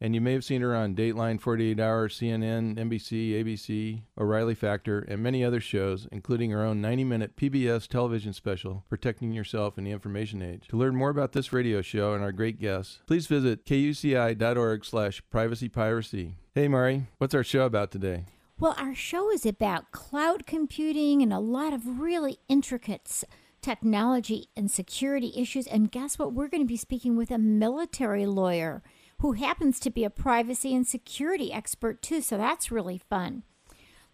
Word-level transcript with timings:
and 0.00 0.14
you 0.14 0.20
may 0.20 0.32
have 0.32 0.44
seen 0.44 0.60
her 0.60 0.74
on 0.74 0.94
Dateline, 0.94 1.40
48 1.40 1.80
Hour, 1.80 2.08
CNN, 2.08 2.76
NBC, 2.76 3.32
ABC, 3.42 4.02
O'Reilly 4.18 4.54
Factor, 4.54 5.00
and 5.00 5.22
many 5.22 5.44
other 5.44 5.60
shows, 5.60 6.06
including 6.12 6.50
her 6.50 6.62
own 6.62 6.80
90 6.80 7.04
minute 7.04 7.36
PBS 7.36 7.88
television 7.88 8.32
special, 8.32 8.84
Protecting 8.88 9.32
Yourself 9.32 9.78
in 9.78 9.84
the 9.84 9.90
Information 9.90 10.42
Age. 10.42 10.68
To 10.68 10.76
learn 10.76 10.96
more 10.96 11.10
about 11.10 11.32
this 11.32 11.52
radio 11.52 11.80
show 11.82 12.14
and 12.14 12.22
our 12.22 12.32
great 12.32 12.60
guests, 12.60 13.00
please 13.06 13.26
visit 13.26 13.64
kuci.org 13.64 14.84
slash 14.84 15.22
privacypiracy. 15.32 16.34
Hey, 16.54 16.68
Mari, 16.68 17.06
what's 17.18 17.34
our 17.34 17.44
show 17.44 17.64
about 17.64 17.90
today? 17.90 18.24
Well, 18.58 18.74
our 18.78 18.94
show 18.94 19.30
is 19.30 19.44
about 19.44 19.92
cloud 19.92 20.46
computing 20.46 21.20
and 21.20 21.32
a 21.32 21.38
lot 21.38 21.74
of 21.74 22.00
really 22.00 22.38
intricate 22.48 23.24
technology 23.60 24.48
and 24.56 24.70
security 24.70 25.32
issues. 25.36 25.66
And 25.66 25.90
guess 25.90 26.18
what? 26.18 26.32
We're 26.32 26.48
going 26.48 26.62
to 26.62 26.66
be 26.66 26.76
speaking 26.76 27.16
with 27.16 27.30
a 27.30 27.36
military 27.36 28.24
lawyer 28.24 28.82
who 29.20 29.32
happens 29.32 29.80
to 29.80 29.90
be 29.90 30.04
a 30.04 30.10
privacy 30.10 30.74
and 30.74 30.86
security 30.86 31.52
expert 31.52 32.02
too. 32.02 32.20
So 32.20 32.36
that's 32.36 32.70
really 32.70 32.98
fun. 32.98 33.42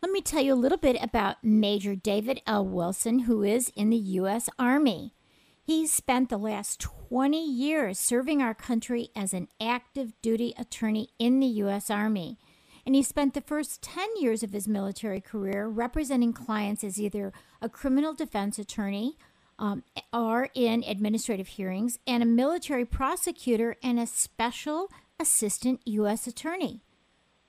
Let 0.03 0.11
me 0.11 0.21
tell 0.21 0.43
you 0.43 0.53
a 0.53 0.57
little 0.57 0.79
bit 0.79 0.97
about 1.01 1.45
Major 1.45 1.95
David 1.95 2.43
L. 2.47 2.67
Wilson, 2.67 3.21
who 3.21 3.43
is 3.43 3.71
in 3.77 3.91
the 3.91 3.97
U.S. 3.97 4.49
Army. 4.59 5.15
He's 5.63 5.93
spent 5.93 6.29
the 6.29 6.39
last 6.39 6.81
20 6.81 7.41
years 7.41 7.99
serving 7.99 8.43
our 8.43 8.55
country 8.55 9.11
as 9.15 9.33
an 9.33 9.47
active 9.61 10.13
duty 10.21 10.55
attorney 10.59 11.11
in 11.21 11.39
the 11.39 11.47
U.S. 11.47 11.89
Army. 11.89 12.39
And 12.85 12.97
he 12.97 13.03
spent 13.05 13.35
the 13.35 13.41
first 13.41 13.81
10 13.83 14.09
years 14.19 14.43
of 14.43 14.53
his 14.53 14.67
military 14.67 15.21
career 15.21 15.69
representing 15.69 16.33
clients 16.33 16.83
as 16.83 17.01
either 17.01 17.33
a 17.61 17.69
criminal 17.69 18.13
defense 18.13 18.59
attorney 18.59 19.17
um, 19.63 19.85
or 20.13 20.49
in 20.55 20.83
administrative 20.83 21.47
hearings 21.47 22.01
and 22.05 22.21
a 22.21 22.27
military 22.27 22.85
prosecutor 22.85 23.77
and 23.81 23.99
a 23.99 24.09
special 24.09 24.91
assistant 25.21 25.81
U.S. 25.85 26.27
attorney. 26.27 26.83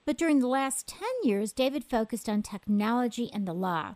But 0.05 0.19
during 0.19 0.39
the 0.39 0.47
last 0.47 0.87
10 0.87 1.09
years, 1.23 1.51
David 1.51 1.83
focused 1.83 2.29
on 2.29 2.43
technology 2.43 3.31
and 3.33 3.47
the 3.47 3.53
law. 3.53 3.95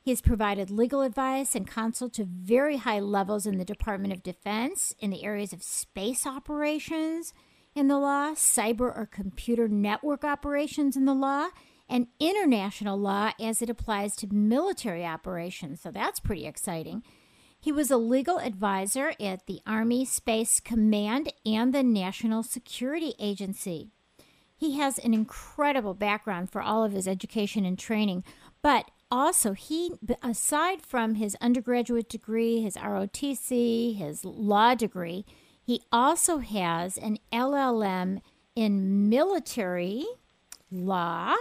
He 0.00 0.10
has 0.10 0.20
provided 0.20 0.70
legal 0.70 1.02
advice 1.02 1.54
and 1.54 1.70
counsel 1.70 2.10
to 2.10 2.24
very 2.24 2.78
high 2.78 2.98
levels 2.98 3.46
in 3.46 3.58
the 3.58 3.64
Department 3.64 4.12
of 4.12 4.24
Defense 4.24 4.92
in 4.98 5.10
the 5.10 5.22
areas 5.22 5.52
of 5.52 5.62
space 5.62 6.26
operations 6.26 7.32
in 7.76 7.86
the 7.86 7.98
law, 7.98 8.32
cyber 8.32 8.92
or 8.94 9.08
computer 9.08 9.68
network 9.68 10.24
operations 10.24 10.96
in 10.96 11.04
the 11.04 11.14
law, 11.14 11.50
and 11.88 12.08
international 12.18 12.98
law 12.98 13.30
as 13.40 13.62
it 13.62 13.70
applies 13.70 14.16
to 14.16 14.26
military 14.34 15.06
operations. 15.06 15.80
So 15.80 15.92
that's 15.92 16.18
pretty 16.18 16.44
exciting. 16.44 17.04
He 17.62 17.70
was 17.70 17.92
a 17.92 17.96
legal 17.96 18.40
advisor 18.40 19.12
at 19.20 19.46
the 19.46 19.60
Army 19.64 20.04
Space 20.04 20.58
Command 20.58 21.32
and 21.46 21.72
the 21.72 21.84
National 21.84 22.42
Security 22.42 23.14
Agency. 23.20 23.92
He 24.56 24.78
has 24.78 24.98
an 24.98 25.14
incredible 25.14 25.94
background 25.94 26.50
for 26.50 26.60
all 26.60 26.82
of 26.82 26.90
his 26.90 27.06
education 27.06 27.64
and 27.64 27.78
training, 27.78 28.24
but 28.62 28.90
also 29.12 29.52
he 29.52 29.92
aside 30.24 30.82
from 30.82 31.14
his 31.14 31.36
undergraduate 31.40 32.08
degree, 32.08 32.62
his 32.62 32.74
ROTC, 32.74 33.96
his 33.96 34.24
law 34.24 34.74
degree, 34.74 35.24
he 35.62 35.82
also 35.92 36.38
has 36.38 36.98
an 36.98 37.18
LLM 37.32 38.22
in 38.56 39.08
military 39.08 40.04
law 40.68 41.36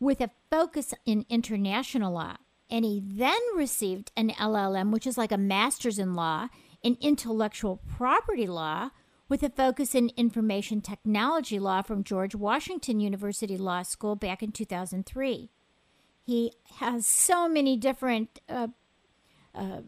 with 0.00 0.20
a 0.20 0.30
focus 0.50 0.92
in 1.06 1.24
international 1.28 2.14
law. 2.14 2.36
And 2.72 2.86
he 2.86 3.02
then 3.04 3.38
received 3.54 4.12
an 4.16 4.30
LLM, 4.30 4.92
which 4.92 5.06
is 5.06 5.18
like 5.18 5.30
a 5.30 5.36
master's 5.36 5.98
in 5.98 6.14
law, 6.14 6.48
in 6.82 6.96
intellectual 7.02 7.82
property 7.86 8.46
law, 8.46 8.88
with 9.28 9.42
a 9.42 9.50
focus 9.50 9.94
in 9.94 10.10
information 10.16 10.80
technology 10.80 11.58
law 11.58 11.82
from 11.82 12.02
George 12.02 12.34
Washington 12.34 12.98
University 12.98 13.58
Law 13.58 13.82
School 13.82 14.16
back 14.16 14.42
in 14.42 14.52
2003. 14.52 15.50
He 16.24 16.54
has 16.78 17.06
so 17.06 17.46
many 17.46 17.76
different 17.76 18.40
uh, 18.48 18.68
uh, 19.54 19.82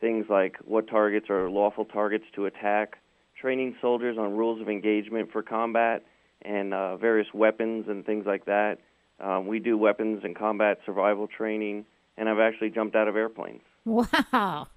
things 0.00 0.26
like 0.28 0.56
what 0.64 0.88
targets 0.88 1.30
are 1.30 1.48
lawful 1.48 1.84
targets 1.84 2.24
to 2.34 2.46
attack 2.46 2.98
training 3.40 3.76
soldiers 3.80 4.16
on 4.18 4.36
rules 4.36 4.60
of 4.60 4.68
engagement 4.68 5.30
for 5.32 5.42
combat, 5.42 6.04
and 6.42 6.72
uh, 6.72 6.96
various 6.96 7.28
weapons 7.34 7.86
and 7.88 8.04
things 8.04 8.26
like 8.26 8.44
that. 8.46 8.78
Um, 9.20 9.46
we 9.46 9.58
do 9.58 9.76
weapons 9.76 10.20
and 10.24 10.36
combat 10.36 10.78
survival 10.86 11.26
training, 11.26 11.84
and 12.16 12.28
I've 12.28 12.38
actually 12.38 12.70
jumped 12.70 12.94
out 12.94 13.08
of 13.08 13.16
airplanes. 13.16 13.62
Wow. 13.84 14.68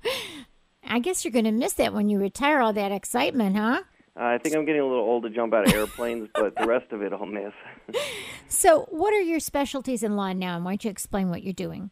I 0.84 1.00
guess 1.00 1.24
you're 1.24 1.32
going 1.32 1.46
to 1.46 1.52
miss 1.52 1.74
that 1.74 1.94
when 1.94 2.10
you 2.10 2.20
retire, 2.20 2.60
all 2.60 2.74
that 2.74 2.92
excitement, 2.92 3.56
huh? 3.56 3.84
Uh, 4.20 4.24
I 4.24 4.38
think 4.40 4.56
I'm 4.56 4.66
getting 4.66 4.82
a 4.82 4.88
little 4.88 5.04
old 5.04 5.24
to 5.24 5.30
jump 5.30 5.54
out 5.54 5.68
of 5.68 5.74
airplanes, 5.74 6.30
but 6.36 6.56
the 6.56 6.66
rest 6.66 6.92
of 6.92 7.02
it 7.02 7.14
I'll 7.14 7.26
miss. 7.26 7.54
so, 8.48 8.88
what 8.90 9.14
are 9.14 9.22
your 9.22 9.40
specialties 9.40 10.04
in 10.04 10.16
law 10.16 10.34
now, 10.34 10.56
and 10.56 10.66
why 10.66 10.72
don't 10.72 10.84
you 10.84 10.92
explain 10.92 11.30
what 11.30 11.44
you're 11.44 11.54
doing? 11.54 11.92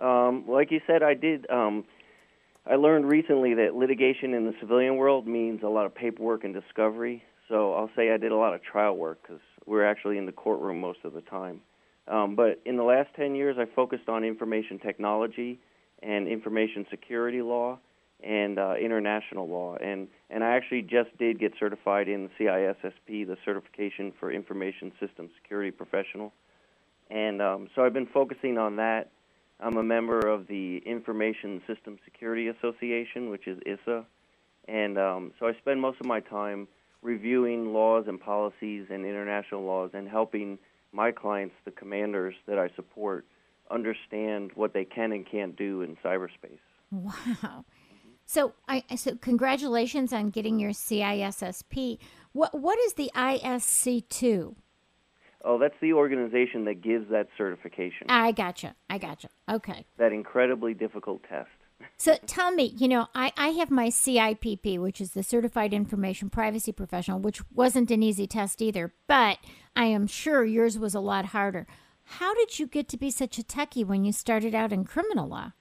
Um, 0.00 0.44
like 0.48 0.70
you 0.70 0.80
said, 0.86 1.02
I 1.02 1.14
did. 1.14 1.48
Um, 1.50 1.84
I 2.66 2.76
learned 2.76 3.06
recently 3.06 3.54
that 3.54 3.74
litigation 3.74 4.32
in 4.32 4.46
the 4.46 4.54
civilian 4.58 4.96
world 4.96 5.26
means 5.26 5.62
a 5.62 5.68
lot 5.68 5.84
of 5.84 5.94
paperwork 5.94 6.44
and 6.44 6.54
discovery. 6.54 7.22
So 7.48 7.74
I'll 7.74 7.90
say 7.94 8.10
I 8.10 8.16
did 8.16 8.32
a 8.32 8.36
lot 8.36 8.54
of 8.54 8.62
trial 8.62 8.96
work 8.96 9.20
because 9.22 9.42
we're 9.66 9.84
actually 9.84 10.16
in 10.16 10.24
the 10.24 10.32
courtroom 10.32 10.80
most 10.80 11.00
of 11.04 11.12
the 11.12 11.20
time. 11.20 11.60
Um, 12.08 12.36
but 12.36 12.60
in 12.64 12.76
the 12.76 12.82
last 12.82 13.10
10 13.16 13.34
years, 13.34 13.56
I 13.58 13.66
focused 13.74 14.08
on 14.08 14.24
information 14.24 14.78
technology 14.78 15.58
and 16.02 16.26
information 16.26 16.86
security 16.90 17.42
law 17.42 17.78
and 18.22 18.58
uh, 18.58 18.74
international 18.80 19.46
law. 19.46 19.76
And, 19.76 20.08
and 20.30 20.42
I 20.42 20.56
actually 20.56 20.82
just 20.82 21.16
did 21.18 21.38
get 21.38 21.52
certified 21.60 22.08
in 22.08 22.28
the 22.38 22.44
CISSP, 22.44 23.26
the 23.26 23.36
Certification 23.44 24.12
for 24.18 24.32
Information 24.32 24.92
System 25.00 25.28
Security 25.42 25.70
Professional. 25.70 26.32
And 27.10 27.42
um, 27.42 27.68
so 27.74 27.84
I've 27.84 27.92
been 27.92 28.06
focusing 28.06 28.56
on 28.56 28.76
that. 28.76 29.10
I'm 29.60 29.76
a 29.76 29.82
member 29.82 30.18
of 30.18 30.46
the 30.46 30.78
Information 30.84 31.62
System 31.66 31.98
Security 32.04 32.48
Association, 32.48 33.30
which 33.30 33.46
is 33.46 33.58
ISSA. 33.66 34.04
And 34.66 34.98
um, 34.98 35.32
so 35.38 35.46
I 35.46 35.52
spend 35.54 35.80
most 35.80 36.00
of 36.00 36.06
my 36.06 36.20
time 36.20 36.68
reviewing 37.02 37.72
laws 37.72 38.06
and 38.08 38.20
policies 38.20 38.86
and 38.90 39.04
international 39.04 39.62
laws 39.62 39.90
and 39.92 40.08
helping 40.08 40.58
my 40.92 41.10
clients, 41.12 41.54
the 41.64 41.70
commanders 41.70 42.34
that 42.46 42.58
I 42.58 42.68
support, 42.74 43.26
understand 43.70 44.52
what 44.54 44.72
they 44.72 44.84
can 44.84 45.12
and 45.12 45.28
can't 45.28 45.56
do 45.56 45.82
in 45.82 45.96
cyberspace. 45.96 46.58
Wow. 46.90 47.64
So, 48.26 48.54
I 48.68 48.84
so 48.96 49.16
congratulations 49.16 50.12
on 50.12 50.30
getting 50.30 50.58
your 50.58 50.70
CISSP. 50.70 51.98
What 52.32 52.58
what 52.58 52.78
is 52.80 52.94
the 52.94 53.10
ISC 53.14 54.08
two? 54.08 54.56
Oh, 55.44 55.58
that's 55.58 55.74
the 55.82 55.92
organization 55.92 56.64
that 56.64 56.80
gives 56.80 57.10
that 57.10 57.28
certification. 57.36 58.06
I 58.08 58.32
gotcha. 58.32 58.74
I 58.88 58.96
gotcha. 58.96 59.28
Okay. 59.50 59.84
That 59.98 60.12
incredibly 60.12 60.72
difficult 60.72 61.22
test. 61.28 61.50
So 61.98 62.16
tell 62.26 62.50
me, 62.50 62.74
you 62.78 62.88
know, 62.88 63.08
I, 63.14 63.32
I 63.36 63.48
have 63.48 63.70
my 63.70 63.88
CIPP, 63.88 64.78
which 64.78 65.02
is 65.02 65.10
the 65.10 65.22
Certified 65.22 65.74
Information 65.74 66.30
Privacy 66.30 66.72
Professional, 66.72 67.18
which 67.18 67.42
wasn't 67.50 67.90
an 67.90 68.02
easy 68.02 68.26
test 68.26 68.62
either, 68.62 68.94
but 69.06 69.38
I 69.76 69.84
am 69.86 70.06
sure 70.06 70.44
yours 70.44 70.78
was 70.78 70.94
a 70.94 71.00
lot 71.00 71.26
harder. 71.26 71.66
How 72.04 72.34
did 72.34 72.58
you 72.58 72.66
get 72.66 72.88
to 72.88 72.96
be 72.96 73.10
such 73.10 73.38
a 73.38 73.42
techie 73.42 73.84
when 73.84 74.04
you 74.04 74.12
started 74.12 74.54
out 74.54 74.72
in 74.72 74.84
criminal 74.84 75.28
law? 75.28 75.52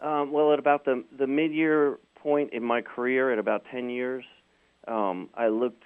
Um, 0.00 0.32
well, 0.32 0.52
at 0.52 0.58
about 0.58 0.84
the 0.84 1.04
the 1.16 1.26
mid 1.26 1.52
year 1.52 1.98
point 2.16 2.52
in 2.52 2.62
my 2.62 2.82
career, 2.82 3.32
at 3.32 3.38
about 3.38 3.64
ten 3.70 3.88
years, 3.88 4.24
um, 4.86 5.30
I 5.34 5.48
looked 5.48 5.84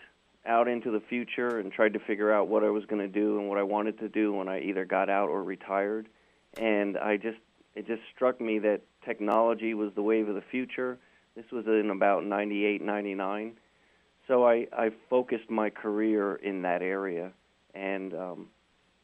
out 0.49 0.67
into 0.67 0.91
the 0.91 1.01
future 1.01 1.59
and 1.59 1.71
tried 1.71 1.93
to 1.93 1.99
figure 2.01 2.33
out 2.33 2.49
what 2.49 2.65
I 2.65 2.71
was 2.71 2.85
going 2.87 3.01
to 3.01 3.09
do 3.09 3.39
and 3.39 3.49
what 3.49 3.59
I 3.59 3.63
wanted 3.63 3.99
to 4.01 4.09
do 4.09 4.33
when 4.33 4.49
I 4.49 4.61
either 4.61 4.85
got 4.85 5.11
out 5.11 5.29
or 5.29 5.43
retired. 5.43 6.09
And 6.57 6.97
I 6.97 7.17
just 7.17 7.39
it 7.75 7.87
just 7.87 8.03
struck 8.15 8.41
me 8.41 8.59
that 8.61 8.81
technology 9.05 9.75
was 9.75 9.93
the 9.95 10.03
wave 10.03 10.29
of 10.29 10.35
the 10.35 10.43
future. 10.51 10.99
This 11.37 11.45
was 11.53 11.67
in 11.67 11.91
about 11.91 12.25
98, 12.25 12.83
99. 12.83 13.53
So 14.27 14.45
I, 14.47 14.67
I 14.73 14.91
focused 15.09 15.49
my 15.49 15.71
career 15.71 16.35
in 16.35 16.63
that 16.63 16.83
area, 16.83 17.31
and 17.75 18.13
um, 18.15 18.47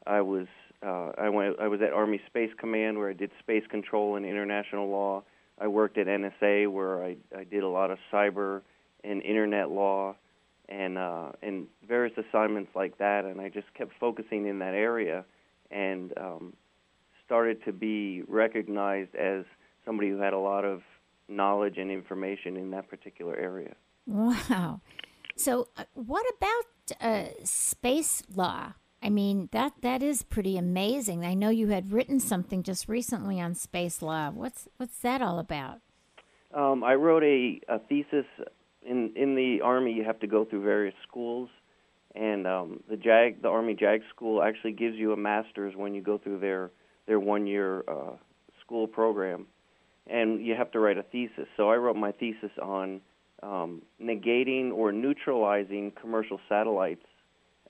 I 0.07 0.21
was 0.21 0.47
uh, 0.85 1.13
I 1.17 1.29
went 1.29 1.61
I 1.61 1.69
was 1.69 1.81
at 1.83 1.93
Army 1.93 2.21
Space 2.27 2.51
Command 2.59 2.99
where 2.99 3.11
I 3.11 3.13
did 3.13 3.31
space 3.39 3.65
control 3.71 4.17
and 4.17 4.27
international 4.27 4.89
law. 4.89 5.23
I 5.59 5.69
worked 5.69 5.99
at 5.99 6.09
NSA 6.09 6.71
where 6.71 7.05
I, 7.05 7.17
I 7.37 7.45
did 7.45 7.63
a 7.63 7.69
lot 7.69 7.91
of 7.91 7.99
cyber 8.13 8.63
and 9.05 9.23
internet 9.23 9.71
law 9.71 10.17
and 10.69 10.99
uh, 10.99 11.33
and 11.43 11.67
various 11.87 12.17
assignments 12.17 12.71
like 12.75 12.99
that. 12.99 13.25
And 13.25 13.41
I 13.41 13.49
just 13.49 13.73
kept 13.75 13.93
focusing 13.99 14.47
in 14.47 14.59
that 14.61 14.75
area 14.75 15.25
and 15.71 16.13
um, 16.19 16.53
started 17.27 17.65
to 17.65 17.73
be 17.73 18.23
recognized 18.29 19.15
as 19.15 19.45
somebody 19.85 20.11
who 20.11 20.19
had 20.19 20.33
a 20.33 20.39
lot 20.39 20.65
of 20.65 20.83
knowledge 21.29 21.79
and 21.79 21.91
information 21.91 22.57
in 22.57 22.71
that 22.71 22.89
particular 22.89 23.37
area. 23.37 23.75
Wow. 24.07 24.81
So, 25.37 25.69
uh, 25.77 25.85
what 25.95 26.25
about 26.37 27.01
uh, 27.01 27.29
space 27.43 28.23
law? 28.35 28.75
I 29.03 29.11
mean, 29.11 29.49
that 29.53 29.73
that 29.83 30.03
is 30.03 30.23
pretty 30.23 30.57
amazing. 30.57 31.25
I 31.25 31.35
know 31.35 31.51
you 31.51 31.69
had 31.69 31.93
written 31.93 32.21
something 32.21 32.63
just 32.63 32.89
recently 32.89 33.41
on 33.41 33.55
space 33.55 34.01
law. 34.01 34.31
What's 34.31 34.69
what's 34.77 34.99
that 35.01 35.21
all 35.21 35.39
about? 35.39 35.81
Um, 36.55 36.85
I 36.85 36.95
wrote 36.95 37.25
a, 37.25 37.61
a 37.69 37.81
thesis 37.81 38.27
in 38.87 39.13
in 39.17 39.35
the 39.35 39.61
army. 39.63 39.93
You 39.93 40.05
have 40.05 40.21
to 40.21 40.27
go 40.27 40.45
through 40.45 40.63
various 40.63 40.95
schools, 41.07 41.49
and 42.15 42.47
um, 42.47 42.81
the 42.89 42.97
JAG, 42.97 43.43
the 43.43 43.49
Army 43.49 43.75
JAG 43.75 44.03
school, 44.15 44.43
actually 44.43 44.73
gives 44.73 44.97
you 44.97 45.13
a 45.13 45.17
master's 45.17 45.75
when 45.77 45.95
you 45.95 46.03
go 46.03 46.19
through 46.19 46.41
their 46.41 46.71
their 47.07 47.21
one 47.21 47.47
year 47.47 47.85
uh, 47.89 48.13
school 48.61 48.87
program, 48.87 49.47
and 50.07 50.45
you 50.45 50.55
have 50.55 50.71
to 50.73 50.81
write 50.81 50.99
a 50.99 51.03
thesis. 51.03 51.47
So 51.57 51.71
I 51.71 51.77
wrote 51.77 51.97
my 51.97 52.13
thesis 52.13 52.51
on 52.63 53.01
um, 53.43 53.83
negating 54.03 54.73
or 54.73 54.93
neutralizing 54.93 55.93
commercial 56.01 56.41
satellites 56.49 57.05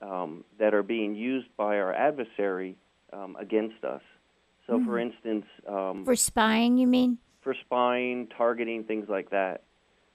um, 0.01 0.45
that 0.59 0.75
are 0.75 0.83
being 0.83 1.15
used 1.15 1.49
by 1.57 1.79
our 1.79 1.93
adversary 1.93 2.77
um, 3.13 3.37
against 3.39 3.85
us. 3.85 4.03
So, 4.67 4.75
mm-hmm. 4.75 4.87
for 4.87 4.99
instance, 4.99 5.47
um, 5.69 6.05
for 6.05 6.17
spying, 6.17 6.79
you 6.79 6.87
mean? 6.87 7.19
For 7.43 7.55
spying, 7.67 8.29
targeting, 8.37 8.85
things 8.85 9.09
like 9.09 9.31
that. 9.31 9.64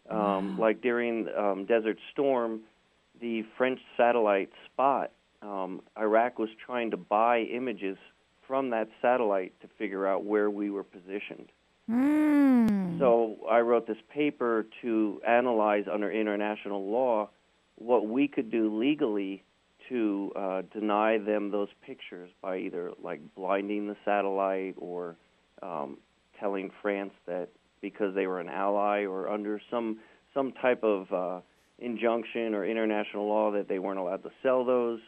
Um, 0.10 0.58
wow. 0.58 0.66
Like 0.66 0.82
during 0.82 1.28
um, 1.38 1.66
Desert 1.66 1.98
Storm, 2.12 2.62
the 3.22 3.44
French 3.58 3.80
satellite 3.98 4.50
Spot, 4.66 5.12
um, 5.42 5.82
Iraq 5.98 6.40
was 6.40 6.50
trying 6.66 6.92
to 6.92 6.98
buy 6.98 7.42
images 7.42 7.98
from 8.48 8.72
that 8.72 8.90
satellite 9.02 9.54
to 9.62 9.68
figure 9.78 10.08
out 10.08 10.26
where 10.26 10.50
we 10.50 10.70
were 10.70 10.84
positioned. 10.84 11.50
Mm. 11.90 13.00
So 13.00 13.38
I 13.50 13.60
wrote 13.60 13.88
this 13.88 13.98
paper 14.14 14.66
to 14.82 15.22
analyze 15.26 15.86
under 15.92 16.12
international 16.12 16.90
law 16.90 17.30
what 17.76 18.08
we 18.08 18.28
could 18.28 18.52
do 18.52 18.78
legally 18.78 19.44
to 19.88 20.32
uh, 20.36 20.62
deny 20.74 21.18
them 21.18 21.52
those 21.52 21.70
pictures 21.86 22.30
by 22.42 22.58
either 22.58 22.92
like 23.02 23.22
blinding 23.36 23.88
the 23.88 23.96
satellite 24.06 24.76
or 24.78 25.16
um, 25.64 25.98
telling 26.40 26.72
France 26.82 27.14
that 27.26 27.50
because 27.82 28.16
they 28.16 28.28
were 28.28 28.40
an 28.40 28.50
ally 28.50 29.06
or 29.06 29.30
under 29.30 29.62
some 29.70 30.00
some 30.34 30.54
type 30.62 30.84
of 30.84 31.12
uh, 31.12 31.42
injunction 31.80 32.54
or 32.54 32.66
international 32.66 33.28
law 33.28 33.52
that 33.52 33.68
they 33.68 33.80
weren't 33.80 34.00
allowed 34.00 34.24
to 34.24 34.30
sell 34.44 34.64
those 34.64 35.00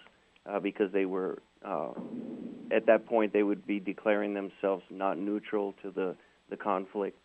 uh, 0.49 0.59
because 0.59 0.91
they 0.91 1.05
were 1.05 1.41
uh, 1.65 1.91
at 2.71 2.85
that 2.87 3.05
point 3.05 3.33
they 3.33 3.43
would 3.43 3.65
be 3.67 3.79
declaring 3.79 4.33
themselves 4.33 4.83
not 4.89 5.17
neutral 5.17 5.73
to 5.81 5.91
the 5.91 6.15
the 6.49 6.57
conflict. 6.57 7.17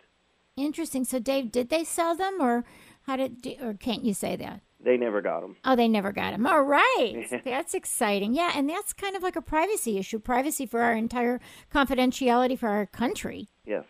Interesting. 0.56 1.04
So, 1.04 1.18
Dave, 1.18 1.52
did 1.52 1.68
they 1.68 1.84
sell 1.84 2.16
them, 2.16 2.38
or 2.40 2.64
how 3.02 3.16
did, 3.16 3.46
or 3.60 3.74
can't 3.74 4.04
you 4.04 4.14
say 4.14 4.36
that? 4.36 4.62
They 4.82 4.96
never 4.96 5.20
got 5.20 5.40
them. 5.40 5.56
Oh, 5.64 5.76
they 5.76 5.88
never 5.88 6.12
got 6.12 6.30
them. 6.30 6.46
All 6.46 6.62
right. 6.62 7.26
that's 7.44 7.74
exciting. 7.74 8.34
Yeah, 8.34 8.52
and 8.54 8.68
that's 8.68 8.92
kind 8.92 9.16
of 9.16 9.22
like 9.22 9.36
a 9.36 9.42
privacy 9.42 9.98
issue 9.98 10.18
privacy 10.18 10.64
for 10.64 10.80
our 10.80 10.94
entire 10.94 11.40
confidentiality 11.74 12.58
for 12.58 12.68
our 12.68 12.86
country. 12.86 13.48
Yes. 13.66 13.84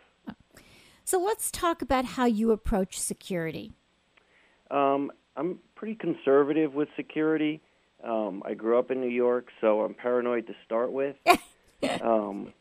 So 1.06 1.22
let's 1.22 1.52
talk 1.52 1.82
about 1.82 2.04
how 2.04 2.24
you 2.24 2.50
approach 2.50 2.98
security. 2.98 3.70
Um, 4.72 5.12
I'm 5.36 5.60
pretty 5.76 5.94
conservative 5.94 6.74
with 6.74 6.88
security. 6.96 7.62
Um, 8.02 8.42
I 8.44 8.54
grew 8.54 8.76
up 8.76 8.90
in 8.90 9.00
New 9.00 9.08
York, 9.08 9.46
so 9.60 9.82
I'm 9.82 9.94
paranoid 9.94 10.48
to 10.48 10.54
start 10.64 10.90
with. 10.90 11.14
um, 12.02 12.52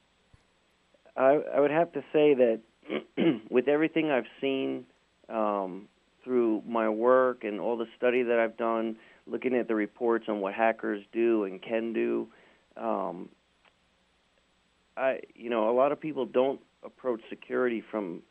I, 1.17 1.41
I 1.55 1.59
would 1.59 1.71
have 1.71 1.91
to 1.93 2.01
say 2.13 2.35
that 2.35 2.61
with 3.49 3.67
everything 3.67 4.11
I've 4.11 4.27
seen 4.39 4.85
um, 5.27 5.87
through 6.23 6.61
my 6.67 6.87
work 6.87 7.45
and 7.45 7.59
all 7.59 7.77
the 7.77 7.87
study 7.97 8.21
that 8.21 8.37
I've 8.37 8.57
done, 8.57 8.97
looking 9.25 9.55
at 9.55 9.67
the 9.67 9.73
reports 9.73 10.25
on 10.27 10.39
what 10.39 10.53
hackers 10.53 11.03
do 11.11 11.45
and 11.45 11.59
can 11.59 11.93
do, 11.93 12.27
um, 12.77 13.27
I 14.95 15.21
you 15.33 15.49
know 15.49 15.71
a 15.71 15.73
lot 15.73 15.91
of 15.91 15.99
people 15.99 16.27
don't 16.27 16.59
approach 16.83 17.21
security 17.27 17.83
from 17.89 18.21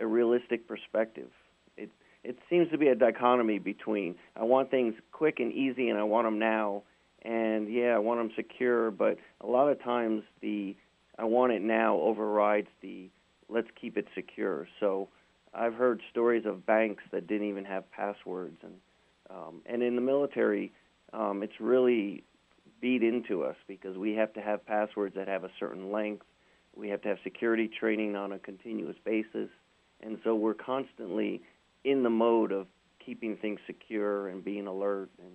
a 0.00 0.06
realistic 0.06 0.66
perspective. 0.68 1.30
It 1.76 1.90
it 2.24 2.38
seems 2.50 2.70
to 2.70 2.78
be 2.78 2.88
a 2.88 2.94
dichotomy 2.94 3.58
between 3.58 4.16
I 4.36 4.44
want 4.44 4.70
things 4.70 4.94
quick 5.12 5.40
and 5.40 5.52
easy 5.52 5.88
and 5.88 5.98
I 5.98 6.04
want 6.04 6.26
them 6.26 6.38
now, 6.38 6.82
and 7.22 7.72
yeah, 7.72 7.94
I 7.94 7.98
want 7.98 8.20
them 8.20 8.30
secure. 8.36 8.90
But 8.90 9.18
a 9.40 9.46
lot 9.46 9.68
of 9.68 9.82
times 9.82 10.22
the 10.40 10.76
I 11.18 11.24
want 11.24 11.52
it 11.52 11.62
now 11.62 11.96
overrides 11.96 12.68
the 12.82 13.08
let's 13.48 13.68
keep 13.80 13.96
it 13.96 14.06
secure. 14.14 14.68
So 14.80 15.08
I've 15.54 15.74
heard 15.74 16.02
stories 16.10 16.44
of 16.44 16.66
banks 16.66 17.02
that 17.12 17.26
didn't 17.26 17.48
even 17.48 17.64
have 17.64 17.90
passwords, 17.90 18.58
and 18.62 18.74
um, 19.30 19.62
and 19.66 19.82
in 19.82 19.96
the 19.96 20.02
military, 20.02 20.72
um, 21.12 21.42
it's 21.42 21.60
really 21.60 22.22
beat 22.80 23.02
into 23.02 23.42
us 23.42 23.56
because 23.66 23.96
we 23.96 24.14
have 24.14 24.32
to 24.34 24.40
have 24.40 24.64
passwords 24.66 25.14
that 25.16 25.28
have 25.28 25.44
a 25.44 25.50
certain 25.58 25.90
length. 25.90 26.26
We 26.74 26.88
have 26.90 27.00
to 27.02 27.08
have 27.08 27.18
security 27.24 27.68
training 27.68 28.16
on 28.16 28.32
a 28.32 28.38
continuous 28.38 28.96
basis. 29.04 29.48
And 30.02 30.18
so 30.24 30.34
we're 30.34 30.54
constantly 30.54 31.42
in 31.84 32.02
the 32.02 32.10
mode 32.10 32.52
of 32.52 32.66
keeping 33.04 33.36
things 33.36 33.60
secure 33.66 34.28
and 34.28 34.44
being 34.44 34.66
alert. 34.66 35.10
And 35.18 35.32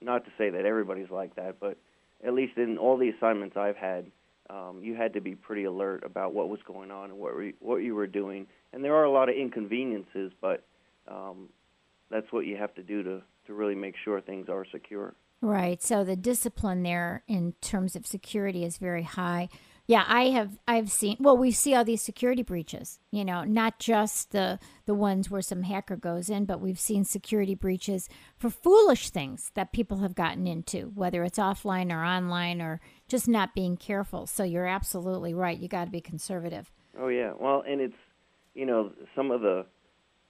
not 0.00 0.24
to 0.24 0.30
say 0.38 0.50
that 0.50 0.64
everybody's 0.64 1.10
like 1.10 1.36
that, 1.36 1.60
but 1.60 1.76
at 2.24 2.34
least 2.34 2.56
in 2.56 2.78
all 2.78 2.96
the 2.96 3.10
assignments 3.10 3.56
I've 3.56 3.76
had, 3.76 4.10
um, 4.48 4.80
you 4.82 4.94
had 4.94 5.12
to 5.14 5.20
be 5.20 5.34
pretty 5.34 5.64
alert 5.64 6.02
about 6.04 6.34
what 6.34 6.48
was 6.48 6.60
going 6.66 6.90
on 6.90 7.10
and 7.10 7.18
what 7.18 7.36
re- 7.36 7.54
what 7.60 7.76
you 7.76 7.94
were 7.94 8.06
doing. 8.06 8.46
And 8.72 8.82
there 8.84 8.94
are 8.96 9.04
a 9.04 9.10
lot 9.10 9.28
of 9.28 9.36
inconveniences, 9.36 10.32
but 10.40 10.64
um, 11.06 11.48
that's 12.10 12.32
what 12.32 12.46
you 12.46 12.56
have 12.56 12.74
to 12.74 12.82
do 12.82 13.02
to 13.04 13.22
to 13.46 13.54
really 13.54 13.74
make 13.74 13.94
sure 14.04 14.20
things 14.20 14.48
are 14.48 14.66
secure. 14.70 15.14
Right. 15.40 15.82
So 15.82 16.04
the 16.04 16.16
discipline 16.16 16.82
there 16.82 17.22
in 17.26 17.54
terms 17.60 17.96
of 17.96 18.06
security 18.06 18.64
is 18.64 18.76
very 18.76 19.04
high. 19.04 19.48
Yeah, 19.86 20.04
I 20.06 20.30
have 20.30 20.58
I've 20.68 20.90
seen 20.90 21.16
well 21.20 21.36
we 21.36 21.50
see 21.50 21.74
all 21.74 21.84
these 21.84 22.02
security 22.02 22.42
breaches, 22.42 22.98
you 23.10 23.24
know, 23.24 23.44
not 23.44 23.78
just 23.78 24.30
the 24.30 24.58
the 24.86 24.94
ones 24.94 25.30
where 25.30 25.42
some 25.42 25.62
hacker 25.62 25.96
goes 25.96 26.30
in, 26.30 26.44
but 26.44 26.60
we've 26.60 26.78
seen 26.78 27.04
security 27.04 27.54
breaches 27.54 28.08
for 28.36 28.50
foolish 28.50 29.10
things 29.10 29.50
that 29.54 29.72
people 29.72 29.98
have 29.98 30.14
gotten 30.14 30.46
into, 30.46 30.92
whether 30.94 31.24
it's 31.24 31.38
offline 31.38 31.92
or 31.92 32.04
online 32.04 32.62
or 32.62 32.80
just 33.08 33.28
not 33.28 33.54
being 33.54 33.76
careful. 33.76 34.26
So 34.26 34.44
you're 34.44 34.66
absolutely 34.66 35.34
right. 35.34 35.58
You 35.58 35.68
got 35.68 35.86
to 35.86 35.90
be 35.90 36.00
conservative. 36.00 36.70
Oh 36.98 37.08
yeah. 37.08 37.32
Well, 37.38 37.64
and 37.66 37.80
it's 37.80 37.96
you 38.54 38.66
know, 38.66 38.92
some 39.14 39.30
of 39.30 39.40
the 39.40 39.66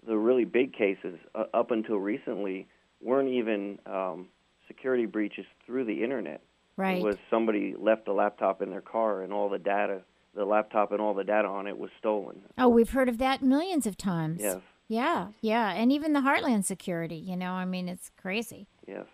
the 0.07 0.17
really 0.17 0.45
big 0.45 0.73
cases 0.73 1.19
uh, 1.35 1.45
up 1.53 1.71
until 1.71 1.97
recently 1.97 2.67
weren't 3.03 3.29
even 3.29 3.79
um, 3.87 4.29
security 4.67 5.07
breaches 5.07 5.45
through 5.67 5.85
the 5.85 6.03
internet. 6.03 6.41
Right. 6.77 6.99
It 6.99 7.05
was 7.05 7.17
somebody 7.29 7.75
left 7.79 8.09
a 8.09 8.13
laptop 8.13 8.63
in 8.63 8.71
their 8.71 8.81
car 8.81 9.23
and 9.23 9.33
all 9.33 9.49
the 9.49 9.59
data, 9.59 10.03
the 10.35 10.45
laptop 10.45 10.93
and 10.93 11.01
all 11.01 11.15
the 11.15 11.25
data 11.25 11.49
on 11.49 11.67
it 11.67 11.77
was 11.77 11.91
stolen. 11.99 12.43
Oh, 12.57 12.69
we've 12.69 12.91
heard 12.91 13.09
of 13.09 13.19
that 13.19 13.43
millions 13.43 13.87
of 13.87 13.97
times. 13.97 14.41
Yes. 14.43 14.61
Yeah, 14.89 15.29
yeah. 15.41 15.71
And 15.71 15.93
even 15.93 16.15
the 16.15 16.21
Heartland 16.21 16.65
security, 16.65 17.17
you 17.17 17.37
know, 17.37 17.53
I 17.53 17.65
mean, 17.65 17.89
it's 17.89 18.11
crazy. 18.21 18.67
Yes. 18.89 19.07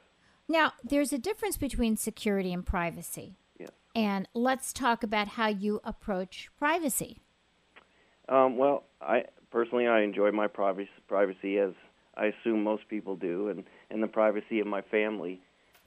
Now, 0.49 0.73
there's 0.83 1.13
a 1.13 1.19
difference 1.19 1.57
between 1.57 1.97
security 1.97 2.53
and 2.53 2.65
privacy. 2.65 3.37
Yes. 3.59 3.71
And 3.95 4.29
let's 4.33 4.73
talk 4.73 5.03
about 5.03 5.29
how 5.29 5.49
you 5.49 5.81
approach 5.85 6.49
privacy. 6.59 7.19
Um, 8.29 8.57
well, 8.57 8.85
I 9.01 9.25
personally 9.51 9.87
I 9.87 10.03
enjoy 10.03 10.31
my 10.31 10.47
privacy, 10.47 10.89
privacy 11.09 11.59
as 11.59 11.73
I 12.17 12.27
assume 12.27 12.63
most 12.63 12.89
people 12.89 13.17
do, 13.17 13.49
and 13.49 13.65
and 13.91 14.03
the 14.03 14.09
privacy 14.09 14.61
of 14.61 14.67
my 14.67 14.83
family. 14.83 15.41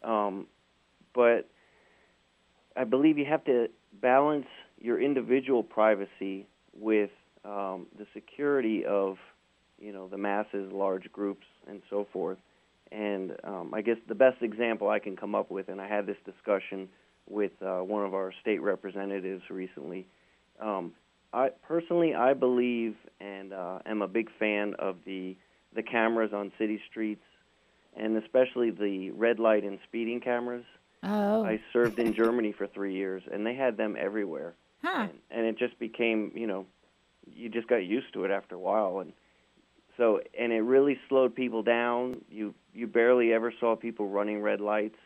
Um, 0.04 0.48
but 1.14 1.50
I 2.80 2.86
believe 2.86 3.18
you 3.18 3.26
have 3.26 3.44
to 3.44 3.68
balance 4.02 4.48
your 4.80 5.02
individual 5.02 5.64
privacy 5.64 6.48
with 6.74 7.10
um, 7.44 7.88
the 7.98 8.06
security 8.14 8.86
of 8.86 9.18
you 9.78 9.92
know 9.92 10.08
the 10.08 10.18
masses, 10.18 10.72
large 10.72 11.12
groups, 11.12 11.46
and 11.68 11.82
so 11.90 12.08
forth. 12.14 12.38
And 12.92 13.34
um, 13.44 13.74
I 13.74 13.82
guess 13.82 13.98
the 14.08 14.16
best 14.16 14.42
example 14.42 14.90
I 14.90 15.00
can 15.00 15.18
come 15.18 15.36
up 15.36 15.52
with, 15.52 15.68
and 15.68 15.82
I 15.82 15.90
had 15.90 16.06
this 16.06 16.16
discussion 16.26 16.88
with 17.30 17.52
uh, 17.62 17.80
one 17.80 18.06
of 18.06 18.14
our 18.14 18.34
state 18.42 18.62
representatives 18.62 19.44
recently. 19.50 20.08
Um, 20.62 20.94
I 21.34 21.50
personally, 21.68 22.16
I 22.16 22.34
believe 22.34 22.96
and 23.20 23.52
uh, 23.52 23.80
am 23.86 24.02
a 24.02 24.08
big 24.08 24.30
fan 24.40 24.74
of 24.80 24.96
the 25.06 25.36
the 25.76 25.84
cameras 25.84 26.32
on 26.34 26.54
city 26.58 26.80
streets, 26.90 27.26
and 27.98 28.16
especially 28.16 28.72
the 28.72 29.12
red 29.12 29.38
light 29.38 29.66
and 29.66 29.80
speeding 29.86 30.22
cameras. 30.22 30.64
Oh. 31.04 31.46
I 31.46 31.62
served 31.72 32.00
in 32.00 32.14
Germany 32.14 32.52
for 32.52 32.68
three 32.68 32.94
years, 32.94 33.24
and 33.32 33.46
they 33.46 33.56
had 33.56 33.78
them 33.78 33.96
everywhere. 33.98 34.56
Huh. 34.84 35.08
And, 35.10 35.20
and 35.32 35.46
it 35.46 35.58
just 35.58 35.78
became, 35.80 36.32
you 36.36 36.48
know, 36.48 36.66
you 37.26 37.50
just 37.50 37.68
got 37.68 37.86
used 37.86 38.14
to 38.14 38.26
it 38.26 38.32
after 38.32 38.56
a 38.56 38.60
while, 38.60 39.00
and 39.00 39.14
so 39.98 40.22
and 40.38 40.52
it 40.52 40.62
really 40.62 40.98
slowed 41.08 41.36
people 41.36 41.62
down. 41.62 42.22
You 42.30 42.54
you 42.74 42.88
barely 42.88 43.34
ever 43.34 43.54
saw 43.60 43.76
people 43.76 44.08
running 44.08 44.42
red 44.42 44.62
lights 44.62 44.98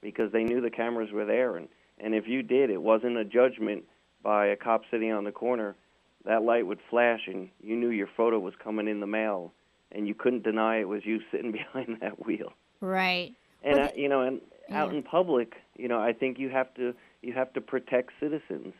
because 0.00 0.32
they 0.32 0.44
knew 0.44 0.60
the 0.60 0.70
cameras 0.70 1.10
were 1.12 1.24
there, 1.24 1.56
and 1.56 1.68
and 1.98 2.14
if 2.14 2.26
you 2.26 2.42
did, 2.42 2.70
it 2.70 2.80
wasn't 2.80 3.16
a 3.16 3.24
judgment 3.24 3.84
by 4.22 4.46
a 4.46 4.56
cop 4.56 4.82
sitting 4.90 5.12
on 5.12 5.24
the 5.24 5.32
corner. 5.32 5.76
That 6.24 6.42
light 6.42 6.66
would 6.66 6.80
flash, 6.90 7.20
and 7.26 7.48
you 7.62 7.76
knew 7.76 7.90
your 7.90 8.08
photo 8.16 8.38
was 8.38 8.54
coming 8.62 8.88
in 8.88 9.00
the 9.00 9.06
mail, 9.06 9.52
and 9.92 10.08
you 10.08 10.14
couldn't 10.14 10.42
deny 10.42 10.78
it 10.80 10.88
was 10.88 11.04
you 11.04 11.20
sitting 11.30 11.52
behind 11.74 11.98
that 12.00 12.24
wheel. 12.24 12.52
Right. 12.80 13.34
And 13.62 13.78
Well, 13.78 13.88
uh, 13.88 13.92
you 13.94 14.08
know, 14.08 14.20
and 14.22 14.40
out 14.70 14.92
in 14.94 15.02
public, 15.02 15.54
you 15.76 15.88
know, 15.88 16.00
I 16.00 16.12
think 16.12 16.38
you 16.38 16.48
have 16.50 16.72
to 16.74 16.94
you 17.22 17.32
have 17.32 17.52
to 17.54 17.60
protect 17.60 18.10
citizens. 18.20 18.74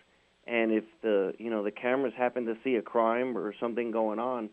And 0.46 0.70
if 0.72 0.84
the 1.02 1.34
you 1.38 1.50
know 1.50 1.62
the 1.64 1.70
cameras 1.70 2.14
happen 2.16 2.44
to 2.46 2.56
see 2.62 2.76
a 2.76 2.82
crime 2.82 3.36
or 3.36 3.54
something 3.58 3.90
going 3.90 4.18
on, 4.18 4.50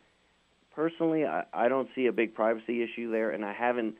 personally, 0.76 1.26
I, 1.26 1.44
I 1.54 1.68
don't 1.68 1.90
see 1.96 2.08
a 2.08 2.12
big 2.12 2.34
privacy 2.34 2.82
issue 2.84 3.12
there, 3.12 3.32
and 3.32 3.46
I 3.46 3.54
haven't 3.54 3.96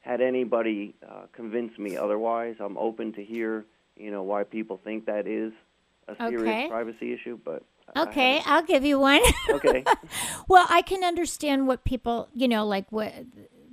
had 0.00 0.20
anybody 0.20 0.94
uh, 1.08 1.22
convince 1.32 1.76
me 1.78 1.96
otherwise. 1.96 2.56
I'm 2.60 2.76
open 2.78 3.12
to 3.14 3.24
hear 3.24 3.64
you 3.96 4.10
know 4.10 4.22
why 4.22 4.44
people 4.44 4.80
think 4.82 5.06
that 5.06 5.26
is 5.26 5.52
a 6.08 6.14
serious 6.28 6.42
Okay. 6.42 6.68
privacy 6.68 7.12
issue, 7.12 7.38
but 7.44 7.62
Okay, 7.96 8.40
I'll 8.46 8.62
give 8.62 8.84
you 8.84 8.98
one. 8.98 9.20
okay, 9.52 9.84
well, 10.48 10.66
I 10.70 10.82
can 10.82 11.04
understand 11.04 11.66
what 11.66 11.84
people, 11.84 12.28
you 12.34 12.48
know, 12.48 12.66
like 12.66 12.90
what 12.90 13.12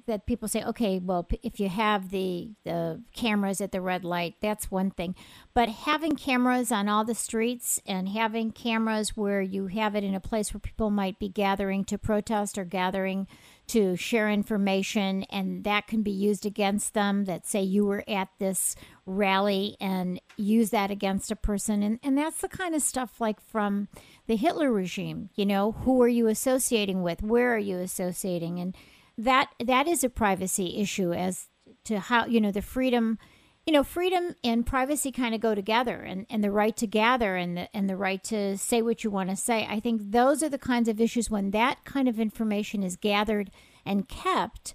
that 0.09 0.25
people 0.25 0.47
say. 0.47 0.63
Okay, 0.63 0.99
well, 0.99 1.27
if 1.41 1.59
you 1.59 1.69
have 1.69 2.09
the 2.09 2.49
the 2.65 3.01
cameras 3.13 3.61
at 3.61 3.71
the 3.71 3.79
red 3.79 4.03
light, 4.03 4.35
that's 4.41 4.69
one 4.69 4.91
thing. 4.91 5.15
But 5.53 5.69
having 5.69 6.15
cameras 6.15 6.71
on 6.71 6.89
all 6.89 7.05
the 7.05 7.15
streets 7.15 7.79
and 7.85 8.09
having 8.09 8.51
cameras 8.51 9.15
where 9.15 9.41
you 9.41 9.67
have 9.67 9.95
it 9.95 10.03
in 10.03 10.15
a 10.15 10.19
place 10.19 10.53
where 10.53 10.59
people 10.59 10.89
might 10.89 11.19
be 11.19 11.29
gathering 11.29 11.85
to 11.85 11.97
protest 11.97 12.57
or 12.57 12.65
gathering 12.65 13.27
to 13.67 13.95
share 13.95 14.31
information, 14.31 15.23
and 15.29 15.63
that 15.63 15.85
can 15.85 16.01
be 16.01 16.11
used 16.11 16.45
against 16.45 16.95
them. 16.95 17.25
That 17.25 17.45
say 17.45 17.61
you 17.61 17.85
were 17.85 18.03
at 18.07 18.29
this 18.39 18.75
rally 19.05 19.77
and 19.79 20.19
use 20.37 20.71
that 20.71 20.91
against 20.91 21.31
a 21.31 21.35
person, 21.35 21.83
and 21.83 21.99
and 22.01 22.17
that's 22.17 22.41
the 22.41 22.49
kind 22.49 22.73
of 22.73 22.81
stuff 22.81 23.21
like 23.21 23.39
from 23.39 23.87
the 24.27 24.35
Hitler 24.35 24.71
regime. 24.71 25.29
You 25.35 25.45
know, 25.45 25.71
who 25.71 26.01
are 26.01 26.07
you 26.07 26.27
associating 26.27 27.03
with? 27.03 27.21
Where 27.21 27.53
are 27.53 27.59
you 27.59 27.77
associating? 27.77 28.59
And 28.59 28.75
that 29.19 29.53
that 29.63 29.87
is 29.87 30.03
a 30.03 30.09
privacy 30.09 30.77
issue 30.77 31.11
as 31.11 31.47
to 31.83 31.99
how 31.99 32.25
you 32.25 32.39
know 32.39 32.51
the 32.51 32.61
freedom 32.61 33.19
you 33.65 33.73
know 33.73 33.83
freedom 33.83 34.33
and 34.43 34.65
privacy 34.65 35.11
kind 35.11 35.35
of 35.35 35.41
go 35.41 35.53
together 35.53 35.97
and, 36.01 36.25
and 36.29 36.43
the 36.43 36.49
right 36.49 36.75
to 36.77 36.87
gather 36.87 37.35
and 37.35 37.57
the, 37.57 37.75
and 37.75 37.89
the 37.89 37.97
right 37.97 38.23
to 38.23 38.57
say 38.57 38.81
what 38.81 39.03
you 39.03 39.11
want 39.11 39.29
to 39.29 39.35
say. 39.35 39.67
I 39.69 39.79
think 39.79 40.11
those 40.11 40.41
are 40.41 40.49
the 40.49 40.57
kinds 40.57 40.87
of 40.87 40.99
issues 40.99 41.29
when 41.29 41.51
that 41.51 41.83
kind 41.83 42.07
of 42.07 42.19
information 42.19 42.81
is 42.81 42.95
gathered 42.95 43.51
and 43.85 44.07
kept 44.07 44.73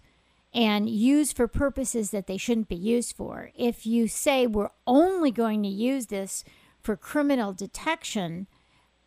and 0.52 0.88
used 0.88 1.36
for 1.36 1.48
purposes 1.48 2.10
that 2.10 2.26
they 2.26 2.36
shouldn't 2.36 2.68
be 2.68 2.76
used 2.76 3.16
for. 3.16 3.50
If 3.56 3.86
you 3.86 4.06
say 4.06 4.46
we're 4.46 4.70
only 4.86 5.30
going 5.30 5.62
to 5.62 5.68
use 5.68 6.06
this 6.06 6.44
for 6.80 6.96
criminal 6.96 7.52
detection 7.54 8.46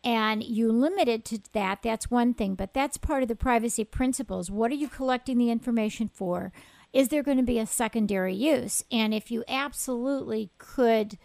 and 0.04 0.42
you 0.44 0.70
limit 0.70 1.08
it 1.08 1.24
to 1.26 1.40
that, 1.52 1.82
that's 1.82 2.10
one 2.10 2.34
thing. 2.34 2.54
But 2.54 2.74
that's 2.74 2.96
part 2.96 3.22
of 3.22 3.28
the 3.28 3.36
privacy 3.36 3.84
principles. 3.84 4.50
What 4.50 4.70
are 4.70 4.76
you 4.76 4.88
collecting 4.88 5.38
the 5.38 5.50
information 5.50 6.08
for? 6.08 6.52
Is 6.92 7.08
there 7.08 7.22
going 7.22 7.36
to 7.36 7.42
be 7.42 7.58
a 7.58 7.66
secondary 7.66 8.34
use? 8.34 8.82
And 8.90 9.12
if 9.12 9.30
you 9.30 9.44
absolutely 9.48 10.50
could 10.58 11.18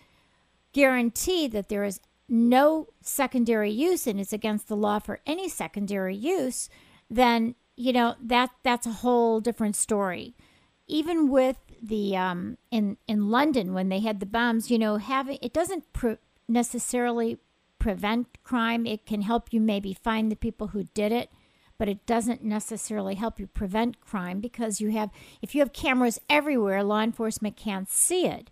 guarantee 0.74 1.48
that 1.48 1.70
there 1.70 1.84
is 1.84 2.00
no 2.28 2.88
secondary 3.02 3.70
use 3.70 4.08
and 4.08 4.20
it's 4.20 4.34
against 4.34 4.68
the 4.68 4.76
law 4.76 5.00
for 5.00 5.20
any 5.26 5.48
secondary 5.48 6.16
use, 6.16 6.70
then 7.10 7.56
you 7.76 7.94
know 7.94 8.16
that 8.22 8.50
that's 8.64 8.88
a 8.88 8.92
whole 8.92 9.40
different 9.40 9.76
story. 9.76 10.36
Even 10.88 11.30
with 11.30 11.58
the 11.82 12.16
um, 12.18 12.58
in 12.72 12.98
in 13.08 13.30
London 13.30 13.74
when 13.74 13.90
they 13.90 14.00
had 14.00 14.20
the 14.20 14.26
bombs, 14.26 14.72
you 14.72 14.80
know, 14.80 14.98
having 14.98 15.38
it 15.42 15.54
doesn't 15.54 15.92
pre- 15.94 16.18
necessarily 16.48 17.38
prevent 17.84 18.42
crime. 18.44 18.86
It 18.86 19.06
can 19.06 19.24
help 19.24 19.52
you 19.52 19.60
maybe 19.60 19.94
find 19.94 20.32
the 20.32 20.38
people 20.38 20.68
who 20.68 20.86
did 20.94 21.12
it, 21.12 21.30
but 21.78 21.90
it 21.90 22.06
doesn't 22.06 22.42
necessarily 22.42 23.16
help 23.16 23.42
you 23.42 23.48
prevent 23.48 24.00
crime 24.00 24.40
because 24.40 24.80
you 24.80 24.92
have 24.92 25.10
if 25.42 25.54
you 25.54 25.60
have 25.60 25.74
cameras 25.74 26.18
everywhere, 26.30 26.82
law 26.82 27.02
enforcement 27.02 27.58
can't 27.58 27.90
see 27.90 28.26
it. 28.26 28.50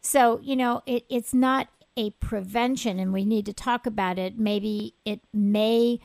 So, 0.00 0.38
you 0.44 0.54
know, 0.54 0.82
it, 0.86 1.04
it's 1.10 1.34
not 1.34 1.66
a 1.96 2.10
prevention 2.10 3.00
and 3.00 3.12
we 3.12 3.24
need 3.24 3.46
to 3.46 3.52
talk 3.52 3.84
about 3.84 4.16
it. 4.16 4.38
Maybe 4.38 4.94
it 5.04 5.22
may 5.32 5.98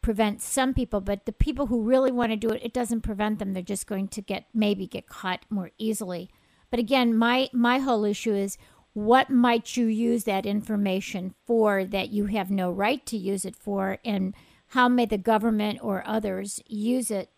prevent 0.00 0.40
some 0.40 0.72
people, 0.72 1.02
but 1.02 1.26
the 1.26 1.32
people 1.32 1.66
who 1.66 1.82
really 1.82 2.10
want 2.10 2.32
to 2.32 2.36
do 2.36 2.48
it, 2.48 2.62
it 2.64 2.72
doesn't 2.72 3.02
prevent 3.02 3.38
them. 3.38 3.52
They're 3.52 3.62
just 3.62 3.86
going 3.86 4.08
to 4.08 4.22
get 4.22 4.46
maybe 4.54 4.86
get 4.86 5.10
caught 5.10 5.44
more 5.50 5.72
easily. 5.76 6.30
But 6.70 6.80
again, 6.80 7.14
my 7.14 7.50
my 7.52 7.80
whole 7.80 8.06
issue 8.06 8.32
is 8.32 8.56
what 8.94 9.30
might 9.30 9.76
you 9.76 9.86
use 9.86 10.24
that 10.24 10.46
information 10.46 11.34
for 11.46 11.84
that 11.84 12.10
you 12.10 12.26
have 12.26 12.50
no 12.50 12.70
right 12.70 13.04
to 13.06 13.16
use 13.16 13.44
it 13.44 13.56
for 13.56 13.98
and 14.04 14.34
how 14.68 14.88
may 14.88 15.06
the 15.06 15.18
government 15.18 15.78
or 15.82 16.02
others 16.06 16.60
use 16.66 17.10
it 17.10 17.30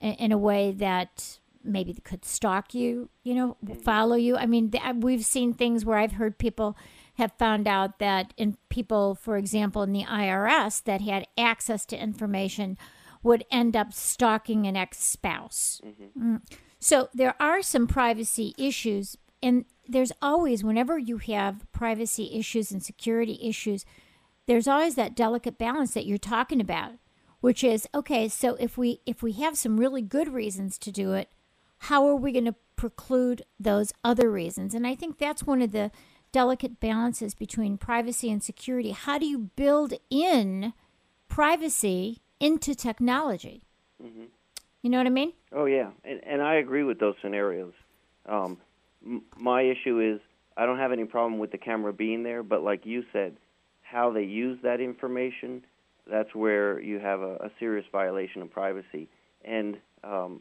in, 0.00 0.14
in 0.14 0.32
a 0.32 0.38
way 0.38 0.72
that 0.72 1.38
maybe 1.64 1.92
could 1.92 2.24
stalk 2.24 2.74
you, 2.74 3.08
you 3.22 3.34
know, 3.34 3.56
follow 3.84 4.16
you. 4.16 4.36
I 4.36 4.46
mean, 4.46 4.72
we've 4.96 5.24
seen 5.24 5.52
things 5.52 5.84
where 5.84 5.98
I've 5.98 6.12
heard 6.12 6.38
people 6.38 6.76
have 7.14 7.32
found 7.38 7.66
out 7.66 7.98
that 7.98 8.32
in 8.36 8.56
people, 8.68 9.14
for 9.14 9.36
example, 9.36 9.82
in 9.82 9.92
the 9.92 10.04
IRS 10.04 10.82
that 10.84 11.00
had 11.00 11.26
access 11.36 11.84
to 11.86 12.00
information 12.00 12.78
would 13.22 13.44
end 13.50 13.76
up 13.76 13.92
stalking 13.92 14.66
an 14.66 14.76
ex 14.76 14.98
spouse. 14.98 15.80
Mm. 16.18 16.40
So 16.78 17.08
there 17.12 17.34
are 17.40 17.60
some 17.60 17.88
privacy 17.88 18.54
issues, 18.56 19.16
and 19.42 19.64
there's 19.88 20.12
always, 20.20 20.62
whenever 20.62 20.98
you 20.98 21.18
have 21.18 21.70
privacy 21.72 22.30
issues 22.34 22.70
and 22.70 22.82
security 22.82 23.38
issues, 23.42 23.84
there's 24.46 24.68
always 24.68 24.94
that 24.94 25.16
delicate 25.16 25.58
balance 25.58 25.94
that 25.94 26.06
you're 26.06 26.18
talking 26.18 26.60
about, 26.60 26.92
which 27.40 27.64
is 27.64 27.88
okay. 27.94 28.28
So 28.28 28.54
if 28.56 28.76
we 28.76 29.00
if 29.06 29.22
we 29.22 29.32
have 29.32 29.56
some 29.56 29.78
really 29.78 30.02
good 30.02 30.32
reasons 30.32 30.78
to 30.78 30.90
do 30.90 31.12
it, 31.12 31.30
how 31.78 32.06
are 32.08 32.16
we 32.16 32.32
going 32.32 32.44
to 32.46 32.54
preclude 32.76 33.42
those 33.58 33.92
other 34.02 34.30
reasons? 34.30 34.74
And 34.74 34.86
I 34.86 34.94
think 34.94 35.18
that's 35.18 35.44
one 35.44 35.62
of 35.62 35.72
the 35.72 35.90
delicate 36.32 36.80
balances 36.80 37.34
between 37.34 37.78
privacy 37.78 38.30
and 38.30 38.42
security. 38.42 38.90
How 38.90 39.18
do 39.18 39.26
you 39.26 39.50
build 39.56 39.94
in 40.10 40.72
privacy 41.28 42.20
into 42.40 42.74
technology? 42.74 43.64
hmm 44.00 44.24
You 44.82 44.90
know 44.90 44.98
what 44.98 45.06
I 45.06 45.10
mean? 45.10 45.32
Oh 45.52 45.66
yeah, 45.66 45.90
and, 46.04 46.20
and 46.24 46.42
I 46.42 46.56
agree 46.56 46.84
with 46.84 46.98
those 46.98 47.14
scenarios. 47.22 47.72
Um, 48.26 48.58
m- 49.04 49.22
my 49.36 49.62
issue 49.62 50.00
is 50.00 50.20
I 50.56 50.66
don't 50.66 50.78
have 50.78 50.92
any 50.92 51.04
problem 51.04 51.38
with 51.38 51.52
the 51.52 51.58
camera 51.58 51.92
being 51.92 52.22
there, 52.22 52.42
but 52.42 52.62
like 52.62 52.84
you 52.84 53.04
said, 53.12 53.36
how 53.82 54.12
they 54.12 54.24
use 54.24 54.58
that 54.62 54.80
information, 54.80 55.64
that's 56.10 56.34
where 56.34 56.80
you 56.80 56.98
have 56.98 57.20
a, 57.20 57.34
a 57.36 57.50
serious 57.58 57.86
violation 57.90 58.42
of 58.42 58.50
privacy. 58.50 59.08
And 59.44 59.78
um, 60.04 60.40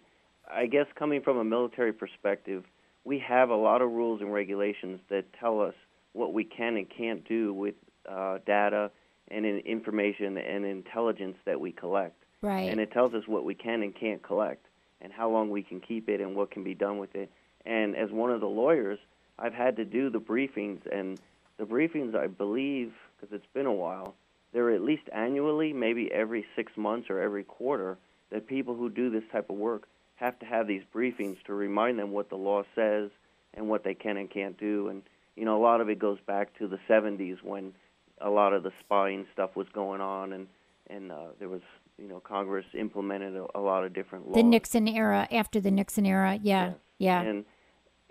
I 0.52 0.66
guess 0.66 0.88
coming 0.98 1.22
from 1.22 1.38
a 1.38 1.44
military 1.44 1.94
perspective, 1.94 2.64
we 3.04 3.20
have 3.20 3.50
a 3.50 3.56
lot 3.56 3.82
of 3.82 3.92
rules 3.92 4.22
and 4.22 4.34
regulations 4.34 5.00
that 5.10 5.26
tell 5.40 5.62
us 5.62 5.76
what 6.14 6.34
we 6.34 6.44
can 6.44 6.76
and 6.78 6.88
can't 6.90 7.28
do 7.28 7.54
with 7.54 7.76
uh, 8.10 8.40
data 8.46 8.92
and 9.30 9.46
in 9.46 9.60
information 9.60 10.38
and 10.38 10.66
intelligence 10.66 11.38
that 11.46 11.60
we 11.60 11.72
collect. 11.72 12.24
Right. 12.42 12.70
And 12.70 12.80
it 12.80 12.92
tells 12.92 13.14
us 13.14 13.24
what 13.28 13.46
we 13.46 13.56
can 13.56 13.82
and 13.82 13.96
can't 13.96 14.22
collect 14.24 14.66
and 15.02 15.12
how 15.12 15.30
long 15.30 15.50
we 15.50 15.64
can 15.64 15.80
keep 15.80 16.10
it 16.10 16.22
and 16.22 16.36
what 16.36 16.52
can 16.52 16.64
be 16.64 16.74
done 16.74 16.98
with 16.98 17.16
it. 17.16 17.32
And 17.68 17.96
as 17.98 18.10
one 18.12 18.32
of 18.32 18.40
the 18.40 18.48
lawyers, 18.48 18.98
I've 19.38 19.54
had 19.54 19.76
to 19.76 19.86
do 19.86 20.10
the 20.10 20.22
briefings, 20.22 20.80
and 20.92 21.20
the 21.58 21.66
briefings, 21.66 22.16
I 22.16 22.28
believe, 22.28 22.94
because 23.20 23.36
it's 23.36 23.54
been 23.54 23.66
a 23.66 23.74
while, 23.74 24.16
they're 24.54 24.72
at 24.72 24.82
least 24.82 25.04
annually, 25.14 25.74
maybe 25.74 26.10
every 26.12 26.46
six 26.56 26.72
months 26.78 27.10
or 27.10 27.20
every 27.20 27.44
quarter, 27.44 27.98
that 28.32 28.48
people 28.48 28.74
who 28.74 28.90
do 28.90 29.10
this 29.10 29.24
type 29.32 29.50
of 29.50 29.58
work 29.58 29.88
have 30.16 30.40
to 30.40 30.46
have 30.46 30.66
these 30.66 30.82
briefings 30.96 31.36
to 31.44 31.54
remind 31.54 32.00
them 32.00 32.12
what 32.12 32.30
the 32.30 32.38
law 32.38 32.64
says 32.74 33.12
and 33.54 33.68
what 33.68 33.84
they 33.84 33.94
can 33.94 34.16
and 34.18 34.32
can't 34.32 34.58
do. 34.58 34.88
And, 34.88 35.04
you 35.36 35.44
know, 35.44 35.58
a 35.58 35.62
lot 35.62 35.82
of 35.82 35.90
it 35.90 36.00
goes 36.00 36.20
back 36.26 36.58
to 36.60 36.68
the 36.68 36.80
70s 36.90 37.44
when 37.44 37.74
a 38.22 38.30
lot 38.30 38.54
of 38.54 38.64
the 38.64 38.72
spying 38.80 39.28
stuff 39.34 39.56
was 39.58 39.68
going 39.74 40.00
on, 40.02 40.32
and, 40.32 40.48
and 40.90 41.12
uh, 41.12 41.28
there 41.38 41.50
was 41.50 41.62
you 42.00 42.08
know 42.08 42.20
Congress 42.20 42.66
implemented 42.74 43.36
a, 43.36 43.46
a 43.56 43.60
lot 43.60 43.84
of 43.84 43.94
different 43.94 44.26
laws. 44.28 44.36
The 44.36 44.44
Nixon 44.44 44.88
era, 44.88 45.28
after 45.32 45.60
the 45.60 45.72
Nixon 45.72 46.06
era, 46.06 46.40
yeah, 46.42 46.66
Yes. 46.66 46.76
yeah, 46.98 47.22
And 47.22 47.46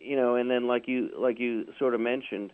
you 0.06 0.16
know, 0.16 0.36
and 0.36 0.50
then 0.50 0.66
like 0.66 0.86
you 0.86 1.10
like 1.18 1.38
you 1.38 1.66
sort 1.78 1.94
of 1.94 2.00
mentioned, 2.00 2.52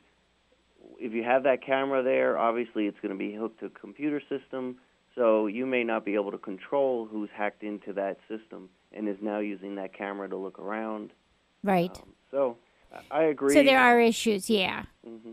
if 0.99 1.12
you 1.12 1.23
have 1.23 1.42
that 1.44 1.64
camera 1.64 2.02
there, 2.02 2.38
obviously 2.38 2.87
it's 2.87 2.99
going 3.00 3.12
to 3.12 3.18
be 3.18 3.35
hooked 3.35 3.61
to 3.61 3.66
a 3.66 3.71
computer 3.71 4.21
system, 4.28 4.76
so 5.14 5.47
you 5.47 5.66
may 5.66 5.85
not 5.85 6.04
be 6.04 6.14
able 6.14 6.30
to 6.32 6.38
control 6.38 7.06
who's 7.11 7.28
hacked 7.37 7.62
into 7.62 7.92
that 7.92 8.18
system 8.28 8.68
and 8.92 9.09
is 9.09 9.16
now 9.21 9.38
using 9.38 9.75
that 9.76 9.92
camera 9.97 10.28
to 10.28 10.37
look 10.37 10.59
around. 10.59 11.11
right. 11.62 11.97
Um, 11.97 12.09
so 12.30 12.56
I- 13.11 13.25
agree. 13.25 13.54
So 13.54 13.62
there 13.62 13.80
are 13.80 14.00
issues, 14.00 14.49
yeah. 14.50 14.85
hmm 15.04 15.32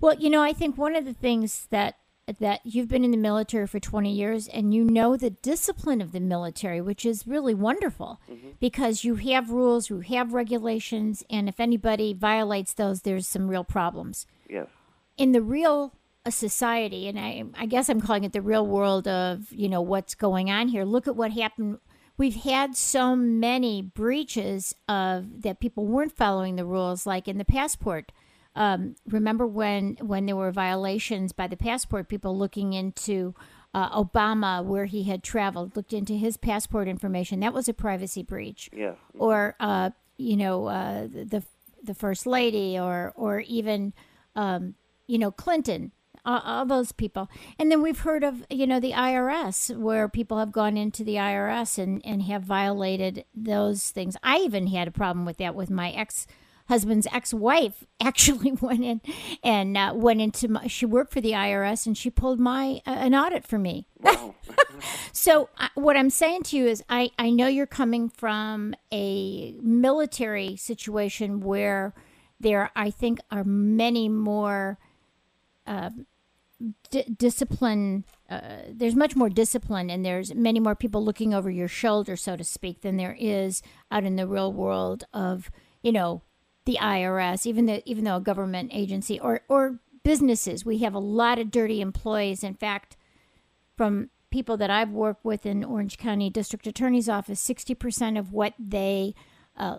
Well, 0.00 0.14
you 0.18 0.30
know, 0.30 0.42
I 0.42 0.52
think 0.52 0.76
one 0.76 0.94
of 0.96 1.04
the 1.04 1.14
things 1.14 1.66
that 1.70 1.96
that 2.38 2.60
you've 2.64 2.88
been 2.88 3.04
in 3.04 3.10
the 3.10 3.16
military 3.16 3.66
for 3.66 3.78
20 3.80 4.10
years 4.10 4.48
and 4.48 4.72
you 4.74 4.84
know 4.84 5.16
the 5.16 5.30
discipline 5.30 6.00
of 6.00 6.12
the 6.12 6.20
military, 6.20 6.80
which 6.80 7.04
is 7.04 7.26
really 7.26 7.54
wonderful 7.54 8.20
because 8.60 9.04
you 9.04 9.16
have 9.16 9.50
rules, 9.50 9.90
you 9.90 10.00
have 10.00 10.32
regulations, 10.32 11.22
and 11.28 11.48
if 11.48 11.60
anybody 11.60 12.14
violates 12.14 12.72
those, 12.72 13.02
there's 13.02 13.26
some 13.26 13.48
real 13.48 13.64
problems. 13.64 14.26
Yes. 14.48 14.68
in 15.16 15.32
the 15.32 15.42
real 15.42 15.94
uh, 16.26 16.30
society, 16.30 17.08
and 17.08 17.18
I, 17.18 17.44
I 17.58 17.66
guess 17.66 17.88
I'm 17.88 18.00
calling 18.00 18.24
it 18.24 18.32
the 18.32 18.42
real 18.42 18.66
world 18.66 19.06
of 19.08 19.52
you 19.52 19.68
know 19.68 19.82
what's 19.82 20.14
going 20.14 20.50
on 20.50 20.68
here. 20.68 20.84
Look 20.84 21.06
at 21.08 21.16
what 21.16 21.32
happened. 21.32 21.78
We've 22.16 22.36
had 22.36 22.76
so 22.76 23.16
many 23.16 23.82
breaches 23.82 24.74
of 24.88 25.42
that 25.42 25.60
people 25.60 25.86
weren't 25.86 26.16
following 26.16 26.56
the 26.56 26.64
rules, 26.64 27.06
like 27.06 27.26
in 27.28 27.38
the 27.38 27.44
passport. 27.44 28.12
Um, 28.56 28.94
remember 29.08 29.46
when 29.46 29.96
when 30.00 30.26
there 30.26 30.36
were 30.36 30.52
violations 30.52 31.32
by 31.32 31.46
the 31.48 31.56
passport 31.56 32.08
people 32.08 32.36
looking 32.38 32.72
into 32.72 33.34
uh, 33.74 33.90
Obama 34.04 34.64
where 34.64 34.84
he 34.84 35.02
had 35.04 35.22
traveled, 35.24 35.74
looked 35.74 35.92
into 35.92 36.14
his 36.14 36.36
passport 36.36 36.86
information. 36.86 37.40
That 37.40 37.52
was 37.52 37.68
a 37.68 37.74
privacy 37.74 38.22
breach 38.22 38.70
Yes. 38.72 38.94
or 39.18 39.56
uh, 39.58 39.90
you 40.16 40.36
know 40.36 40.66
uh, 40.66 41.06
the 41.08 41.42
the 41.82 41.94
first 41.94 42.26
lady, 42.26 42.78
or 42.78 43.12
or 43.16 43.40
even 43.40 43.92
um, 44.36 44.74
you 45.08 45.18
know 45.18 45.32
Clinton, 45.32 45.90
all, 46.24 46.40
all 46.44 46.64
those 46.66 46.92
people. 46.92 47.28
And 47.58 47.70
then 47.72 47.82
we've 47.82 47.98
heard 47.98 48.22
of 48.22 48.44
you 48.48 48.66
know 48.68 48.78
the 48.78 48.92
IRS, 48.92 49.76
where 49.76 50.08
people 50.08 50.38
have 50.38 50.52
gone 50.52 50.76
into 50.76 51.02
the 51.02 51.16
IRS 51.16 51.76
and 51.76 52.00
and 52.06 52.22
have 52.22 52.42
violated 52.44 53.24
those 53.34 53.90
things. 53.90 54.16
I 54.22 54.36
even 54.38 54.68
had 54.68 54.86
a 54.86 54.92
problem 54.92 55.26
with 55.26 55.38
that 55.38 55.56
with 55.56 55.70
my 55.70 55.90
ex 55.90 56.28
husband's 56.68 57.06
ex-wife 57.12 57.84
actually 58.00 58.52
went 58.60 58.84
in 58.84 59.00
and 59.42 59.76
uh, 59.76 59.92
went 59.94 60.20
into 60.20 60.48
my, 60.48 60.66
she 60.66 60.86
worked 60.86 61.12
for 61.12 61.20
the 61.20 61.32
IRS 61.32 61.86
and 61.86 61.96
she 61.96 62.10
pulled 62.10 62.40
my 62.40 62.80
uh, 62.86 62.90
an 62.90 63.14
audit 63.14 63.46
for 63.46 63.58
me 63.58 63.86
Wow. 64.04 64.34
so 65.12 65.48
uh, 65.58 65.68
what 65.74 65.96
I'm 65.96 66.10
saying 66.10 66.42
to 66.44 66.56
you 66.56 66.66
is, 66.66 66.82
I 66.88 67.10
I 67.18 67.30
know 67.30 67.46
you're 67.46 67.66
coming 67.66 68.08
from 68.08 68.74
a 68.92 69.52
military 69.62 70.56
situation 70.56 71.40
where 71.40 71.94
there, 72.38 72.70
I 72.76 72.90
think, 72.90 73.20
are 73.30 73.44
many 73.44 74.08
more 74.08 74.78
uh, 75.66 75.90
d- 76.90 77.06
discipline. 77.16 78.04
Uh, 78.28 78.58
there's 78.68 78.94
much 78.94 79.16
more 79.16 79.30
discipline, 79.30 79.88
and 79.88 80.04
there's 80.04 80.34
many 80.34 80.60
more 80.60 80.74
people 80.74 81.02
looking 81.02 81.32
over 81.32 81.50
your 81.50 81.68
shoulder, 81.68 82.16
so 82.16 82.36
to 82.36 82.44
speak, 82.44 82.82
than 82.82 82.98
there 82.98 83.16
is 83.18 83.62
out 83.90 84.04
in 84.04 84.16
the 84.16 84.26
real 84.26 84.52
world 84.52 85.04
of 85.14 85.50
you 85.82 85.92
know 85.92 86.20
the 86.64 86.78
IRS, 86.80 87.46
even 87.46 87.66
though 87.66 87.80
even 87.84 88.04
though 88.04 88.16
a 88.16 88.20
government 88.20 88.70
agency 88.72 89.20
or 89.20 89.40
or 89.48 89.80
businesses. 90.02 90.64
We 90.64 90.78
have 90.78 90.94
a 90.94 90.98
lot 90.98 91.38
of 91.38 91.50
dirty 91.50 91.80
employees. 91.80 92.44
In 92.44 92.54
fact 92.54 92.96
from 93.76 94.10
people 94.30 94.56
that 94.56 94.70
I've 94.70 94.90
worked 94.90 95.24
with 95.24 95.46
in 95.46 95.62
Orange 95.64 95.96
County 95.96 96.30
District 96.30 96.66
Attorney's 96.66 97.08
Office, 97.08 97.46
60% 97.46 98.18
of 98.18 98.32
what 98.32 98.54
they 98.58 99.14
uh, 99.56 99.78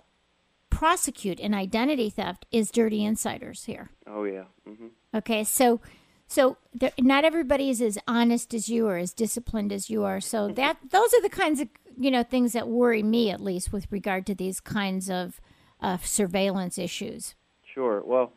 prosecute 0.69 1.39
in 1.39 1.54
identity 1.54 2.10
theft 2.10 2.45
is 2.52 2.71
dirty 2.71 3.04
insiders 3.04 3.65
here. 3.65 3.91
Oh 4.08 4.24
yeah. 4.24 4.45
Mm-hmm. 4.67 4.88
Okay, 5.13 5.43
so 5.43 5.82
so 6.28 6.58
there, 6.74 6.91
not 7.00 7.24
everybody 7.24 7.69
is 7.69 7.82
as 7.82 7.98
honest 8.08 8.54
as 8.54 8.67
you 8.67 8.88
or 8.88 8.98
as 8.98 9.13
disciplined 9.13 9.71
as 9.71 9.89
you 9.89 10.04
are. 10.04 10.19
So 10.19 10.48
that 10.56 10.78
those 10.89 11.13
are 11.13 11.21
the 11.21 11.30
kinds 11.30 11.60
of 11.60 11.69
you 11.98 12.12
know 12.12 12.24
things 12.24 12.54
that 12.54 12.67
worry 12.67 13.04
me 13.04 13.32
at 13.32 13.41
least 13.41 13.71
with 13.71 13.88
regard 13.91 14.26
to 14.28 14.36
these 14.36 14.60
kinds 14.60 15.10
of 15.10 15.39
uh, 15.81 15.97
surveillance 15.97 16.77
issues. 16.77 17.35
Sure. 17.73 18.01
Well, 18.05 18.31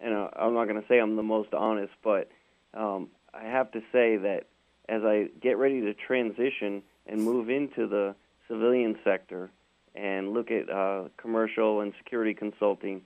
and 0.00 0.14
uh, 0.14 0.28
I'm 0.36 0.54
not 0.54 0.66
going 0.66 0.80
to 0.80 0.86
say 0.88 0.98
I'm 0.98 1.16
the 1.16 1.22
most 1.22 1.54
honest, 1.54 1.92
but 2.02 2.28
um, 2.74 3.08
I 3.32 3.44
have 3.44 3.70
to 3.72 3.80
say 3.92 4.16
that 4.16 4.44
as 4.88 5.02
I 5.04 5.28
get 5.40 5.56
ready 5.58 5.80
to 5.80 5.94
transition 5.94 6.82
and 7.06 7.22
move 7.22 7.48
into 7.48 7.86
the 7.86 8.14
civilian 8.48 8.98
sector 9.04 9.50
and 9.94 10.32
look 10.32 10.50
at 10.50 10.68
uh, 10.68 11.08
commercial 11.16 11.80
and 11.80 11.92
security 11.98 12.34
consulting, 12.34 13.02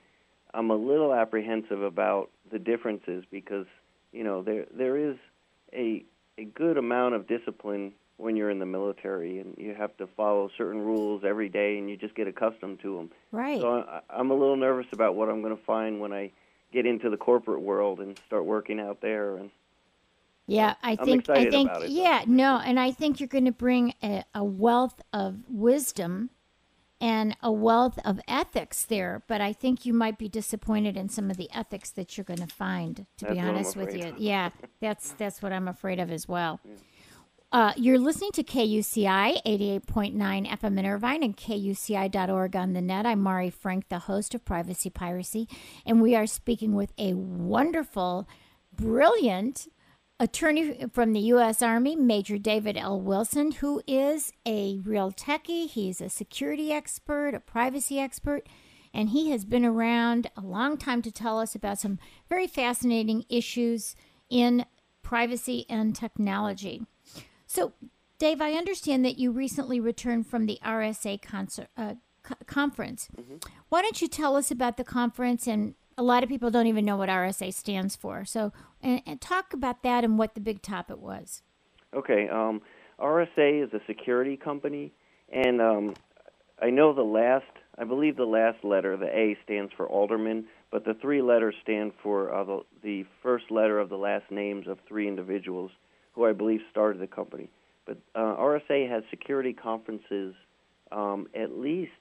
I'm 0.54 0.70
a 0.70 0.76
little 0.76 1.12
apprehensive 1.12 1.82
about 1.82 2.30
the 2.50 2.58
differences 2.58 3.24
because 3.30 3.66
you 4.12 4.24
know 4.24 4.42
there 4.42 4.66
there 4.74 4.96
is 4.96 5.16
a 5.72 6.04
a 6.38 6.44
good 6.44 6.78
amount 6.78 7.14
of 7.14 7.26
discipline 7.26 7.92
when 8.18 8.36
you're 8.36 8.50
in 8.50 8.58
the 8.58 8.66
military 8.66 9.38
and 9.40 9.54
you 9.58 9.74
have 9.74 9.96
to 9.98 10.06
follow 10.16 10.48
certain 10.56 10.80
rules 10.80 11.22
every 11.24 11.48
day 11.48 11.78
and 11.78 11.88
you 11.90 11.96
just 11.96 12.14
get 12.14 12.26
accustomed 12.26 12.80
to 12.80 12.96
them. 12.96 13.10
Right. 13.32 13.60
So 13.60 13.80
I, 13.80 14.00
I'm 14.10 14.30
a 14.30 14.34
little 14.34 14.56
nervous 14.56 14.86
about 14.92 15.14
what 15.16 15.28
I'm 15.28 15.42
going 15.42 15.56
to 15.56 15.62
find 15.64 16.00
when 16.00 16.12
I 16.12 16.32
get 16.72 16.86
into 16.86 17.10
the 17.10 17.16
corporate 17.16 17.60
world 17.60 18.00
and 18.00 18.18
start 18.26 18.44
working 18.44 18.80
out 18.80 19.00
there. 19.02 19.36
And 19.36 19.50
Yeah, 20.46 20.74
I 20.82 20.96
I'm 20.98 20.98
think 21.04 21.28
I 21.28 21.44
think 21.50 21.70
it, 21.70 21.80
though. 21.80 21.86
yeah, 21.86 22.24
no, 22.26 22.58
and 22.64 22.78
I 22.80 22.90
think 22.90 23.20
you're 23.20 23.28
going 23.28 23.44
to 23.46 23.52
bring 23.52 23.94
a, 24.02 24.24
a 24.34 24.44
wealth 24.44 25.00
of 25.12 25.38
wisdom 25.48 26.30
and 27.00 27.36
a 27.42 27.52
wealth 27.52 27.98
of 28.06 28.18
ethics 28.26 28.84
there, 28.84 29.22
but 29.28 29.40
I 29.42 29.52
think 29.52 29.84
you 29.84 29.92
might 29.92 30.16
be 30.16 30.28
disappointed 30.30 30.96
in 30.96 31.10
some 31.10 31.30
of 31.30 31.36
the 31.36 31.50
ethics 31.54 31.90
that 31.90 32.16
you're 32.16 32.24
going 32.24 32.40
to 32.40 32.46
find. 32.46 33.06
To 33.18 33.26
That's 33.26 33.34
be 33.34 33.40
honest 33.40 33.76
with 33.76 33.94
you, 33.94 34.08
afraid. 34.08 34.18
yeah, 34.18 34.50
that's 34.80 35.12
that's 35.12 35.42
what 35.42 35.52
I'm 35.52 35.68
afraid 35.68 36.00
of 36.00 36.10
as 36.10 36.26
well. 36.26 36.60
Uh, 37.52 37.72
you're 37.76 37.98
listening 37.98 38.32
to 38.32 38.42
KUCI 38.42 39.40
88.9 39.46 40.14
FM 40.16 40.78
in 40.78 40.86
Irvine 40.86 41.22
and 41.22 41.36
KUCI.org 41.36 42.56
on 42.56 42.72
the 42.72 42.82
net. 42.82 43.06
I'm 43.06 43.22
Mari 43.22 43.50
Frank, 43.50 43.88
the 43.88 44.00
host 44.00 44.34
of 44.34 44.44
Privacy 44.44 44.90
Piracy, 44.90 45.48
and 45.86 46.02
we 46.02 46.16
are 46.16 46.26
speaking 46.26 46.74
with 46.74 46.92
a 46.98 47.14
wonderful, 47.14 48.28
brilliant 48.74 49.68
attorney 50.18 50.86
from 50.92 51.12
the 51.12 51.20
U.S. 51.20 51.62
Army, 51.62 51.94
Major 51.94 52.36
David 52.36 52.76
L. 52.76 53.00
Wilson, 53.00 53.52
who 53.52 53.80
is 53.86 54.32
a 54.44 54.80
real 54.84 55.12
techie. 55.12 55.68
He's 55.68 56.00
a 56.00 56.08
security 56.08 56.72
expert, 56.72 57.32
a 57.32 57.40
privacy 57.40 58.00
expert, 58.00 58.48
and 58.92 59.10
he 59.10 59.30
has 59.30 59.44
been 59.44 59.64
around 59.64 60.30
a 60.36 60.40
long 60.40 60.76
time 60.76 61.00
to 61.02 61.12
tell 61.12 61.38
us 61.38 61.54
about 61.54 61.78
some 61.78 62.00
very 62.28 62.48
fascinating 62.48 63.24
issues 63.28 63.94
in 64.28 64.66
privacy 65.02 65.64
and 65.68 65.94
technology. 65.94 66.82
So, 67.56 67.72
Dave, 68.18 68.42
I 68.42 68.52
understand 68.52 69.02
that 69.06 69.18
you 69.18 69.32
recently 69.32 69.80
returned 69.80 70.26
from 70.26 70.44
the 70.44 70.58
RSA 70.62 71.22
concert, 71.22 71.68
uh, 71.74 71.94
co- 72.22 72.34
conference. 72.44 73.08
Mm-hmm. 73.18 73.36
Why 73.70 73.80
don't 73.80 74.02
you 74.02 74.08
tell 74.08 74.36
us 74.36 74.50
about 74.50 74.76
the 74.76 74.84
conference? 74.84 75.46
And 75.46 75.74
a 75.96 76.02
lot 76.02 76.22
of 76.22 76.28
people 76.28 76.50
don't 76.50 76.66
even 76.66 76.84
know 76.84 76.98
what 76.98 77.08
RSA 77.08 77.54
stands 77.54 77.96
for. 77.96 78.26
So, 78.26 78.52
and, 78.82 79.00
and 79.06 79.22
talk 79.22 79.54
about 79.54 79.82
that 79.84 80.04
and 80.04 80.18
what 80.18 80.34
the 80.34 80.40
big 80.42 80.60
topic 80.60 80.98
was. 80.98 81.40
Okay. 81.94 82.28
Um, 82.28 82.60
RSA 83.00 83.64
is 83.64 83.72
a 83.72 83.80
security 83.86 84.36
company, 84.36 84.92
and 85.32 85.62
um, 85.62 85.94
I 86.60 86.68
know 86.68 86.92
the 86.92 87.00
last, 87.00 87.46
I 87.78 87.84
believe 87.84 88.18
the 88.18 88.24
last 88.24 88.62
letter, 88.64 88.98
the 88.98 89.06
A, 89.06 89.34
stands 89.44 89.72
for 89.74 89.86
Alderman, 89.88 90.44
but 90.70 90.84
the 90.84 90.92
three 91.00 91.22
letters 91.22 91.54
stand 91.62 91.92
for 92.02 92.34
uh, 92.34 92.44
the, 92.44 92.60
the 92.82 93.06
first 93.22 93.50
letter 93.50 93.78
of 93.78 93.88
the 93.88 93.96
last 93.96 94.30
names 94.30 94.66
of 94.68 94.76
three 94.86 95.08
individuals 95.08 95.70
who 96.16 96.24
I 96.24 96.32
believe 96.32 96.60
started 96.70 97.00
the 97.00 97.06
company. 97.06 97.48
But 97.84 97.98
uh, 98.16 98.34
RSA 98.36 98.90
has 98.90 99.04
security 99.10 99.52
conferences 99.52 100.34
um, 100.90 101.28
at 101.34 101.52
least 101.52 101.92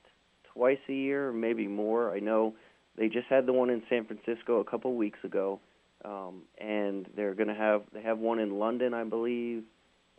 twice 0.53 0.79
a 0.89 0.93
year, 0.93 1.31
maybe 1.31 1.67
more. 1.67 2.15
I 2.15 2.19
know 2.19 2.55
they 2.97 3.09
just 3.09 3.27
had 3.27 3.45
the 3.45 3.53
one 3.53 3.69
in 3.69 3.83
San 3.89 4.05
Francisco 4.05 4.61
a 4.61 4.63
couple 4.63 4.91
of 4.91 4.97
weeks 4.97 5.19
ago, 5.23 5.59
um, 6.03 6.43
and 6.57 7.07
they're 7.15 7.35
going 7.35 7.49
to 7.49 7.55
have 7.55 7.83
they 7.93 8.01
have 8.01 8.17
one 8.17 8.39
in 8.39 8.57
London, 8.57 8.93
I 8.93 9.03
believe, 9.03 9.63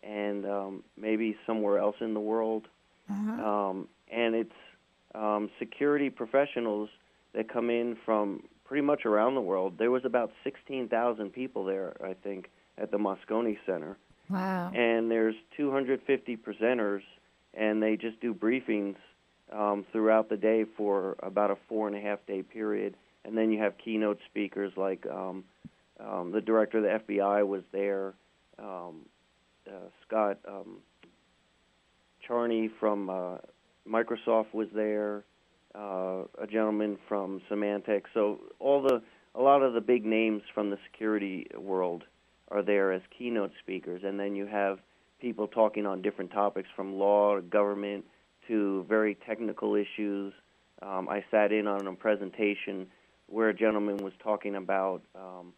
and 0.02 0.44
um, 0.44 0.84
maybe 0.96 1.36
somewhere 1.46 1.78
else 1.78 1.96
in 2.00 2.14
the 2.14 2.20
world. 2.20 2.68
Uh-huh. 3.10 3.48
Um, 3.48 3.88
and 4.12 4.34
it's 4.34 4.52
um, 5.14 5.50
security 5.58 6.10
professionals 6.10 6.90
that 7.34 7.52
come 7.52 7.70
in 7.70 7.96
from 8.04 8.42
pretty 8.64 8.82
much 8.82 9.06
around 9.06 9.34
the 9.34 9.40
world. 9.40 9.78
There 9.78 9.90
was 9.90 10.04
about 10.04 10.32
16,000 10.44 11.32
people 11.32 11.64
there, 11.64 11.96
I 12.04 12.14
think, 12.14 12.50
at 12.78 12.90
the 12.90 12.98
Moscone 12.98 13.56
Center. 13.66 13.96
Wow. 14.28 14.72
And 14.74 15.10
there's 15.10 15.36
250 15.56 16.36
presenters, 16.36 17.02
and 17.54 17.82
they 17.82 17.96
just 17.96 18.20
do 18.20 18.34
briefings 18.34 18.96
um, 19.52 19.86
throughout 19.92 20.28
the 20.28 20.36
day 20.36 20.64
for 20.76 21.16
about 21.22 21.50
a 21.50 21.56
four 21.68 21.86
and 21.86 21.96
a 21.96 22.00
half 22.00 22.18
day 22.26 22.42
period. 22.42 22.96
And 23.24 23.36
then 23.36 23.50
you 23.50 23.60
have 23.60 23.74
keynote 23.78 24.18
speakers 24.28 24.72
like 24.76 25.06
um, 25.06 25.44
um, 26.00 26.32
the 26.32 26.40
director 26.40 26.78
of 26.78 26.84
the 26.84 27.14
FBI 27.14 27.46
was 27.46 27.62
there, 27.72 28.14
um, 28.58 29.06
uh, 29.66 29.88
Scott 30.06 30.38
um, 30.46 30.78
Charney 32.26 32.70
from 32.80 33.10
uh, 33.10 33.38
Microsoft 33.88 34.52
was 34.52 34.68
there, 34.74 35.24
uh, 35.74 36.22
a 36.40 36.46
gentleman 36.50 36.98
from 37.08 37.40
Symantec. 37.50 38.02
So 38.14 38.40
all 38.58 38.82
the 38.82 39.02
a 39.34 39.42
lot 39.42 39.62
of 39.62 39.74
the 39.74 39.80
big 39.80 40.04
names 40.04 40.42
from 40.54 40.70
the 40.70 40.78
security 40.90 41.46
world 41.58 42.04
are 42.48 42.62
there 42.62 42.92
as 42.92 43.02
keynote 43.16 43.52
speakers, 43.60 44.02
and 44.04 44.18
then 44.18 44.34
you 44.34 44.46
have 44.46 44.78
people 45.20 45.48
talking 45.48 45.86
on 45.86 46.02
different 46.02 46.30
topics 46.30 46.68
from 46.76 46.94
law 46.94 47.40
government 47.40 48.04
to 48.48 48.84
very 48.88 49.16
technical 49.26 49.74
issues. 49.74 50.32
Um, 50.82 51.08
I 51.08 51.24
sat 51.30 51.52
in 51.52 51.66
on 51.66 51.86
a 51.86 51.92
presentation 51.94 52.86
where 53.26 53.48
a 53.48 53.54
gentleman 53.54 53.96
was 53.98 54.12
talking 54.22 54.56
about 54.56 55.02
um, 55.14 55.52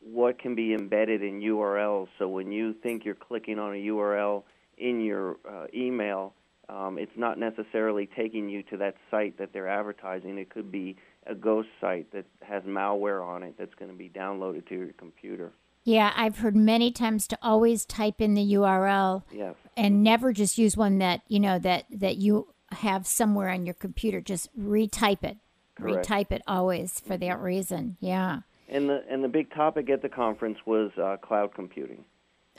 what 0.00 0.38
can 0.38 0.54
be 0.54 0.74
embedded 0.74 1.22
in 1.22 1.40
URLs. 1.40 2.08
So 2.18 2.28
when 2.28 2.50
you 2.50 2.74
think 2.82 3.04
you're 3.04 3.14
clicking 3.14 3.58
on 3.58 3.74
a 3.74 3.86
URL 3.86 4.42
in 4.78 5.00
your 5.00 5.36
uh, 5.48 5.66
email, 5.74 6.34
um, 6.68 6.98
it's 6.98 7.16
not 7.16 7.38
necessarily 7.38 8.08
taking 8.16 8.48
you 8.48 8.62
to 8.64 8.76
that 8.78 8.94
site 9.10 9.38
that 9.38 9.52
they're 9.52 9.68
advertising. 9.68 10.38
It 10.38 10.50
could 10.50 10.72
be 10.72 10.96
a 11.26 11.34
ghost 11.34 11.68
site 11.80 12.10
that 12.12 12.24
has 12.42 12.62
malware 12.62 13.24
on 13.26 13.42
it 13.42 13.54
that's 13.58 13.74
going 13.74 13.90
to 13.90 13.96
be 13.96 14.08
downloaded 14.08 14.66
to 14.68 14.74
your 14.74 14.92
computer. 14.92 15.52
Yeah, 15.84 16.12
I've 16.14 16.38
heard 16.38 16.54
many 16.54 16.92
times 16.92 17.26
to 17.28 17.38
always 17.42 17.84
type 17.84 18.20
in 18.20 18.34
the 18.34 18.54
URL 18.54 19.22
yes. 19.32 19.54
and 19.76 20.02
never 20.02 20.32
just 20.32 20.58
use 20.58 20.76
one 20.76 20.98
that, 20.98 21.22
you 21.26 21.40
know, 21.40 21.58
that 21.58 21.86
that 21.90 22.16
you 22.16 22.48
have 22.72 23.06
somewhere 23.06 23.48
on 23.48 23.64
your 23.64 23.74
computer. 23.74 24.20
Just 24.20 24.56
retype 24.58 25.24
it. 25.24 25.38
Correct. 25.74 26.08
Retype 26.08 26.32
it 26.32 26.42
always 26.46 27.00
for 27.00 27.16
that 27.16 27.40
reason. 27.40 27.96
Yeah. 28.00 28.40
And 28.68 28.88
the 28.88 29.02
and 29.08 29.24
the 29.24 29.28
big 29.28 29.52
topic 29.52 29.90
at 29.90 30.02
the 30.02 30.08
conference 30.08 30.58
was 30.66 30.90
uh, 30.96 31.16
cloud 31.16 31.54
computing. 31.54 32.04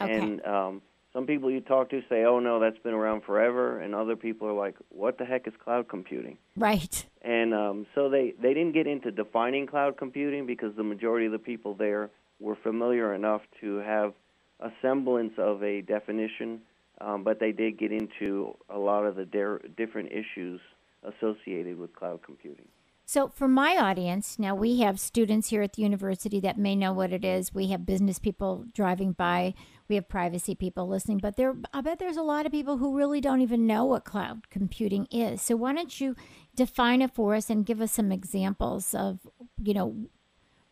Okay. 0.01 0.17
And 0.17 0.45
um, 0.45 0.81
some 1.13 1.25
people 1.25 1.51
you 1.51 1.61
talk 1.61 1.89
to 1.91 2.01
say, 2.09 2.25
"Oh 2.25 2.39
no, 2.39 2.59
that's 2.59 2.77
been 2.79 2.93
around 2.93 3.23
forever," 3.23 3.79
and 3.79 3.93
other 3.93 4.15
people 4.15 4.47
are 4.47 4.53
like, 4.53 4.75
"What 4.89 5.17
the 5.17 5.25
heck 5.25 5.47
is 5.47 5.53
cloud 5.63 5.87
computing?" 5.87 6.37
Right. 6.57 7.05
And 7.21 7.53
um, 7.53 7.85
so 7.95 8.09
they 8.09 8.33
they 8.41 8.53
didn't 8.53 8.73
get 8.73 8.87
into 8.87 9.11
defining 9.11 9.67
cloud 9.67 9.95
computing 9.97 10.45
because 10.45 10.75
the 10.75 10.83
majority 10.83 11.27
of 11.27 11.31
the 11.31 11.39
people 11.39 11.75
there 11.75 12.09
were 12.41 12.57
familiar 12.61 13.13
enough 13.13 13.41
to 13.61 13.77
have 13.77 14.13
a 14.59 14.69
semblance 14.81 15.33
of 15.37 15.63
a 15.63 15.81
definition, 15.81 16.61
um, 16.99 17.23
but 17.23 17.39
they 17.39 17.51
did 17.51 17.79
get 17.79 17.91
into 17.91 18.55
a 18.69 18.77
lot 18.77 19.05
of 19.05 19.15
the 19.15 19.25
der- 19.25 19.61
different 19.77 20.11
issues 20.11 20.59
associated 21.03 21.77
with 21.77 21.95
cloud 21.95 22.21
computing. 22.23 22.67
So, 23.05 23.27
for 23.27 23.47
my 23.49 23.75
audience, 23.75 24.39
now 24.39 24.55
we 24.55 24.79
have 24.81 24.97
students 24.97 25.49
here 25.49 25.61
at 25.63 25.73
the 25.73 25.81
university 25.81 26.39
that 26.41 26.57
may 26.57 26.77
know 26.77 26.93
what 26.93 27.11
it 27.11 27.25
is. 27.25 27.53
We 27.53 27.67
have 27.67 27.85
business 27.85 28.19
people 28.19 28.65
driving 28.73 29.11
by. 29.11 29.53
We 29.89 29.95
have 29.95 30.07
privacy 30.07 30.55
people 30.55 30.87
listening. 30.87 31.17
But 31.17 31.35
there, 31.35 31.55
I 31.73 31.81
bet 31.81 31.99
there's 31.99 32.15
a 32.15 32.21
lot 32.21 32.45
of 32.45 32.53
people 32.53 32.77
who 32.77 32.95
really 32.95 33.19
don't 33.19 33.41
even 33.41 33.67
know 33.67 33.83
what 33.83 34.05
cloud 34.05 34.49
computing 34.49 35.07
is. 35.11 35.41
So, 35.41 35.57
why 35.57 35.73
don't 35.73 35.99
you 35.99 36.15
define 36.55 37.01
it 37.01 37.13
for 37.13 37.35
us 37.35 37.49
and 37.49 37.65
give 37.65 37.81
us 37.81 37.91
some 37.91 38.13
examples 38.13 38.93
of, 38.93 39.19
you 39.61 39.73
know, 39.73 40.05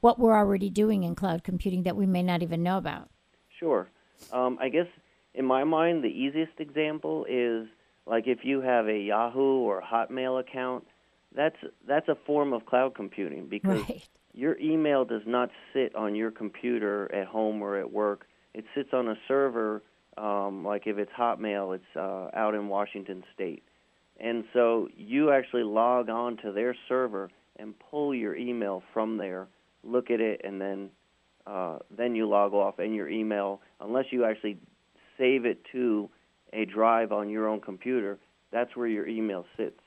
what 0.01 0.19
we're 0.19 0.37
already 0.37 0.69
doing 0.69 1.03
in 1.03 1.15
cloud 1.15 1.43
computing 1.43 1.83
that 1.83 1.95
we 1.95 2.05
may 2.05 2.23
not 2.23 2.41
even 2.41 2.63
know 2.63 2.77
about. 2.77 3.09
Sure. 3.59 3.89
Um, 4.31 4.57
I 4.61 4.69
guess 4.69 4.87
in 5.33 5.45
my 5.45 5.63
mind, 5.63 6.03
the 6.03 6.07
easiest 6.07 6.59
example 6.59 7.25
is 7.29 7.67
like 8.05 8.27
if 8.27 8.39
you 8.43 8.61
have 8.61 8.87
a 8.87 8.97
Yahoo 8.97 9.59
or 9.59 9.81
Hotmail 9.81 10.39
account, 10.39 10.85
that's 11.35 11.57
that's 11.87 12.07
a 12.07 12.15
form 12.25 12.53
of 12.53 12.65
cloud 12.65 12.95
computing 12.95 13.47
because 13.47 13.81
right. 13.87 14.07
your 14.33 14.57
email 14.57 15.05
does 15.05 15.21
not 15.25 15.49
sit 15.73 15.95
on 15.95 16.15
your 16.15 16.31
computer 16.31 17.13
at 17.13 17.27
home 17.27 17.61
or 17.61 17.77
at 17.77 17.91
work. 17.91 18.25
It 18.53 18.65
sits 18.75 18.89
on 18.93 19.07
a 19.07 19.15
server. 19.27 19.83
Um, 20.17 20.65
like 20.65 20.87
if 20.87 20.97
it's 20.97 21.11
Hotmail, 21.17 21.75
it's 21.75 21.95
uh, 21.95 22.29
out 22.33 22.53
in 22.53 22.67
Washington 22.67 23.23
State, 23.33 23.63
and 24.19 24.43
so 24.51 24.89
you 24.97 25.31
actually 25.31 25.63
log 25.63 26.09
on 26.09 26.35
to 26.37 26.51
their 26.51 26.75
server 26.89 27.29
and 27.55 27.73
pull 27.89 28.13
your 28.13 28.35
email 28.35 28.83
from 28.91 29.17
there 29.17 29.47
look 29.83 30.11
at 30.11 30.19
it, 30.19 30.41
and 30.43 30.59
then 30.59 30.89
uh, 31.47 31.79
then 31.95 32.15
you 32.15 32.27
log 32.27 32.53
off. 32.53 32.79
And 32.79 32.93
your 32.95 33.09
email, 33.09 33.61
unless 33.79 34.05
you 34.11 34.25
actually 34.25 34.57
save 35.17 35.45
it 35.45 35.59
to 35.71 36.09
a 36.53 36.65
drive 36.65 37.11
on 37.11 37.29
your 37.29 37.47
own 37.47 37.61
computer, 37.61 38.17
that's 38.51 38.75
where 38.75 38.87
your 38.87 39.07
email 39.07 39.45
sits. 39.57 39.79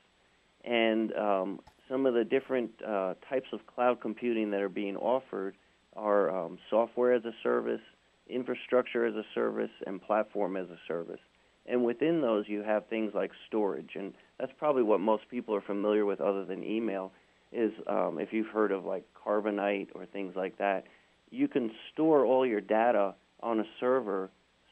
And 0.63 1.13
um, 1.15 1.59
some 1.89 2.05
of 2.05 2.13
the 2.13 2.23
different 2.23 2.71
uh, 2.85 3.15
types 3.29 3.47
of 3.51 3.65
cloud 3.67 4.01
computing 4.01 4.51
that 4.51 4.61
are 4.61 4.69
being 4.69 4.95
offered 4.95 5.55
are 5.95 6.31
um, 6.35 6.57
software 6.69 7.13
as 7.13 7.25
a 7.25 7.33
service, 7.43 7.81
infrastructure 8.27 9.05
as 9.05 9.15
a 9.15 9.25
service, 9.35 9.71
and 9.85 10.01
platform 10.01 10.55
as 10.55 10.69
a 10.69 10.77
service. 10.87 11.19
And 11.65 11.83
within 11.83 12.21
those, 12.21 12.45
you 12.47 12.61
have 12.63 12.87
things 12.87 13.13
like 13.13 13.31
storage, 13.47 13.91
and 13.95 14.13
that's 14.39 14.51
probably 14.57 14.83
what 14.83 14.99
most 14.99 15.23
people 15.29 15.55
are 15.55 15.61
familiar 15.61 16.05
with, 16.05 16.19
other 16.19 16.45
than 16.45 16.63
email 16.63 17.11
is 17.53 17.71
um, 17.87 18.17
if 18.19 18.33
you've 18.33 18.47
heard 18.47 18.71
of 18.71 18.85
like 18.85 19.05
Carbonite 19.25 19.89
or 19.93 20.05
things 20.05 20.35
like 20.35 20.57
that, 20.57 20.85
you 21.29 21.47
can 21.47 21.71
store 21.91 22.25
all 22.25 22.45
your 22.45 22.61
data 22.61 23.15
on 23.41 23.59
a 23.59 23.65
server 23.79 24.29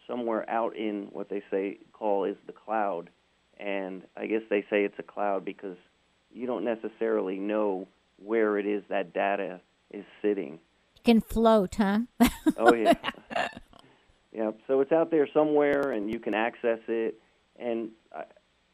somewhere 0.08 0.50
out 0.50 0.76
in 0.76 1.08
what 1.12 1.30
they 1.30 1.42
say 1.50 1.78
call 1.94 2.26
is 2.26 2.36
the 2.48 2.54
cloud. 2.54 3.10
And 3.60 4.04
I 4.18 4.26
guess 4.26 4.42
they 4.50 4.62
say 4.70 4.84
it's 4.84 4.98
a 4.98 5.04
cloud 5.04 5.46
because 5.46 5.78
you 6.34 6.48
don't 6.48 6.64
necessarily 6.64 7.38
know 7.38 7.88
where 8.24 8.58
it 8.58 8.66
is 8.66 8.84
that 8.90 9.14
data 9.14 9.62
is 9.92 10.04
sitting. 10.22 10.60
It 10.96 11.04
can 11.04 11.22
float, 11.22 11.76
huh? 11.76 12.00
oh 12.58 12.74
yeah. 12.74 12.94
yeah. 14.32 14.52
So 14.68 14.82
it's 14.82 14.92
out 14.92 15.12
there 15.12 15.28
somewhere, 15.34 15.92
and 15.92 16.12
you 16.12 16.20
can 16.20 16.34
access 16.34 16.80
it. 16.88 17.20
And 17.60 17.90
I, 18.16 18.24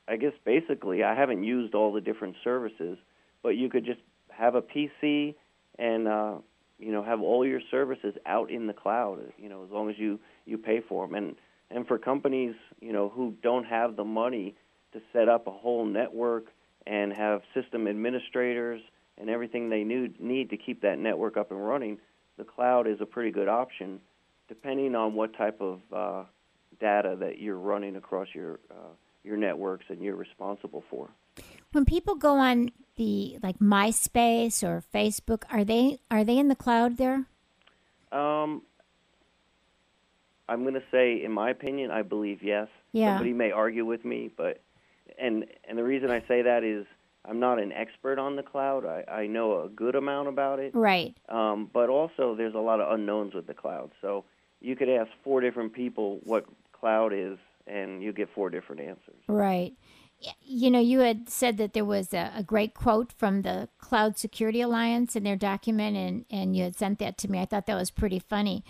I 0.08 0.16
guess 0.18 0.34
basically, 0.46 1.04
I 1.04 1.16
haven't 1.16 1.44
used 1.44 1.74
all 1.74 1.92
the 1.92 2.02
different 2.02 2.36
services, 2.44 2.98
but 3.44 3.56
you 3.56 3.70
could 3.70 3.86
just 3.86 4.00
have 4.30 4.56
a 4.56 4.62
PC 4.62 5.36
and 5.80 6.08
uh, 6.08 6.36
you 6.80 6.92
know 6.92 7.04
have 7.04 7.22
all 7.22 7.46
your 7.46 7.62
services 7.72 8.16
out 8.26 8.52
in 8.52 8.68
the 8.68 8.74
cloud. 8.74 9.20
You 9.38 9.50
know, 9.50 9.64
as 9.64 9.72
long 9.72 9.90
as 9.90 9.98
you 9.98 10.20
you 10.46 10.58
pay 10.58 10.82
for 10.88 11.06
them. 11.06 11.16
And 11.16 11.36
And 11.70 11.88
for 11.88 11.98
companies, 11.98 12.56
you 12.80 12.94
know, 12.94 13.10
who 13.10 13.36
don't 13.42 13.66
have 13.66 13.96
the 13.96 14.06
money 14.06 14.56
to 14.94 15.02
set 15.14 15.28
up 15.30 15.48
a 15.48 15.52
whole 15.52 15.86
network 15.86 16.46
and 16.86 17.14
have 17.14 17.42
system 17.54 17.88
administrators 17.88 18.82
and 19.18 19.30
everything 19.30 19.70
they 19.70 19.84
need, 19.84 20.20
need 20.22 20.50
to 20.52 20.58
keep 20.58 20.82
that 20.82 20.98
network 21.00 21.36
up 21.36 21.52
and 21.52 21.66
running, 21.68 21.98
the 22.38 22.44
cloud 22.44 22.88
is 22.88 23.02
a 23.02 23.06
pretty 23.06 23.32
good 23.32 23.48
option, 23.48 24.00
depending 24.48 24.96
on 24.96 25.14
what 25.14 25.36
type 25.36 25.60
of 25.60 25.82
uh, 25.94 26.24
data 26.80 27.18
that 27.20 27.40
you're 27.40 27.58
running 27.58 27.96
across 27.96 28.28
your 28.34 28.60
uh, 28.72 28.94
your 29.24 29.36
networks 29.36 29.86
and 29.90 30.02
you're 30.02 30.16
responsible 30.16 30.84
for. 30.90 31.10
When 31.72 31.86
people 31.86 32.16
go 32.16 32.38
on 32.38 32.72
the 32.96 33.38
like 33.44 33.60
MySpace 33.60 34.64
or 34.64 34.84
Facebook, 34.94 35.44
are 35.52 35.64
they 35.64 36.00
are 36.10 36.24
they 36.24 36.38
in 36.38 36.48
the 36.48 36.56
cloud 36.56 36.98
there? 36.98 37.26
Um, 38.12 38.62
I'm 40.50 40.62
going 40.64 40.76
to 40.76 40.84
say, 40.92 41.24
in 41.24 41.32
my 41.32 41.50
opinion, 41.50 41.92
I 41.92 42.02
believe 42.02 42.42
yes. 42.42 42.68
Yeah. 42.94 43.16
Somebody 43.16 43.34
may 43.34 43.52
argue 43.52 43.86
with 43.86 44.06
me, 44.06 44.30
but 44.36 44.62
and 45.20 45.46
and 45.68 45.78
the 45.78 45.84
reason 45.84 46.10
I 46.10 46.24
say 46.28 46.42
that 46.44 46.64
is 46.64 46.86
I'm 47.26 47.40
not 47.40 47.60
an 47.60 47.72
expert 47.74 48.20
on 48.20 48.36
the 48.38 48.44
cloud. 48.44 48.86
I, 48.86 49.04
I 49.12 49.28
know 49.28 49.62
a 49.64 49.70
good 49.70 49.96
amount 49.96 50.30
about 50.30 50.60
it. 50.60 50.72
Right. 50.74 51.16
Um, 51.28 51.70
but 51.72 51.90
also, 51.90 52.36
there's 52.36 52.56
a 52.56 52.60
lot 52.60 52.80
of 52.80 52.92
unknowns 52.94 53.34
with 53.34 53.48
the 53.48 53.54
cloud. 53.54 53.92
So 54.02 54.24
you 54.62 54.76
could 54.76 54.90
ask 54.90 55.12
four 55.24 55.42
different 55.42 55.74
people 55.74 56.20
what 56.24 56.46
cloud 56.72 57.12
is, 57.14 57.38
and 57.66 58.02
you 58.02 58.14
get 58.14 58.30
four 58.34 58.50
different 58.50 58.82
answers. 58.82 59.22
Right. 59.28 59.74
You 60.42 60.72
know, 60.72 60.80
you 60.80 61.00
had 61.02 61.30
said 61.30 61.58
that 61.58 61.74
there 61.74 61.86
was 61.86 62.14
a, 62.14 62.32
a 62.36 62.44
great 62.44 62.74
quote 62.74 63.12
from 63.12 63.44
the 63.44 63.70
Cloud 63.78 64.18
Security 64.18 64.62
Alliance 64.62 65.16
in 65.16 65.24
their 65.24 65.36
document, 65.36 65.96
and, 65.96 66.26
and 66.32 66.56
you 66.56 66.64
had 66.64 66.76
sent 66.76 67.00
that 67.00 67.18
to 67.20 67.32
me. 67.32 67.40
I 67.40 67.46
thought 67.46 67.68
that 67.68 67.76
was 67.76 67.92
pretty 67.92 68.20
funny. 68.20 68.64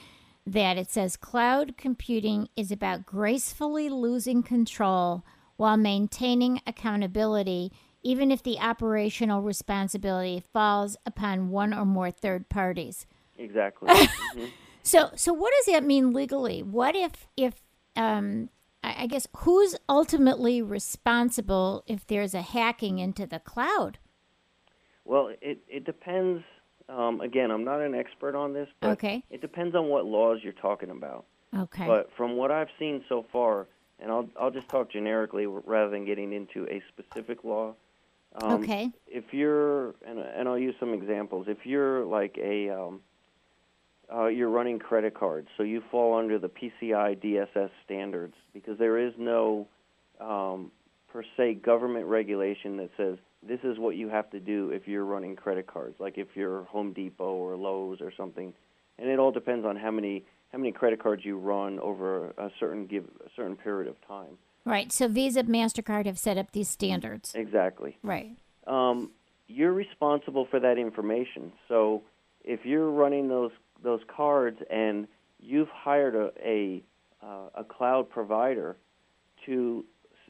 That 0.45 0.77
it 0.77 0.89
says 0.89 1.17
cloud 1.17 1.75
computing 1.77 2.47
is 2.55 2.71
about 2.71 3.05
gracefully 3.05 3.89
losing 3.89 4.43
control 4.43 5.23
while 5.57 5.77
maintaining 5.77 6.61
accountability, 6.65 7.71
even 8.03 8.31
if 8.31 8.43
the 8.43 8.59
operational 8.59 9.41
responsibility 9.41 10.43
falls 10.53 10.95
upon 11.05 11.49
one 11.49 11.73
or 11.73 11.85
more 11.85 12.11
third 12.11 12.49
parties. 12.49 13.05
Exactly. 13.37 13.89
Mhm. 14.35 14.51
So, 14.83 15.11
so 15.15 15.33
what 15.33 15.51
does 15.57 15.73
that 15.73 15.83
mean 15.83 16.13
legally? 16.13 16.63
What 16.63 16.95
if, 16.95 17.27
if, 17.35 17.55
um, 17.97 18.49
I 18.83 19.07
guess, 19.07 19.27
who's 19.37 19.75
ultimately 19.89 20.61
responsible 20.61 21.83
if 21.87 22.05
there's 22.07 22.33
a 22.33 22.41
hacking 22.41 22.99
into 22.99 23.25
the 23.25 23.39
cloud? 23.39 23.99
Well, 25.05 25.29
it 25.41 25.59
it 25.67 25.85
depends. 25.85 26.43
Um, 26.89 27.21
again, 27.21 27.51
I'm 27.51 27.63
not 27.65 27.81
an 27.81 27.93
expert 27.93 28.35
on 28.35 28.53
this, 28.53 28.69
but 28.79 28.91
Okay. 28.91 29.23
it 29.29 29.41
depends 29.41 29.75
on 29.75 29.87
what 29.87 30.05
laws 30.05 30.39
you're 30.41 30.53
talking 30.53 30.89
about. 30.89 31.25
Okay. 31.55 31.85
But 31.85 32.09
from 32.15 32.37
what 32.37 32.49
I've 32.49 32.69
seen 32.79 33.03
so 33.09 33.25
far, 33.31 33.67
and 33.99 34.11
I'll 34.11 34.29
I'll 34.39 34.51
just 34.51 34.69
talk 34.69 34.89
generically 34.91 35.45
rather 35.47 35.89
than 35.89 36.05
getting 36.05 36.31
into 36.33 36.65
a 36.69 36.81
specific 36.89 37.43
law. 37.43 37.73
Um, 38.35 38.63
okay. 38.63 38.91
If 39.07 39.33
you're 39.33 39.95
and 40.05 40.19
and 40.19 40.47
I'll 40.47 40.57
use 40.59 40.75
some 40.79 40.93
examples. 40.93 41.47
If 41.49 41.65
you're 41.65 42.05
like 42.05 42.37
a 42.37 42.69
um, 42.69 43.01
uh, 44.13 44.27
you're 44.27 44.49
running 44.49 44.79
credit 44.79 45.13
cards, 45.13 45.47
so 45.57 45.63
you 45.63 45.81
fall 45.91 46.17
under 46.17 46.39
the 46.39 46.49
PCI 46.49 47.17
DSS 47.21 47.69
standards 47.85 48.35
because 48.53 48.77
there 48.77 48.97
is 48.97 49.13
no 49.17 49.67
um, 50.21 50.71
per 51.11 51.23
se 51.35 51.55
government 51.55 52.05
regulation 52.05 52.77
that 52.77 52.89
says 52.97 53.17
this 53.47 53.59
is 53.63 53.77
what 53.77 53.95
you 53.95 54.09
have 54.09 54.29
to 54.31 54.39
do 54.39 54.71
if 54.71 54.87
you're 54.87 55.05
running 55.05 55.35
credit 55.35 55.67
cards, 55.67 55.95
like 55.99 56.17
if 56.17 56.27
you're 56.35 56.63
Home 56.65 56.93
Depot 56.93 57.33
or 57.33 57.55
Lowe's 57.55 58.01
or 58.01 58.11
something. 58.15 58.53
And 58.97 59.09
it 59.09 59.19
all 59.19 59.31
depends 59.31 59.65
on 59.65 59.75
how 59.75 59.91
many 59.91 60.23
how 60.51 60.57
many 60.57 60.71
credit 60.71 61.01
cards 61.03 61.25
you 61.25 61.37
run 61.37 61.79
over 61.79 62.29
a 62.37 62.49
certain 62.59 62.87
give 62.87 63.03
a 63.03 63.29
certain 63.35 63.55
period 63.55 63.89
of 63.89 63.95
time. 64.07 64.37
Right. 64.65 64.91
So 64.91 65.07
Visa, 65.07 65.43
Mastercard 65.43 66.05
have 66.05 66.17
set 66.17 66.37
up 66.37 66.51
these 66.51 66.69
standards. 66.69 67.33
Exactly. 67.35 67.97
Right. 68.03 68.35
um, 68.65 69.11
you're 69.47 69.71
responsible 69.71 70.45
for 70.49 70.59
that 70.59 70.77
information. 70.77 71.53
So 71.69 72.03
if 72.43 72.65
you're 72.65 72.89
running 72.89 73.29
those 73.29 73.51
those 73.83 74.01
cards 74.07 74.57
and 74.69 75.07
you've 75.39 75.69
hired 75.69 76.15
a 76.15 76.31
a, 76.43 76.83
uh, 77.23 77.49
a 77.55 77.63
cloud 77.63 78.09
provider 78.09 78.77
to 79.45 79.85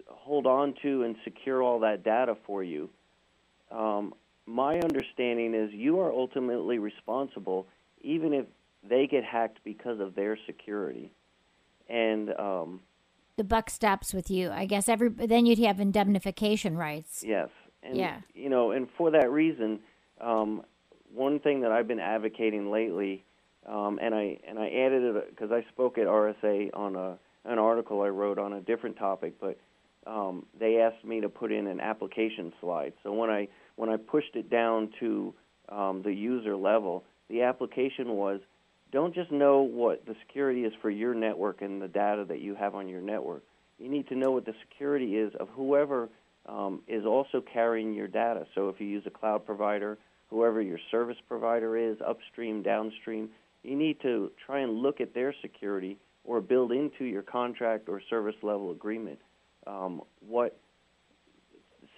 hold 0.08 0.46
on 0.46 0.74
to 0.82 1.04
and 1.04 1.16
secure 1.24 1.62
all 1.62 1.80
that 1.80 2.04
data 2.04 2.36
for 2.46 2.64
you, 2.64 2.90
um, 3.72 4.14
my 4.46 4.80
understanding 4.80 5.54
is 5.54 5.72
you 5.74 6.00
are 6.00 6.12
ultimately 6.12 6.80
responsible, 6.80 7.68
even 8.02 8.34
if 8.34 8.46
they 8.88 9.08
get 9.08 9.24
hacked 9.24 9.60
because 9.64 10.00
of 10.00 10.16
their 10.16 10.38
security. 10.46 11.12
And 11.90 12.30
um, 12.40 12.82
The 13.38 13.44
buck 13.44 13.70
stops 13.70 14.14
with 14.14 14.30
you. 14.30 14.50
I 14.50 14.66
guess 14.66 14.88
every 14.88 15.10
then 15.10 15.46
you'd 15.46 15.60
have 15.60 15.80
indemnification 15.80 16.78
rights. 16.78 17.24
Yes, 17.26 17.50
and 17.84 17.98
Yeah. 17.98 18.22
you 18.34 18.50
know, 18.50 18.72
and 18.72 18.88
for 18.98 19.12
that 19.12 19.32
reason, 19.32 19.80
um, 20.22 20.64
one 21.14 21.40
thing 21.40 21.62
that 21.62 21.72
I've 21.72 21.88
been 21.88 22.00
advocating 22.00 22.72
lately, 22.72 23.24
um, 23.68 24.00
and 24.02 24.16
I 24.16 24.40
and 24.48 24.58
I 24.58 24.68
added 24.68 25.16
it 25.16 25.30
because 25.30 25.52
I 25.52 25.66
spoke 25.72 25.98
at 25.98 26.08
RSA 26.08 26.70
on 26.74 26.96
a 26.96 27.18
an 27.46 27.60
article 27.60 28.02
I 28.02 28.10
wrote 28.10 28.38
on 28.38 28.54
a 28.54 28.62
different 28.62 28.98
topic, 28.98 29.36
but 29.40 29.58
um, 30.06 30.46
they 30.60 30.80
asked 30.80 31.04
me 31.04 31.22
to 31.22 31.30
put 31.30 31.52
in 31.52 31.68
an 31.68 31.80
application 31.80 32.54
slide. 32.62 32.94
So 33.04 33.14
when 33.14 33.30
I 33.30 33.48
when 33.76 33.90
I 33.90 33.98
pushed 33.98 34.36
it 34.36 34.50
down 34.50 34.90
to 35.00 35.34
um, 35.70 36.02
the 36.04 36.14
user 36.14 36.56
level, 36.56 37.04
the 37.30 37.44
application 37.44 38.10
was 38.10 38.40
don't 38.92 39.14
just 39.14 39.32
know 39.32 39.62
what 39.62 40.06
the 40.06 40.16
security 40.26 40.64
is 40.64 40.74
for 40.82 40.90
your 40.90 41.14
network 41.14 41.62
and 41.62 41.82
the 41.82 41.90
data 41.90 42.26
that 42.26 42.40
you 42.40 42.56
have 42.56 42.74
on 42.74 42.88
your 42.88 43.02
network. 43.02 43.44
You 43.80 43.90
need 43.90 44.08
to 44.08 44.16
know 44.16 44.32
what 44.32 44.46
the 44.46 44.56
security 44.70 45.18
is 45.18 45.34
of 45.40 45.50
whoever 45.50 46.10
um, 46.48 46.82
is 46.88 47.06
also 47.06 47.42
carrying 47.42 47.94
your 47.94 48.08
data. 48.08 48.48
So 48.56 48.70
if 48.70 48.80
you 48.80 48.88
use 48.88 49.04
a 49.06 49.10
cloud 49.10 49.46
provider, 49.46 49.98
whoever 50.30 50.62
your 50.62 50.80
service 50.90 51.18
provider 51.28 51.78
is, 51.78 51.98
upstream, 52.06 52.64
downstream, 52.64 53.30
you 53.64 53.76
need 53.76 54.00
to 54.02 54.32
try 54.46 54.60
and 54.60 54.74
look 54.74 55.02
at 55.02 55.14
their 55.14 55.34
security 55.42 55.98
or 56.24 56.42
build 56.42 56.72
into 56.72 57.06
your 57.06 57.22
contract 57.22 57.90
or 57.90 58.02
service 58.10 58.36
level 58.42 58.72
agreement 58.72 59.20
um, 59.68 60.02
what 60.28 60.58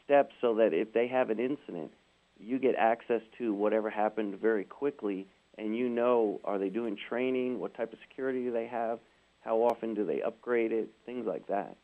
steps 0.03 0.33
so 0.41 0.55
that 0.55 0.73
if 0.73 0.91
they 0.93 1.07
have 1.07 1.29
an 1.29 1.39
incident, 1.39 1.91
you 2.39 2.57
get 2.57 2.75
access 2.75 3.21
to 3.37 3.53
whatever 3.53 3.89
happened 3.89 4.39
very 4.39 4.63
quickly 4.63 5.27
and 5.57 5.75
you 5.75 5.89
know 5.89 6.39
are 6.43 6.57
they 6.57 6.69
doing 6.69 6.97
training, 7.09 7.59
what 7.59 7.73
type 7.75 7.93
of 7.93 7.99
security 8.07 8.43
do 8.43 8.51
they 8.51 8.67
have, 8.67 8.99
how 9.41 9.57
often 9.57 9.93
do 9.93 10.05
they 10.05 10.21
upgrade 10.21 10.71
it, 10.71 10.89
things 11.05 11.25
like 11.25 11.45
that. 11.47 11.75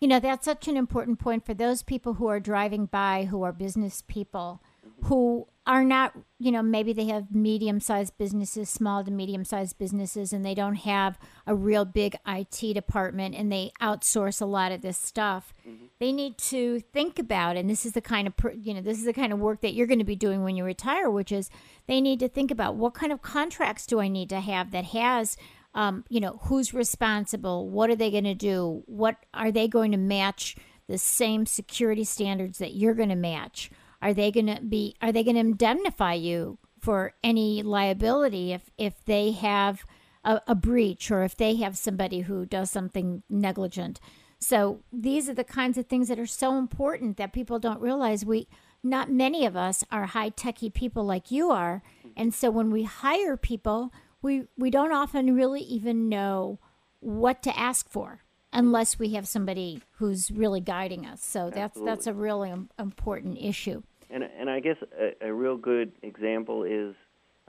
You 0.00 0.06
know, 0.06 0.20
that's 0.20 0.44
such 0.44 0.68
an 0.68 0.76
important 0.76 1.18
point 1.18 1.44
for 1.44 1.54
those 1.54 1.82
people 1.82 2.14
who 2.14 2.28
are 2.28 2.38
driving 2.38 2.86
by 2.86 3.24
who 3.24 3.42
are 3.42 3.52
business 3.52 4.02
people 4.06 4.62
who 5.02 5.48
are 5.68 5.84
not, 5.84 6.14
you 6.38 6.50
know, 6.50 6.62
maybe 6.62 6.94
they 6.94 7.04
have 7.04 7.30
medium 7.30 7.78
sized 7.78 8.16
businesses, 8.16 8.70
small 8.70 9.04
to 9.04 9.10
medium 9.10 9.44
sized 9.44 9.78
businesses, 9.78 10.32
and 10.32 10.44
they 10.44 10.54
don't 10.54 10.76
have 10.76 11.18
a 11.46 11.54
real 11.54 11.84
big 11.84 12.16
IT 12.26 12.72
department 12.72 13.34
and 13.34 13.52
they 13.52 13.70
outsource 13.80 14.40
a 14.40 14.46
lot 14.46 14.72
of 14.72 14.80
this 14.80 14.96
stuff. 14.96 15.52
They 16.00 16.10
need 16.10 16.38
to 16.38 16.80
think 16.80 17.18
about, 17.18 17.56
and 17.58 17.68
this 17.68 17.84
is 17.84 17.92
the 17.92 18.00
kind 18.00 18.26
of, 18.26 18.34
you 18.56 18.72
know, 18.72 18.80
this 18.80 18.98
is 18.98 19.04
the 19.04 19.12
kind 19.12 19.30
of 19.30 19.38
work 19.38 19.60
that 19.60 19.74
you're 19.74 19.86
going 19.86 19.98
to 19.98 20.04
be 20.06 20.16
doing 20.16 20.42
when 20.42 20.56
you 20.56 20.64
retire, 20.64 21.10
which 21.10 21.30
is 21.30 21.50
they 21.86 22.00
need 22.00 22.18
to 22.20 22.28
think 22.28 22.50
about 22.50 22.76
what 22.76 22.94
kind 22.94 23.12
of 23.12 23.20
contracts 23.20 23.86
do 23.86 24.00
I 24.00 24.08
need 24.08 24.30
to 24.30 24.40
have 24.40 24.70
that 24.70 24.86
has 24.86 25.36
um, 25.74 26.04
you 26.08 26.18
know, 26.18 26.40
who's 26.44 26.72
responsible? 26.72 27.68
What 27.68 27.90
are 27.90 27.94
they 27.94 28.10
going 28.10 28.24
to 28.24 28.34
do? 28.34 28.82
What 28.86 29.16
are 29.34 29.52
they 29.52 29.68
going 29.68 29.92
to 29.92 29.98
match 29.98 30.56
the 30.88 30.98
same 30.98 31.44
security 31.44 32.04
standards 32.04 32.58
that 32.58 32.74
you're 32.74 32.94
going 32.94 33.10
to 33.10 33.14
match? 33.14 33.70
Are 34.00 34.14
they 34.14 34.30
going 34.30 34.46
to 34.46 34.60
be? 34.60 34.94
Are 35.02 35.12
they 35.12 35.24
going 35.24 35.34
to 35.34 35.40
indemnify 35.40 36.14
you 36.14 36.58
for 36.80 37.14
any 37.22 37.62
liability 37.62 38.52
if 38.52 38.70
if 38.78 39.04
they 39.04 39.32
have 39.32 39.84
a, 40.24 40.40
a 40.46 40.54
breach 40.54 41.10
or 41.10 41.22
if 41.22 41.36
they 41.36 41.56
have 41.56 41.76
somebody 41.76 42.20
who 42.20 42.46
does 42.46 42.70
something 42.70 43.22
negligent? 43.28 44.00
So 44.40 44.80
these 44.92 45.28
are 45.28 45.34
the 45.34 45.44
kinds 45.44 45.76
of 45.78 45.86
things 45.86 46.08
that 46.08 46.18
are 46.18 46.26
so 46.26 46.58
important 46.58 47.16
that 47.16 47.32
people 47.32 47.58
don't 47.58 47.80
realize. 47.80 48.24
We 48.24 48.48
not 48.82 49.10
many 49.10 49.44
of 49.44 49.56
us 49.56 49.82
are 49.90 50.06
high 50.06 50.28
techy 50.28 50.70
people 50.70 51.04
like 51.04 51.30
you 51.30 51.50
are, 51.50 51.82
and 52.16 52.32
so 52.32 52.50
when 52.50 52.70
we 52.70 52.84
hire 52.84 53.36
people 53.36 53.92
we 54.22 54.44
we 54.56 54.70
don't 54.70 54.92
often 54.92 55.34
really 55.34 55.60
even 55.62 56.08
know 56.08 56.58
what 57.00 57.42
to 57.42 57.58
ask 57.58 57.88
for 57.88 58.24
unless 58.52 58.98
we 58.98 59.10
have 59.10 59.28
somebody 59.28 59.80
who's 59.96 60.30
really 60.30 60.60
guiding 60.60 61.06
us. 61.06 61.24
So 61.24 61.50
that's 61.50 61.78
that's 61.80 62.06
a 62.06 62.12
really 62.12 62.52
important 62.78 63.38
issue. 63.40 63.82
And 64.10 64.22
and 64.22 64.48
I 64.48 64.60
guess 64.60 64.76
a, 64.98 65.28
a 65.28 65.32
real 65.32 65.56
good 65.56 65.92
example 66.02 66.64
is 66.64 66.94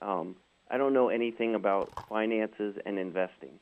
um, 0.01 0.35
I 0.69 0.77
don't 0.77 0.93
know 0.93 1.09
anything 1.09 1.55
about 1.55 1.91
finances 2.09 2.75
and 2.85 2.99
investing, 2.99 3.59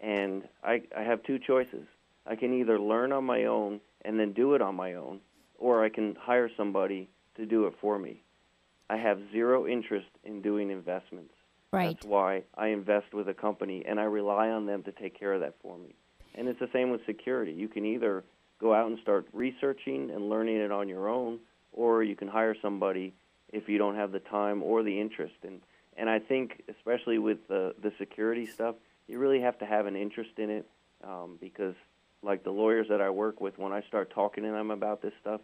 and 0.00 0.42
I 0.62 0.82
I 0.96 1.02
have 1.02 1.22
two 1.22 1.38
choices. 1.38 1.86
I 2.26 2.36
can 2.36 2.52
either 2.52 2.78
learn 2.78 3.12
on 3.12 3.24
my 3.24 3.44
own 3.44 3.80
and 4.04 4.18
then 4.18 4.32
do 4.32 4.54
it 4.54 4.62
on 4.62 4.74
my 4.74 4.94
own, 4.94 5.20
or 5.58 5.84
I 5.84 5.88
can 5.88 6.14
hire 6.20 6.50
somebody 6.56 7.08
to 7.36 7.46
do 7.46 7.66
it 7.66 7.74
for 7.80 7.98
me. 7.98 8.22
I 8.88 8.96
have 8.96 9.18
zero 9.32 9.66
interest 9.66 10.08
in 10.24 10.42
doing 10.42 10.70
investments. 10.70 11.34
Right. 11.72 11.96
That's 11.96 12.06
why 12.06 12.44
I 12.56 12.68
invest 12.68 13.12
with 13.12 13.28
a 13.28 13.34
company 13.34 13.84
and 13.86 13.98
I 13.98 14.04
rely 14.04 14.48
on 14.48 14.66
them 14.66 14.82
to 14.84 14.92
take 14.92 15.18
care 15.18 15.32
of 15.32 15.40
that 15.40 15.54
for 15.60 15.76
me. 15.76 15.94
And 16.34 16.48
it's 16.48 16.60
the 16.60 16.68
same 16.72 16.90
with 16.90 17.04
security. 17.06 17.52
You 17.52 17.68
can 17.68 17.84
either 17.84 18.24
go 18.60 18.72
out 18.74 18.86
and 18.86 18.98
start 19.00 19.26
researching 19.32 20.10
and 20.10 20.30
learning 20.30 20.56
it 20.56 20.70
on 20.70 20.88
your 20.88 21.08
own, 21.08 21.40
or 21.76 22.02
you 22.02 22.16
can 22.16 22.26
hire 22.26 22.56
somebody 22.60 23.14
if 23.52 23.68
you 23.68 23.78
don't 23.78 23.94
have 23.94 24.10
the 24.10 24.18
time 24.18 24.62
or 24.62 24.82
the 24.82 25.00
interest. 25.00 25.34
And 25.44 25.60
and 25.96 26.10
I 26.10 26.18
think 26.18 26.62
especially 26.68 27.18
with 27.18 27.46
the 27.46 27.74
the 27.80 27.92
security 27.98 28.46
stuff, 28.46 28.74
you 29.06 29.20
really 29.20 29.40
have 29.40 29.58
to 29.60 29.66
have 29.66 29.86
an 29.86 29.94
interest 29.94 30.38
in 30.38 30.50
it 30.50 30.68
um, 31.04 31.38
because 31.40 31.74
like 32.22 32.42
the 32.42 32.50
lawyers 32.50 32.88
that 32.88 33.00
I 33.00 33.10
work 33.10 33.40
with, 33.40 33.58
when 33.58 33.72
I 33.72 33.82
start 33.82 34.10
talking 34.10 34.42
to 34.42 34.50
them 34.50 34.72
about 34.72 35.00
this 35.00 35.12
stuff, 35.20 35.40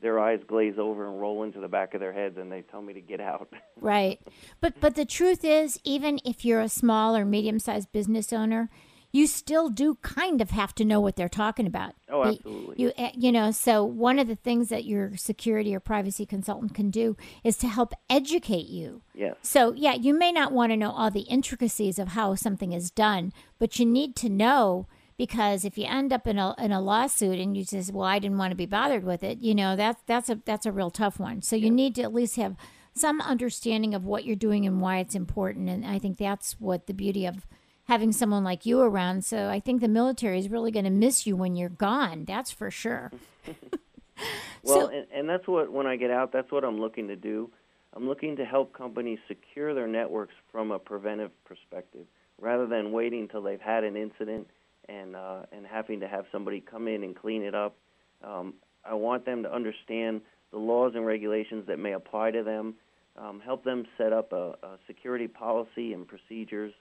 their 0.00 0.18
eyes 0.18 0.40
glaze 0.46 0.78
over 0.78 1.06
and 1.06 1.20
roll 1.20 1.44
into 1.44 1.60
the 1.60 1.68
back 1.68 1.94
of 1.94 2.00
their 2.00 2.12
heads 2.12 2.36
and 2.36 2.50
they 2.50 2.62
tell 2.62 2.82
me 2.82 2.92
to 2.94 3.00
get 3.00 3.20
out. 3.20 3.48
right. 3.80 4.20
But 4.60 4.80
but 4.80 4.96
the 4.96 5.04
truth 5.04 5.44
is 5.44 5.78
even 5.84 6.18
if 6.24 6.44
you're 6.44 6.60
a 6.60 6.68
small 6.68 7.16
or 7.16 7.24
medium-sized 7.24 7.92
business 7.92 8.32
owner, 8.32 8.68
you 9.14 9.28
still 9.28 9.68
do 9.68 9.94
kind 10.02 10.40
of 10.40 10.50
have 10.50 10.74
to 10.74 10.84
know 10.84 10.98
what 10.98 11.14
they're 11.14 11.28
talking 11.28 11.68
about. 11.68 11.94
Oh, 12.08 12.24
absolutely. 12.24 12.74
You 12.82 12.92
eh, 12.96 13.12
you 13.14 13.30
know, 13.30 13.52
so 13.52 13.84
one 13.84 14.18
of 14.18 14.26
the 14.26 14.34
things 14.34 14.70
that 14.70 14.86
your 14.86 15.16
security 15.16 15.72
or 15.72 15.78
privacy 15.78 16.26
consultant 16.26 16.74
can 16.74 16.90
do 16.90 17.16
is 17.44 17.56
to 17.58 17.68
help 17.68 17.94
educate 18.10 18.66
you. 18.66 19.02
Yes. 19.14 19.36
So, 19.40 19.72
yeah, 19.72 19.94
you 19.94 20.18
may 20.18 20.32
not 20.32 20.50
want 20.50 20.72
to 20.72 20.76
know 20.76 20.90
all 20.90 21.12
the 21.12 21.20
intricacies 21.20 22.00
of 22.00 22.08
how 22.08 22.34
something 22.34 22.72
is 22.72 22.90
done, 22.90 23.32
but 23.60 23.78
you 23.78 23.86
need 23.86 24.16
to 24.16 24.28
know 24.28 24.88
because 25.16 25.64
if 25.64 25.78
you 25.78 25.86
end 25.86 26.12
up 26.12 26.26
in 26.26 26.36
a 26.36 26.56
in 26.58 26.72
a 26.72 26.80
lawsuit 26.80 27.38
and 27.38 27.56
you 27.56 27.64
say, 27.64 27.84
"Well, 27.92 28.08
I 28.08 28.18
didn't 28.18 28.38
want 28.38 28.50
to 28.50 28.56
be 28.56 28.66
bothered 28.66 29.04
with 29.04 29.22
it," 29.22 29.38
you 29.38 29.54
know, 29.54 29.76
that's 29.76 30.02
that's 30.06 30.28
a 30.28 30.40
that's 30.44 30.66
a 30.66 30.72
real 30.72 30.90
tough 30.90 31.20
one. 31.20 31.40
So, 31.40 31.54
you 31.54 31.70
need 31.70 31.94
to 31.94 32.02
at 32.02 32.12
least 32.12 32.34
have 32.34 32.56
some 32.92 33.20
understanding 33.20 33.94
of 33.94 34.04
what 34.04 34.24
you're 34.24 34.34
doing 34.34 34.66
and 34.66 34.80
why 34.80 34.98
it's 34.98 35.14
important, 35.14 35.68
and 35.68 35.86
I 35.86 36.00
think 36.00 36.18
that's 36.18 36.54
what 36.58 36.88
the 36.88 36.94
beauty 36.94 37.26
of 37.26 37.46
having 37.86 38.12
someone 38.12 38.44
like 38.44 38.66
you 38.66 38.80
around. 38.80 39.24
So 39.24 39.48
I 39.48 39.60
think 39.60 39.80
the 39.80 39.88
military 39.88 40.38
is 40.38 40.48
really 40.48 40.70
going 40.70 40.84
to 40.84 40.90
miss 40.90 41.26
you 41.26 41.36
when 41.36 41.56
you're 41.56 41.68
gone. 41.68 42.24
That's 42.24 42.50
for 42.50 42.70
sure. 42.70 43.12
well, 44.62 44.88
so, 44.88 44.88
and, 44.88 45.06
and 45.14 45.28
that's 45.28 45.46
what 45.46 45.72
when 45.72 45.86
I 45.86 45.96
get 45.96 46.10
out, 46.10 46.32
that's 46.32 46.50
what 46.50 46.64
I'm 46.64 46.80
looking 46.80 47.08
to 47.08 47.16
do. 47.16 47.50
I'm 47.94 48.08
looking 48.08 48.36
to 48.36 48.44
help 48.44 48.72
companies 48.72 49.18
secure 49.28 49.72
their 49.74 49.86
networks 49.86 50.34
from 50.50 50.72
a 50.72 50.78
preventive 50.78 51.30
perspective, 51.44 52.06
rather 52.40 52.66
than 52.66 52.90
waiting 52.90 53.20
until 53.22 53.42
they've 53.42 53.60
had 53.60 53.84
an 53.84 53.96
incident 53.96 54.48
and 54.88 55.14
uh, 55.14 55.42
and 55.52 55.64
having 55.66 56.00
to 56.00 56.08
have 56.08 56.24
somebody 56.32 56.60
come 56.60 56.88
in 56.88 57.04
and 57.04 57.14
clean 57.14 57.42
it 57.42 57.54
up. 57.54 57.76
Um, 58.22 58.54
I 58.84 58.94
want 58.94 59.24
them 59.24 59.44
to 59.44 59.54
understand 59.54 60.22
the 60.50 60.58
laws 60.58 60.92
and 60.94 61.06
regulations 61.06 61.66
that 61.68 61.78
may 61.78 61.92
apply 61.92 62.32
to 62.32 62.42
them, 62.42 62.74
um, 63.16 63.40
help 63.40 63.64
them 63.64 63.86
set 63.96 64.12
up 64.12 64.32
a, 64.32 64.54
a 64.62 64.78
security 64.86 65.28
policy 65.28 65.92
and 65.92 66.06
procedures 66.06 66.72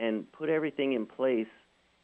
and 0.00 0.30
put 0.32 0.48
everything 0.48 0.94
in 0.94 1.06
place 1.06 1.46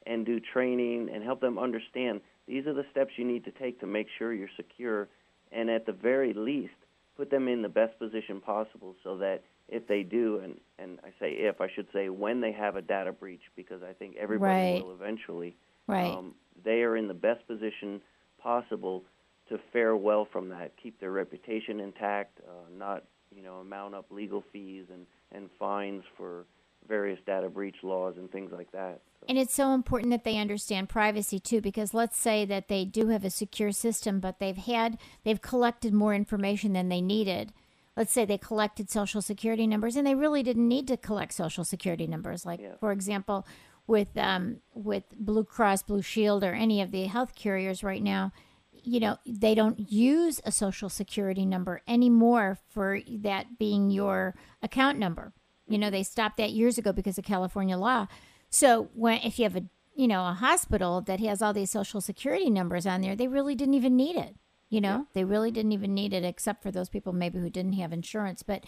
and 0.07 0.25
do 0.25 0.39
training 0.39 1.09
and 1.13 1.25
help 1.25 1.41
them 1.41 1.59
understand 1.59 2.21
these 2.47 2.67
are 2.67 2.75
the 2.75 2.85
steps 2.93 3.11
you 3.17 3.25
need 3.25 3.45
to 3.45 3.51
take 3.51 3.81
to 3.81 3.87
make 3.87 4.07
sure 4.19 4.33
you're 4.33 4.49
secure 4.57 5.09
and 5.51 5.71
at 5.71 5.87
the 5.87 5.93
very 5.93 6.33
least 6.33 6.75
put 7.17 7.31
them 7.31 7.49
in 7.49 7.63
the 7.63 7.69
best 7.69 7.99
position 7.99 8.41
possible 8.41 8.95
so 9.03 9.17
that 9.17 9.43
if 9.69 9.89
they 9.89 10.03
do 10.03 10.41
and 10.45 10.61
and 10.79 11.01
I 11.03 11.09
say 11.19 11.33
if 11.33 11.61
I 11.61 11.69
should 11.75 11.89
say 11.93 12.09
when 12.09 12.41
they 12.41 12.53
have 12.53 12.77
a 12.77 12.83
data 12.83 13.13
breach 13.13 13.41
because 13.57 13.83
I 13.83 13.95
think 13.95 14.15
everybody 14.17 14.53
right. 14.53 14.85
will 14.85 14.95
eventually 14.95 15.57
right. 15.89 16.13
um, 16.13 16.35
they 16.65 16.83
are 16.83 16.97
in 16.97 17.09
the 17.09 17.15
best 17.15 17.47
position 17.49 18.01
possible 18.39 19.03
to 19.49 19.59
fare 19.73 19.97
well 19.97 20.29
from 20.31 20.51
that 20.51 20.73
keep 20.81 21.01
their 21.01 21.13
reputation 21.13 21.81
intact 21.81 22.39
uh, 22.47 22.69
not 22.79 23.05
you 23.35 23.43
know 23.43 23.65
mount 23.65 23.95
up 23.95 24.07
legal 24.11 24.45
fees 24.53 24.85
and 24.93 25.07
and 25.33 25.49
fines 25.59 26.05
for 26.17 26.45
various 26.87 27.19
data 27.27 27.49
breach 27.49 27.77
laws 27.83 28.15
and 28.17 28.31
things 28.31 28.53
like 28.53 28.71
that. 28.73 29.01
So. 29.21 29.27
And 29.29 29.39
it's 29.39 29.55
so 29.55 29.73
important 29.73 30.11
that 30.11 30.25
they 30.25 30.39
understand 30.39 30.89
privacy 30.89 31.39
too, 31.39 31.61
because 31.61 31.95
let's 31.95 32.17
say 32.17 32.45
that 32.45 32.69
they 32.69 32.85
do 32.85 33.09
have 33.09 33.25
a 33.25 33.31
secure 33.31 33.73
system, 33.73 34.21
but 34.21 34.39
they've 34.39 34.57
had 34.57 34.99
they've 35.25 35.41
collected 35.41 35.93
more 35.93 36.15
information 36.15 36.73
than 36.73 36.89
they 36.89 37.01
needed. 37.01 37.53
Let's 37.97 38.13
say 38.13 38.25
they 38.25 38.39
collected 38.39 38.91
social 38.91 39.23
security 39.23 39.67
numbers, 39.67 39.97
and 39.97 40.07
they 40.07 40.15
really 40.15 40.43
didn't 40.43 40.69
need 40.69 40.87
to 40.89 40.99
collect 40.99 41.33
social 41.33 41.65
security 41.65 42.07
numbers. 42.07 42.45
Like, 42.45 42.61
yeah. 42.61 42.75
for 42.79 42.93
example, 42.93 43.47
with 43.87 44.17
um, 44.19 44.59
with 44.75 45.05
Blue 45.19 45.45
Cross 45.45 45.85
Blue 45.85 46.03
Shield 46.03 46.45
or 46.45 46.53
any 46.53 46.83
of 46.83 46.91
the 46.91 47.05
health 47.05 47.35
carriers 47.35 47.83
right 47.83 48.03
now, 48.03 48.33
you 48.71 49.01
know 49.01 49.17
they 49.27 49.55
don't 49.55 49.91
use 49.91 50.41
a 50.45 50.53
social 50.53 50.89
security 50.89 51.45
number 51.45 51.83
anymore 51.89 52.59
for 52.69 53.01
that 53.09 53.59
being 53.59 53.91
your 53.91 54.35
account 54.63 54.99
number 54.99 55.33
you 55.69 55.79
know, 55.79 55.91
they 55.91 56.03
stopped 56.03 56.37
that 56.37 56.53
years 56.53 56.79
ago 56.79 56.93
because 56.93 57.19
of 57.19 57.25
California 57.25 57.77
law. 57.77 58.07
So 58.51 58.89
when 58.95 59.21
if 59.23 59.39
you 59.39 59.45
have 59.45 59.57
a 59.57 59.65
you 59.95 60.09
know 60.09 60.27
a 60.27 60.33
hospital 60.33 61.01
that 61.03 61.21
has 61.21 61.43
all 61.43 61.53
these 61.53 61.71
social 61.71 62.01
security 62.01 62.51
numbers 62.51 62.87
on 62.87 63.01
there, 63.01 63.17
they 63.17 63.29
really 63.29 63.55
didn't 63.55 63.75
even 63.75 63.97
need 63.97 64.17
it. 64.17 64.37
You 64.69 64.81
know, 64.81 64.89
yeah. 64.89 65.05
they 65.13 65.25
really 65.25 65.51
didn't 65.51 65.73
even 65.73 65.95
need 65.95 66.13
it 66.13 66.25
except 66.25 66.63
for 66.63 66.71
those 66.71 66.89
people 66.89 67.13
maybe 67.13 67.39
who 67.39 67.51
didn't 67.51 67.75
have 67.75 67.93
insurance. 67.93 68.43
But 68.43 68.65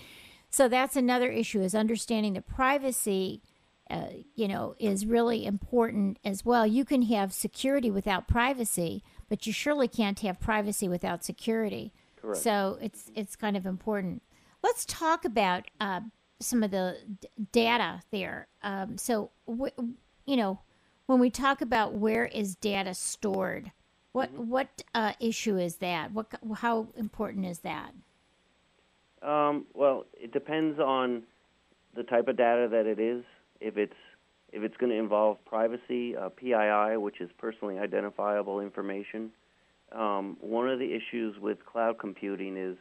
so 0.48 0.68
that's 0.68 0.96
another 0.96 1.30
issue 1.30 1.60
is 1.60 1.74
understanding 1.74 2.34
that 2.34 2.46
privacy. 2.46 3.42
Uh, 3.90 4.08
you 4.34 4.46
know, 4.46 4.74
is 4.78 5.06
really 5.06 5.46
important 5.46 6.18
as 6.22 6.44
well. 6.44 6.66
You 6.66 6.84
can 6.84 7.00
have 7.04 7.32
security 7.32 7.90
without 7.90 8.28
privacy, 8.28 9.02
but 9.30 9.46
you 9.46 9.52
surely 9.54 9.88
can't 9.88 10.20
have 10.20 10.38
privacy 10.38 10.88
without 10.88 11.24
security. 11.24 11.94
Correct. 12.20 12.42
So 12.42 12.76
it's 12.82 13.10
it's 13.14 13.34
kind 13.34 13.56
of 13.56 13.64
important. 13.64 14.22
Let's 14.62 14.84
talk 14.84 15.24
about 15.24 15.70
uh, 15.80 16.00
some 16.40 16.62
of 16.62 16.70
the 16.70 16.96
d- 17.20 17.28
data 17.52 18.02
there. 18.10 18.46
Um, 18.62 18.96
so, 18.98 19.30
w- 19.46 19.94
you 20.26 20.36
know, 20.36 20.60
when 21.06 21.18
we 21.18 21.30
talk 21.30 21.60
about 21.60 21.94
where 21.94 22.26
is 22.26 22.54
data 22.54 22.94
stored, 22.94 23.72
what 24.12 24.32
mm-hmm. 24.32 24.48
what 24.48 24.82
uh, 24.94 25.12
issue 25.20 25.56
is 25.56 25.76
that? 25.76 26.12
What 26.12 26.26
how 26.56 26.88
important 26.96 27.46
is 27.46 27.60
that? 27.60 27.92
Um, 29.22 29.66
well, 29.74 30.06
it 30.14 30.32
depends 30.32 30.78
on 30.78 31.24
the 31.94 32.04
type 32.04 32.28
of 32.28 32.36
data 32.36 32.68
that 32.70 32.86
it 32.86 33.00
is. 33.00 33.24
If 33.60 33.76
it's 33.76 33.94
if 34.52 34.62
it's 34.62 34.76
going 34.76 34.90
to 34.90 34.98
involve 34.98 35.44
privacy, 35.44 36.16
uh, 36.16 36.30
PII, 36.30 36.96
which 36.96 37.20
is 37.20 37.30
personally 37.38 37.78
identifiable 37.78 38.60
information. 38.60 39.30
Um, 39.92 40.36
one 40.40 40.68
of 40.68 40.78
the 40.78 40.94
issues 40.94 41.38
with 41.38 41.64
cloud 41.64 41.98
computing 41.98 42.56
is, 42.56 42.76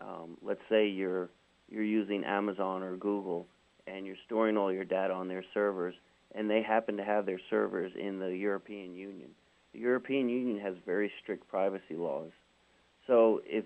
um, 0.00 0.36
let's 0.42 0.60
say 0.68 0.88
you're 0.88 1.30
you're 1.72 1.82
using 1.82 2.22
Amazon 2.24 2.82
or 2.82 2.96
Google 2.96 3.46
and 3.86 4.06
you're 4.06 4.16
storing 4.26 4.56
all 4.56 4.72
your 4.72 4.84
data 4.84 5.12
on 5.12 5.26
their 5.26 5.44
servers, 5.54 5.94
and 6.34 6.48
they 6.48 6.62
happen 6.62 6.96
to 6.98 7.04
have 7.04 7.26
their 7.26 7.40
servers 7.50 7.90
in 7.98 8.18
the 8.20 8.28
European 8.28 8.94
Union. 8.94 9.30
The 9.72 9.80
European 9.80 10.28
Union 10.28 10.60
has 10.60 10.74
very 10.86 11.10
strict 11.22 11.48
privacy 11.48 11.96
laws. 11.96 12.30
So 13.06 13.40
if 13.44 13.64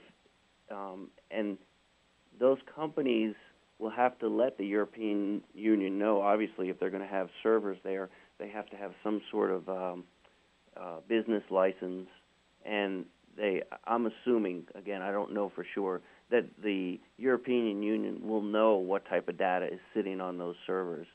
um, 0.71 1.09
and 1.31 1.59
those 2.41 2.59
companies 2.75 3.35
will 3.79 3.91
have 3.91 4.19
to 4.21 4.29
let 4.29 4.57
the 4.57 4.65
European 4.65 5.43
Union 5.55 5.99
know. 5.99 6.23
Obviously, 6.23 6.71
if 6.71 6.81
they're 6.81 6.91
going 6.91 7.03
to 7.03 7.09
have 7.09 7.29
servers 7.43 7.77
there, 7.85 8.09
they 8.39 8.49
have 8.49 8.69
to 8.71 8.77
have 8.77 8.93
some 9.05 9.21
sort 9.31 9.51
of 9.51 9.69
um, 9.69 10.05
uh, 10.81 10.97
business 11.09 11.43
license, 11.51 12.09
and 12.65 13.05
they. 13.37 13.63
I'm 13.87 14.07
assuming 14.07 14.65
again, 14.75 15.03
I 15.03 15.11
don't 15.11 15.35
know 15.35 15.53
for 15.55 15.67
sure 15.75 16.01
that 16.31 16.45
the 16.63 16.99
European 17.19 17.83
Union 17.83 18.21
will 18.23 18.43
know 18.43 18.77
what 18.77 19.09
type 19.09 19.29
of 19.29 19.39
data 19.39 19.67
is 19.67 19.81
sitting 19.95 20.21
on 20.21 20.39
those 20.39 20.57
servers. 20.67 21.07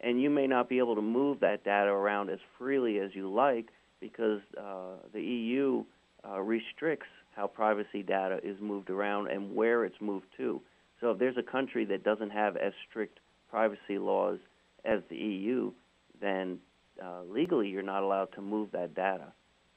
And 0.00 0.20
you 0.20 0.30
may 0.30 0.46
not 0.46 0.68
be 0.68 0.78
able 0.78 0.94
to 0.94 1.02
move 1.02 1.40
that 1.40 1.64
data 1.64 1.90
around 1.90 2.30
as 2.30 2.38
freely 2.58 2.98
as 2.98 3.10
you 3.14 3.32
like 3.32 3.68
because 4.00 4.40
uh, 4.58 4.96
the 5.12 5.22
EU 5.22 5.84
uh, 6.28 6.40
restricts 6.40 7.06
how 7.34 7.46
privacy 7.46 8.02
data 8.02 8.38
is 8.44 8.56
moved 8.60 8.90
around 8.90 9.28
and 9.28 9.54
where 9.54 9.84
it's 9.84 10.00
moved 10.00 10.26
to. 10.36 10.60
So 11.00 11.10
if 11.12 11.18
there's 11.18 11.36
a 11.36 11.42
country 11.42 11.84
that 11.86 12.04
doesn't 12.04 12.30
have 12.30 12.56
as 12.56 12.72
strict 12.88 13.18
privacy 13.50 13.98
laws 13.98 14.38
as 14.84 15.00
the 15.08 15.16
EU, 15.16 15.72
then 16.20 16.58
uh, 17.02 17.22
legally 17.28 17.68
you're 17.68 17.82
not 17.82 18.02
allowed 18.02 18.32
to 18.34 18.42
move 18.42 18.70
that 18.72 18.94
data. 18.94 19.32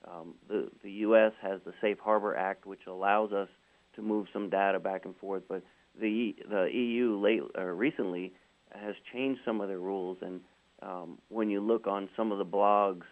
Um, 0.08 0.36
the, 0.48 0.69
the 0.84 0.92
U.S. 0.92 1.31
has 1.42 1.62
the 1.65 1.73
Safe 1.81 1.98
Harbor 1.98 2.36
Act, 2.36 2.65
which 2.65 2.81
allows 2.88 3.31
us 3.31 3.48
to 3.96 4.02
move 4.02 4.27
some 4.33 4.50
data 4.50 4.79
back 4.79 5.06
and 5.06 5.15
forth. 5.17 5.43
But 5.48 5.63
the 6.00 6.35
the 6.50 6.69
EU 6.71 7.17
late 7.17 7.41
uh, 7.58 7.63
recently 7.63 8.33
has 8.73 8.96
changed 9.13 9.41
some 9.46 9.62
of 9.62 9.67
their 9.67 9.79
rules, 9.79 10.17
and 10.21 10.41
um, 10.81 11.17
when 11.29 11.50
you 11.50 11.62
look 11.62 11.87
on 11.87 12.10
some 12.15 12.31
of 12.31 12.37
the 12.37 12.46
blogs, 12.46 13.04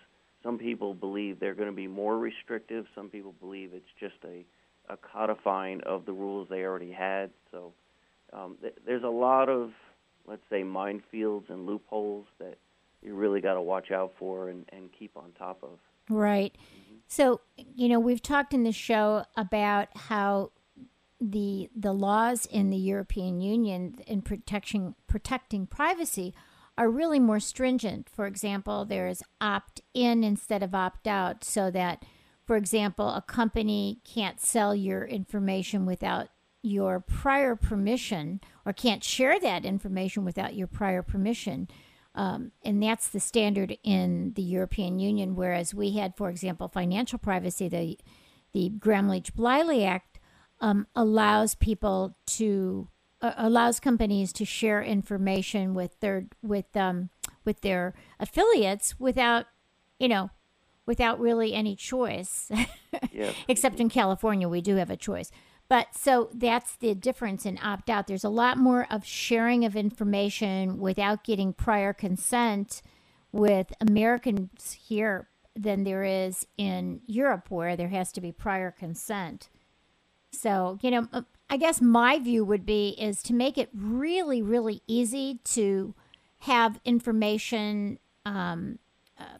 some 0.43 0.57
people 0.57 0.93
believe 0.93 1.39
they're 1.39 1.55
going 1.55 1.69
to 1.69 1.75
be 1.75 1.88
more 1.88 2.17
restrictive. 2.17 2.86
Some 2.95 3.09
people 3.09 3.34
believe 3.39 3.71
it's 3.73 3.86
just 3.99 4.15
a 4.25 4.45
a 4.89 4.97
codifying 4.97 5.81
of 5.86 6.05
the 6.05 6.11
rules 6.11 6.47
they 6.49 6.63
already 6.63 6.91
had. 6.91 7.31
So 7.51 7.71
um, 8.34 8.57
th- 8.61 8.75
there's 8.86 9.03
a 9.03 9.07
lot 9.07 9.47
of 9.47 9.71
let's 10.27 10.43
say 10.49 10.63
minefields 10.63 11.49
and 11.49 11.65
loopholes 11.65 12.25
that 12.39 12.57
you 13.01 13.15
really 13.15 13.41
got 13.41 13.55
to 13.55 13.61
watch 13.61 13.91
out 13.91 14.13
for 14.17 14.49
and, 14.49 14.65
and 14.71 14.89
keep 14.97 15.15
on 15.17 15.31
top 15.38 15.61
of. 15.63 15.79
Right. 16.09 16.53
Mm-hmm. 16.55 16.95
So, 17.07 17.41
you 17.75 17.89
know, 17.89 17.99
we've 17.99 18.21
talked 18.21 18.53
in 18.53 18.63
the 18.63 18.71
show 18.71 19.25
about 19.36 19.89
how 19.95 20.51
the 21.32 21.69
the 21.76 21.93
laws 21.93 22.45
in 22.45 22.69
the 22.69 22.78
European 22.78 23.41
Union 23.41 23.95
in 24.07 24.21
protection 24.21 24.95
protecting 25.07 25.65
privacy 25.67 26.34
are 26.78 26.89
really 26.89 27.19
more 27.19 27.39
stringent. 27.39 28.09
For 28.09 28.26
example, 28.26 28.86
there's 28.86 29.21
opt 29.39 29.82
in 29.93 30.24
instead 30.24 30.63
of 30.63 30.74
opt 30.74 31.07
out, 31.07 31.43
so 31.43 31.69
that, 31.71 32.03
for 32.45 32.55
example, 32.55 33.09
a 33.09 33.21
company 33.21 33.99
can't 34.03 34.39
sell 34.39 34.76
your 34.76 35.05
information 35.05 35.86
without 35.86 36.30
your 36.63 36.99
prior 36.99 37.55
permission 37.55 38.39
or 38.65 38.74
can't 38.74 39.03
share 39.03 39.39
that 39.39 39.65
information 39.65 40.24
without 40.24 40.55
your 40.55 40.67
prior 40.67 41.03
permission. 41.03 41.67
Um, 42.15 42.51
and 42.63 42.82
that's 42.82 43.09
the 43.09 43.19
standard 43.19 43.78
in 43.84 44.34
the 44.36 44.43
European 44.43 44.99
Union. 44.99 45.36
Whereas 45.36 45.74
we 45.74 45.91
had, 45.93 46.15
for 46.15 46.30
example, 46.30 46.67
financial 46.67 47.19
privacy, 47.19 47.67
the 47.67 47.99
the 48.53 48.69
Gramm 48.69 49.09
Leach 49.09 49.36
Bliley 49.36 49.86
Act 49.86 50.12
um, 50.62 50.88
allows 50.95 51.56
people 51.56 52.16
to 52.28 52.88
uh, 53.22 53.34
allows 53.38 53.80
companies 53.80 54.34
to 54.34 54.45
share 54.45 54.82
information 54.82 55.74
with 55.74 55.99
their 55.99 56.28
with 56.41 56.76
um, 56.76 57.10
with 57.45 57.62
their 57.62 57.93
affiliates 58.20 58.99
without 58.99 59.45
you 59.99 60.08
know 60.08 60.30
without 60.86 61.20
really 61.20 61.54
any 61.54 61.76
choice. 61.76 62.51
Yes. 63.12 63.36
Except 63.47 63.80
in 63.80 63.89
California, 63.89 64.49
we 64.49 64.62
do 64.62 64.76
have 64.78 64.89
a 64.89 64.97
choice. 64.97 65.30
But 65.68 65.95
so 65.95 66.30
that's 66.34 66.76
the 66.76 66.95
difference 66.95 67.45
in 67.45 67.60
opt 67.62 67.89
out. 67.89 68.08
There's 68.08 68.24
a 68.24 68.30
lot 68.30 68.58
more 68.58 68.88
of 68.89 69.06
sharing 69.06 69.66
of 69.66 69.76
information 69.76 70.80
without 70.80 71.24
getting 71.24 71.54
prior 71.54 71.93
consent 71.93 72.82
with 73.32 73.72
Americans 73.80 74.74
here 74.74 75.30
than 75.56 75.84
there 75.84 76.04
is 76.04 76.47
in 76.58 77.01
Europe, 77.06 77.49
where 77.49 77.76
there 77.76 77.89
has 77.89 78.12
to 78.14 78.22
be 78.22 78.32
prior 78.32 78.72
consent. 78.72 79.49
So, 80.34 80.79
you 80.81 80.91
know, 80.91 81.07
I 81.49 81.57
guess 81.57 81.81
my 81.81 82.19
view 82.19 82.43
would 82.43 82.65
be 82.65 82.95
is 82.99 83.21
to 83.23 83.34
make 83.34 83.57
it 83.57 83.69
really, 83.73 84.41
really 84.41 84.81
easy 84.88 85.39
to 85.45 85.93
have 86.39 86.79
information 86.84 87.99
um, 88.25 88.79
uh, 89.19 89.38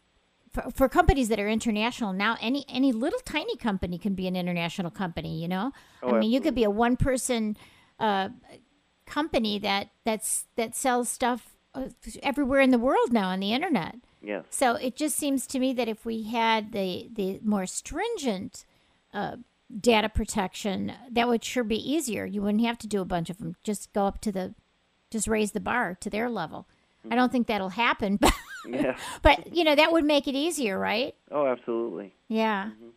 for, 0.52 0.70
for 0.72 0.90
companies 0.90 1.30
that 1.30 1.40
are 1.40 1.50
international. 1.50 2.14
Now, 2.14 2.38
any 2.40 2.66
any 2.70 2.92
little 2.92 3.20
tiny 3.20 3.58
company 3.58 3.98
can 3.98 4.14
be 4.14 4.28
an 4.28 4.36
international 4.36 4.92
company. 4.92 5.42
You 5.42 5.48
know, 5.48 5.72
Oh, 6.02 6.16
I 6.16 6.20
mean, 6.20 6.32
you 6.32 6.40
could 6.40 6.56
be 6.56 6.64
a 6.64 6.70
one 6.70 6.96
person 6.96 7.58
uh, 8.00 8.30
company 9.06 9.60
that 9.60 9.90
that's 10.04 10.46
that 10.56 10.76
sells 10.76 11.10
stuff 11.10 11.56
uh, 11.74 11.90
everywhere 12.22 12.62
in 12.62 12.70
the 12.70 12.78
world 12.78 13.12
now 13.12 13.30
on 13.30 13.40
the 13.40 13.54
internet. 13.54 13.96
Yes. 14.22 14.46
So 14.50 14.76
it 14.76 14.96
just 14.96 15.18
seems 15.18 15.48
to 15.48 15.60
me 15.60 15.74
that 15.74 15.88
if 15.88 16.06
we 16.06 16.24
had 16.24 16.72
the 16.72 17.10
the 17.12 17.40
more 17.44 17.66
stringent 17.66 18.66
uh, 19.14 19.38
data 19.80 20.10
protection, 20.10 20.94
that 21.12 21.28
would 21.28 21.44
sure 21.44 21.64
be 21.64 21.78
easier. 21.78 22.26
You 22.26 22.42
wouldn't 22.42 22.66
have 22.66 22.78
to 22.80 22.88
do 22.88 23.02
a 23.02 23.06
bunch 23.06 23.30
of 23.30 23.38
them. 23.38 23.56
Just 23.64 23.92
go 23.94 24.06
up 24.06 24.22
to 24.22 24.32
the, 24.32 24.56
just 25.12 25.28
raise 25.28 25.52
the 25.52 25.60
bar 25.60 25.96
to 26.02 26.10
their 26.10 26.30
level. 26.30 26.68
I 27.10 27.16
don't 27.16 27.26
mm-hmm. 27.26 27.32
think 27.32 27.48
that'll 27.48 27.70
happen, 27.70 28.18
but 28.22 28.34
Yeah. 28.66 28.96
but 29.22 29.54
you 29.56 29.64
know 29.64 29.76
that 29.76 29.92
would 29.92 30.06
make 30.06 30.28
it 30.28 30.36
easier, 30.36 30.80
right? 30.80 31.16
Oh, 31.32 31.48
absolutely. 31.48 32.16
Yeah. 32.28 32.66
Mm-hmm. 32.66 32.90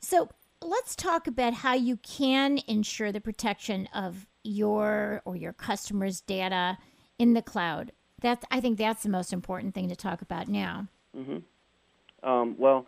So 0.00 0.28
let's 0.60 0.94
talk 0.94 1.26
about 1.26 1.54
how 1.54 1.74
you 1.74 1.96
can 1.98 2.58
ensure 2.66 3.12
the 3.12 3.20
protection 3.20 3.88
of 3.94 4.26
your 4.42 5.22
or 5.24 5.36
your 5.36 5.52
customers' 5.52 6.20
data 6.20 6.78
in 7.18 7.34
the 7.34 7.42
cloud. 7.42 7.92
That's 8.20 8.44
I 8.50 8.60
think 8.60 8.78
that's 8.78 9.02
the 9.02 9.08
most 9.08 9.32
important 9.32 9.74
thing 9.74 9.88
to 9.88 9.96
talk 9.96 10.22
about 10.22 10.48
now. 10.48 10.88
Mm-hmm. 11.16 12.28
Um, 12.28 12.54
well, 12.58 12.86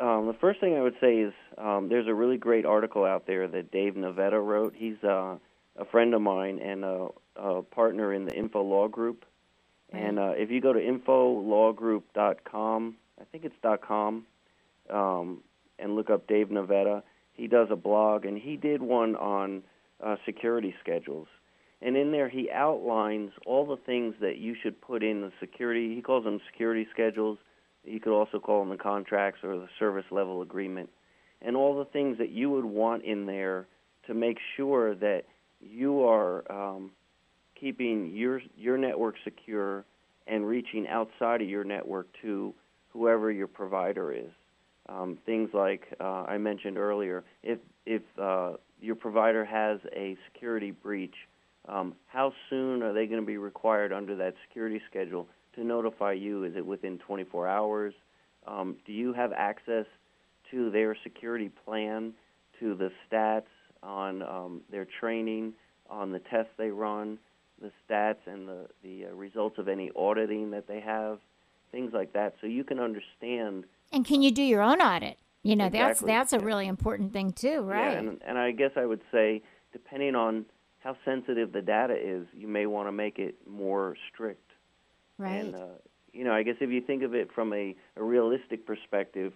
um, 0.00 0.26
the 0.26 0.34
first 0.40 0.58
thing 0.60 0.76
I 0.76 0.82
would 0.82 0.96
say 1.00 1.18
is 1.18 1.32
um, 1.58 1.88
there's 1.88 2.08
a 2.08 2.14
really 2.14 2.38
great 2.38 2.64
article 2.64 3.04
out 3.04 3.26
there 3.26 3.46
that 3.48 3.70
Dave 3.70 3.94
Navetta 3.94 4.44
wrote. 4.44 4.74
He's 4.76 4.96
uh, 5.04 5.36
a 5.76 5.84
friend 5.90 6.14
of 6.14 6.22
mine 6.22 6.58
and 6.58 6.84
a, 6.84 7.08
a 7.36 7.62
partner 7.62 8.12
in 8.12 8.24
the 8.24 8.34
Info 8.34 8.62
Law 8.62 8.88
Group. 8.88 9.24
And 9.92 10.18
uh, 10.18 10.32
if 10.36 10.50
you 10.50 10.60
go 10.60 10.72
to 10.72 10.80
infolawgroup.com, 10.80 12.96
I 13.20 13.24
think 13.24 13.44
it's 13.44 13.54
.com, 13.82 14.26
um, 14.88 15.42
and 15.78 15.96
look 15.96 16.08
up 16.10 16.26
Dave 16.26 16.48
Navetta, 16.48 17.02
he 17.32 17.46
does 17.46 17.68
a 17.70 17.76
blog, 17.76 18.24
and 18.24 18.38
he 18.38 18.56
did 18.56 18.82
one 18.82 19.14
on 19.16 19.62
uh, 20.04 20.16
security 20.24 20.74
schedules. 20.80 21.28
And 21.82 21.96
in 21.96 22.12
there, 22.12 22.28
he 22.28 22.50
outlines 22.50 23.32
all 23.46 23.66
the 23.66 23.78
things 23.78 24.14
that 24.20 24.36
you 24.36 24.54
should 24.62 24.80
put 24.80 25.02
in 25.02 25.22
the 25.22 25.32
security. 25.40 25.94
He 25.94 26.02
calls 26.02 26.24
them 26.24 26.40
security 26.50 26.86
schedules. 26.92 27.38
You 27.84 28.00
could 28.00 28.16
also 28.16 28.38
call 28.38 28.60
them 28.60 28.70
the 28.70 28.82
contracts 28.82 29.40
or 29.42 29.56
the 29.56 29.68
service 29.78 30.04
level 30.10 30.42
agreement, 30.42 30.90
and 31.42 31.56
all 31.56 31.78
the 31.78 31.86
things 31.86 32.18
that 32.18 32.30
you 32.30 32.50
would 32.50 32.64
want 32.64 33.04
in 33.04 33.26
there 33.26 33.66
to 34.06 34.14
make 34.14 34.38
sure 34.56 34.94
that 34.96 35.24
you 35.60 36.02
are 36.04 36.50
um, 36.50 36.90
keeping 37.58 38.10
your 38.14 38.40
your 38.56 38.76
network 38.76 39.14
secure 39.24 39.84
and 40.26 40.46
reaching 40.46 40.86
outside 40.88 41.42
of 41.42 41.48
your 41.48 41.64
network 41.64 42.06
to 42.22 42.54
whoever 42.92 43.30
your 43.30 43.46
provider 43.46 44.12
is. 44.12 44.30
Um, 44.88 45.18
things 45.24 45.50
like 45.52 45.86
uh, 46.00 46.24
I 46.24 46.38
mentioned 46.38 46.78
earlier, 46.78 47.24
if 47.42 47.58
if 47.86 48.02
uh, 48.20 48.52
your 48.80 48.96
provider 48.96 49.44
has 49.44 49.78
a 49.94 50.16
security 50.32 50.70
breach, 50.70 51.14
um, 51.68 51.94
how 52.06 52.32
soon 52.48 52.82
are 52.82 52.92
they 52.92 53.06
going 53.06 53.20
to 53.20 53.26
be 53.26 53.38
required 53.38 53.92
under 53.92 54.16
that 54.16 54.34
security 54.48 54.80
schedule 54.88 55.28
to 55.60 55.66
notify 55.66 56.12
you? 56.12 56.44
Is 56.44 56.54
it 56.56 56.64
within 56.64 56.98
24 56.98 57.46
hours? 57.46 57.94
Um, 58.46 58.76
do 58.86 58.92
you 58.92 59.12
have 59.12 59.32
access 59.32 59.86
to 60.50 60.70
their 60.70 60.96
security 61.02 61.50
plan, 61.64 62.12
to 62.58 62.74
the 62.74 62.90
stats 63.06 63.42
on 63.82 64.22
um, 64.22 64.60
their 64.70 64.86
training, 64.98 65.52
on 65.88 66.12
the 66.12 66.18
tests 66.18 66.52
they 66.56 66.70
run, 66.70 67.18
the 67.60 67.70
stats 67.88 68.26
and 68.26 68.48
the, 68.48 68.66
the 68.82 69.06
uh, 69.06 69.14
results 69.14 69.58
of 69.58 69.68
any 69.68 69.90
auditing 69.94 70.50
that 70.50 70.66
they 70.66 70.80
have, 70.80 71.18
things 71.70 71.92
like 71.92 72.12
that, 72.14 72.34
so 72.40 72.46
you 72.46 72.64
can 72.64 72.78
understand. 72.80 73.64
And 73.92 74.04
can 74.04 74.22
you 74.22 74.30
do 74.30 74.42
your 74.42 74.62
own 74.62 74.80
audit? 74.80 75.18
You 75.42 75.56
know, 75.56 75.66
Exactly, 75.66 76.06
that's 76.06 76.32
that's 76.32 76.42
a 76.42 76.44
really 76.44 76.66
important 76.66 77.12
thing 77.12 77.32
too, 77.32 77.62
right? 77.62 77.92
Yeah, 77.92 77.98
and, 77.98 78.20
and 78.26 78.38
I 78.38 78.50
guess 78.50 78.72
I 78.76 78.84
would 78.84 79.00
say, 79.10 79.42
depending 79.72 80.14
on 80.14 80.44
how 80.80 80.96
sensitive 81.04 81.52
the 81.52 81.62
data 81.62 81.94
is, 81.94 82.26
you 82.34 82.46
may 82.46 82.66
want 82.66 82.88
to 82.88 82.92
make 82.92 83.18
it 83.18 83.36
more 83.48 83.96
strict. 84.12 84.49
Right. 85.20 85.44
And 85.44 85.54
uh, 85.54 85.66
you 86.12 86.24
know, 86.24 86.32
I 86.32 86.42
guess 86.42 86.56
if 86.60 86.70
you 86.70 86.80
think 86.80 87.02
of 87.02 87.14
it 87.14 87.30
from 87.32 87.52
a, 87.52 87.76
a 87.96 88.02
realistic 88.02 88.66
perspective, 88.66 89.32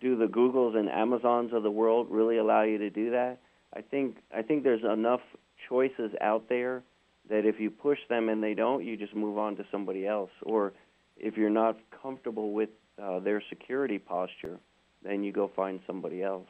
do 0.00 0.16
the 0.16 0.26
Googles 0.26 0.76
and 0.76 0.88
Amazons 0.88 1.52
of 1.52 1.62
the 1.62 1.70
world 1.70 2.08
really 2.10 2.38
allow 2.38 2.62
you 2.62 2.78
to 2.78 2.90
do 2.90 3.10
that? 3.10 3.38
I 3.74 3.82
think 3.82 4.16
I 4.34 4.42
think 4.42 4.64
there's 4.64 4.84
enough 4.84 5.20
choices 5.68 6.12
out 6.20 6.48
there 6.48 6.82
that 7.28 7.44
if 7.44 7.60
you 7.60 7.70
push 7.70 7.98
them 8.08 8.28
and 8.28 8.42
they 8.42 8.54
don't, 8.54 8.84
you 8.84 8.96
just 8.96 9.14
move 9.14 9.38
on 9.38 9.56
to 9.56 9.64
somebody 9.70 10.06
else. 10.06 10.30
Or 10.42 10.72
if 11.16 11.36
you're 11.36 11.50
not 11.50 11.76
comfortable 12.02 12.52
with 12.52 12.70
uh, 13.02 13.20
their 13.20 13.42
security 13.48 13.98
posture, 13.98 14.58
then 15.04 15.22
you 15.22 15.32
go 15.32 15.50
find 15.54 15.80
somebody 15.86 16.22
else. 16.22 16.48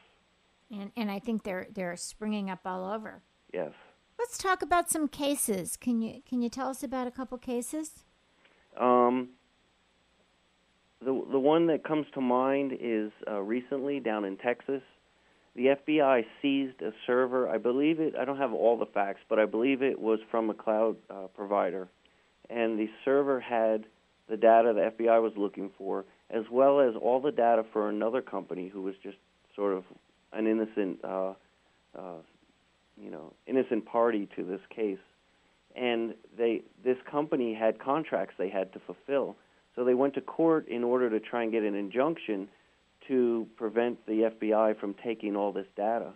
and 0.71 0.91
and 0.95 1.11
I 1.11 1.19
think 1.19 1.43
they're 1.43 1.67
they're 1.73 1.97
springing 1.97 2.49
up 2.49 2.59
all 2.65 2.89
over. 2.89 3.21
Yes. 3.53 3.71
Let's 4.17 4.37
talk 4.37 4.61
about 4.61 4.89
some 4.89 5.07
cases. 5.07 5.77
Can 5.77 6.01
you 6.01 6.21
can 6.27 6.41
you 6.41 6.49
tell 6.49 6.69
us 6.69 6.83
about 6.83 7.07
a 7.07 7.11
couple 7.11 7.37
cases? 7.37 8.03
Um, 8.77 9.29
the 11.01 11.25
the 11.31 11.39
one 11.39 11.67
that 11.67 11.83
comes 11.83 12.07
to 12.13 12.21
mind 12.21 12.73
is 12.79 13.11
uh, 13.27 13.39
recently 13.39 13.99
down 13.99 14.25
in 14.25 14.37
Texas. 14.37 14.81
The 15.55 15.75
FBI 15.87 16.25
seized 16.41 16.81
a 16.81 16.91
server. 17.07 17.49
I 17.49 17.57
believe 17.57 17.99
it. 17.99 18.15
I 18.15 18.25
don't 18.25 18.37
have 18.37 18.53
all 18.53 18.77
the 18.77 18.85
facts, 18.85 19.21
but 19.29 19.39
I 19.39 19.45
believe 19.45 19.81
it 19.81 19.99
was 19.99 20.19
from 20.29 20.49
a 20.49 20.53
cloud 20.53 20.97
uh, 21.09 21.27
provider, 21.35 21.87
and 22.49 22.77
the 22.77 22.89
server 23.05 23.39
had 23.39 23.85
the 24.29 24.37
data 24.37 24.73
the 24.73 25.03
FBI 25.03 25.21
was 25.21 25.33
looking 25.35 25.71
for, 25.77 26.05
as 26.29 26.43
well 26.51 26.79
as 26.79 26.95
all 26.95 27.19
the 27.19 27.31
data 27.31 27.65
for 27.73 27.89
another 27.89 28.21
company 28.21 28.69
who 28.69 28.81
was 28.81 28.95
just 29.01 29.17
sort 29.55 29.73
of 29.73 29.83
an 30.33 30.45
innocent, 30.45 31.03
uh, 31.03 31.33
uh, 31.97 32.21
you 33.01 33.09
know, 33.09 33.33
innocent 33.47 33.85
party 33.85 34.29
to 34.35 34.43
this 34.43 34.61
case 34.73 34.99
and 35.75 36.13
they 36.37 36.63
this 36.83 36.97
company 37.09 37.53
had 37.53 37.79
contracts 37.79 38.35
they 38.37 38.49
had 38.49 38.73
to 38.73 38.79
fulfill. 38.79 39.35
So 39.75 39.83
they 39.83 39.93
went 39.93 40.13
to 40.15 40.21
court 40.21 40.67
in 40.67 40.83
order 40.83 41.09
to 41.09 41.19
try 41.19 41.43
and 41.43 41.51
get 41.51 41.63
an 41.63 41.75
injunction 41.75 42.49
to 43.07 43.47
prevent 43.55 44.05
the 44.05 44.31
FBI 44.39 44.79
from 44.79 44.93
taking 45.03 45.35
all 45.35 45.51
this 45.51 45.67
data. 45.75 46.13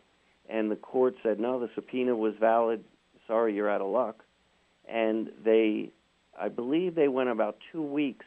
And 0.49 0.69
the 0.69 0.75
court 0.75 1.15
said, 1.23 1.39
"No, 1.39 1.59
the 1.59 1.69
subpoena 1.75 2.15
was 2.15 2.35
valid. 2.39 2.83
Sorry, 3.27 3.53
you're 3.53 3.69
out 3.69 3.81
of 3.81 3.87
luck." 3.87 4.23
And 4.87 5.31
they 5.43 5.91
I 6.37 6.49
believe 6.49 6.95
they 6.95 7.07
went 7.07 7.29
about 7.29 7.57
2 7.71 7.81
weeks 7.81 8.25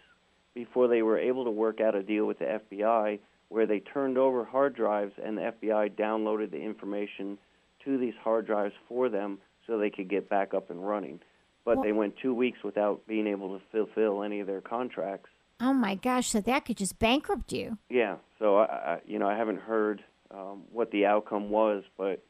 before 0.54 0.88
they 0.88 1.02
were 1.02 1.18
able 1.18 1.44
to 1.44 1.50
work 1.50 1.80
out 1.80 1.94
a 1.94 2.02
deal 2.02 2.24
with 2.24 2.38
the 2.38 2.46
FBI 2.46 3.18
where 3.48 3.66
they 3.66 3.80
turned 3.80 4.16
over 4.16 4.44
hard 4.44 4.74
drives 4.74 5.12
and 5.22 5.36
the 5.36 5.42
FBI 5.42 5.90
downloaded 5.90 6.50
the 6.50 6.60
information 6.60 7.38
to 7.84 7.98
these 7.98 8.14
hard 8.22 8.46
drives 8.46 8.74
for 8.88 9.08
them 9.08 9.38
so 9.66 9.78
they 9.78 9.90
could 9.90 10.08
get 10.08 10.28
back 10.28 10.54
up 10.54 10.70
and 10.70 10.86
running. 10.86 11.20
But 11.64 11.78
Well- 11.78 11.84
they 11.84 11.92
went 11.92 12.16
two 12.16 12.34
weeks 12.34 12.62
without 12.62 13.06
being 13.06 13.26
able 13.26 13.58
to 13.58 13.64
fulfill 13.72 14.22
any 14.22 14.40
of 14.40 14.46
their 14.46 14.60
contracts. 14.60 15.30
Oh 15.60 15.72
my 15.72 15.94
gosh, 15.94 16.28
so 16.28 16.40
that 16.42 16.66
could 16.66 16.76
just 16.76 16.98
bankrupt 16.98 17.50
you. 17.52 17.78
Yeah, 17.88 18.16
so 18.38 18.58
I, 18.58 18.64
I 18.64 19.00
you 19.06 19.18
know 19.18 19.26
I 19.26 19.36
haven't 19.36 19.60
heard 19.60 20.04
um, 20.30 20.64
what 20.70 20.90
the 20.90 21.06
outcome 21.06 21.50
was, 21.50 21.82
but 21.96 22.22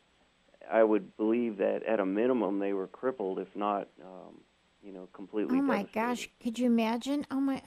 I 0.70 0.84
would 0.84 1.16
believe 1.16 1.56
that 1.58 1.82
at 1.84 2.00
a 2.00 2.06
minimum 2.06 2.58
they 2.58 2.72
were 2.72 2.86
crippled, 2.86 3.38
if 3.38 3.54
not, 3.54 3.88
um, 4.02 4.40
you 4.82 4.92
know, 4.92 5.08
completely. 5.12 5.58
Oh 5.58 5.62
my 5.62 5.84
gosh, 5.92 6.28
could 6.40 6.58
you 6.58 6.66
imagine? 6.66 7.26
Oh 7.30 7.40
my. 7.40 7.62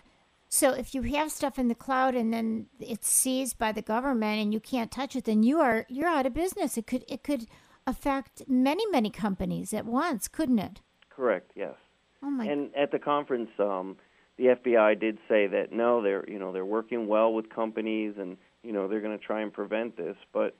So 0.47 0.71
if 0.71 0.95
you 0.95 1.03
have 1.03 1.31
stuff 1.31 1.59
in 1.59 1.67
the 1.67 1.75
cloud 1.75 2.15
and 2.15 2.33
then 2.33 2.67
it's 2.79 3.07
seized 3.07 3.59
by 3.59 3.71
the 3.71 3.83
government 3.83 4.41
and 4.41 4.53
you 4.53 4.59
can't 4.59 4.91
touch 4.91 5.15
it, 5.15 5.25
then 5.25 5.43
you 5.43 5.59
are 5.59 5.85
you're 5.89 6.07
out 6.07 6.25
of 6.25 6.33
business. 6.33 6.77
It 6.77 6.87
could 6.87 7.03
it 7.07 7.23
could 7.23 7.47
affect 7.89 8.43
many 8.47 8.85
many 8.87 9.09
companies 9.09 9.73
at 9.73 9.85
once, 9.85 10.27
couldn't 10.27 10.59
it? 10.59 10.81
Correct. 11.09 11.51
Yes. 11.55 11.75
Oh 12.23 12.29
my. 12.29 12.45
And 12.45 12.73
at 12.75 12.91
the 12.91 12.99
conference, 12.99 13.49
um, 13.59 13.97
the 14.37 14.45
FBI 14.45 14.99
did 14.99 15.17
say 15.27 15.47
that 15.47 15.71
no, 15.71 16.01
they're 16.01 16.29
you 16.29 16.39
know 16.39 16.53
they're 16.53 16.65
working 16.65 17.07
well 17.07 17.33
with 17.33 17.49
companies, 17.49 18.15
and 18.17 18.37
you 18.63 18.71
know 18.71 18.87
they're 18.87 19.01
going 19.01 19.17
to 19.17 19.23
try 19.23 19.41
and 19.41 19.51
prevent 19.51 19.97
this, 19.97 20.15
but 20.33 20.55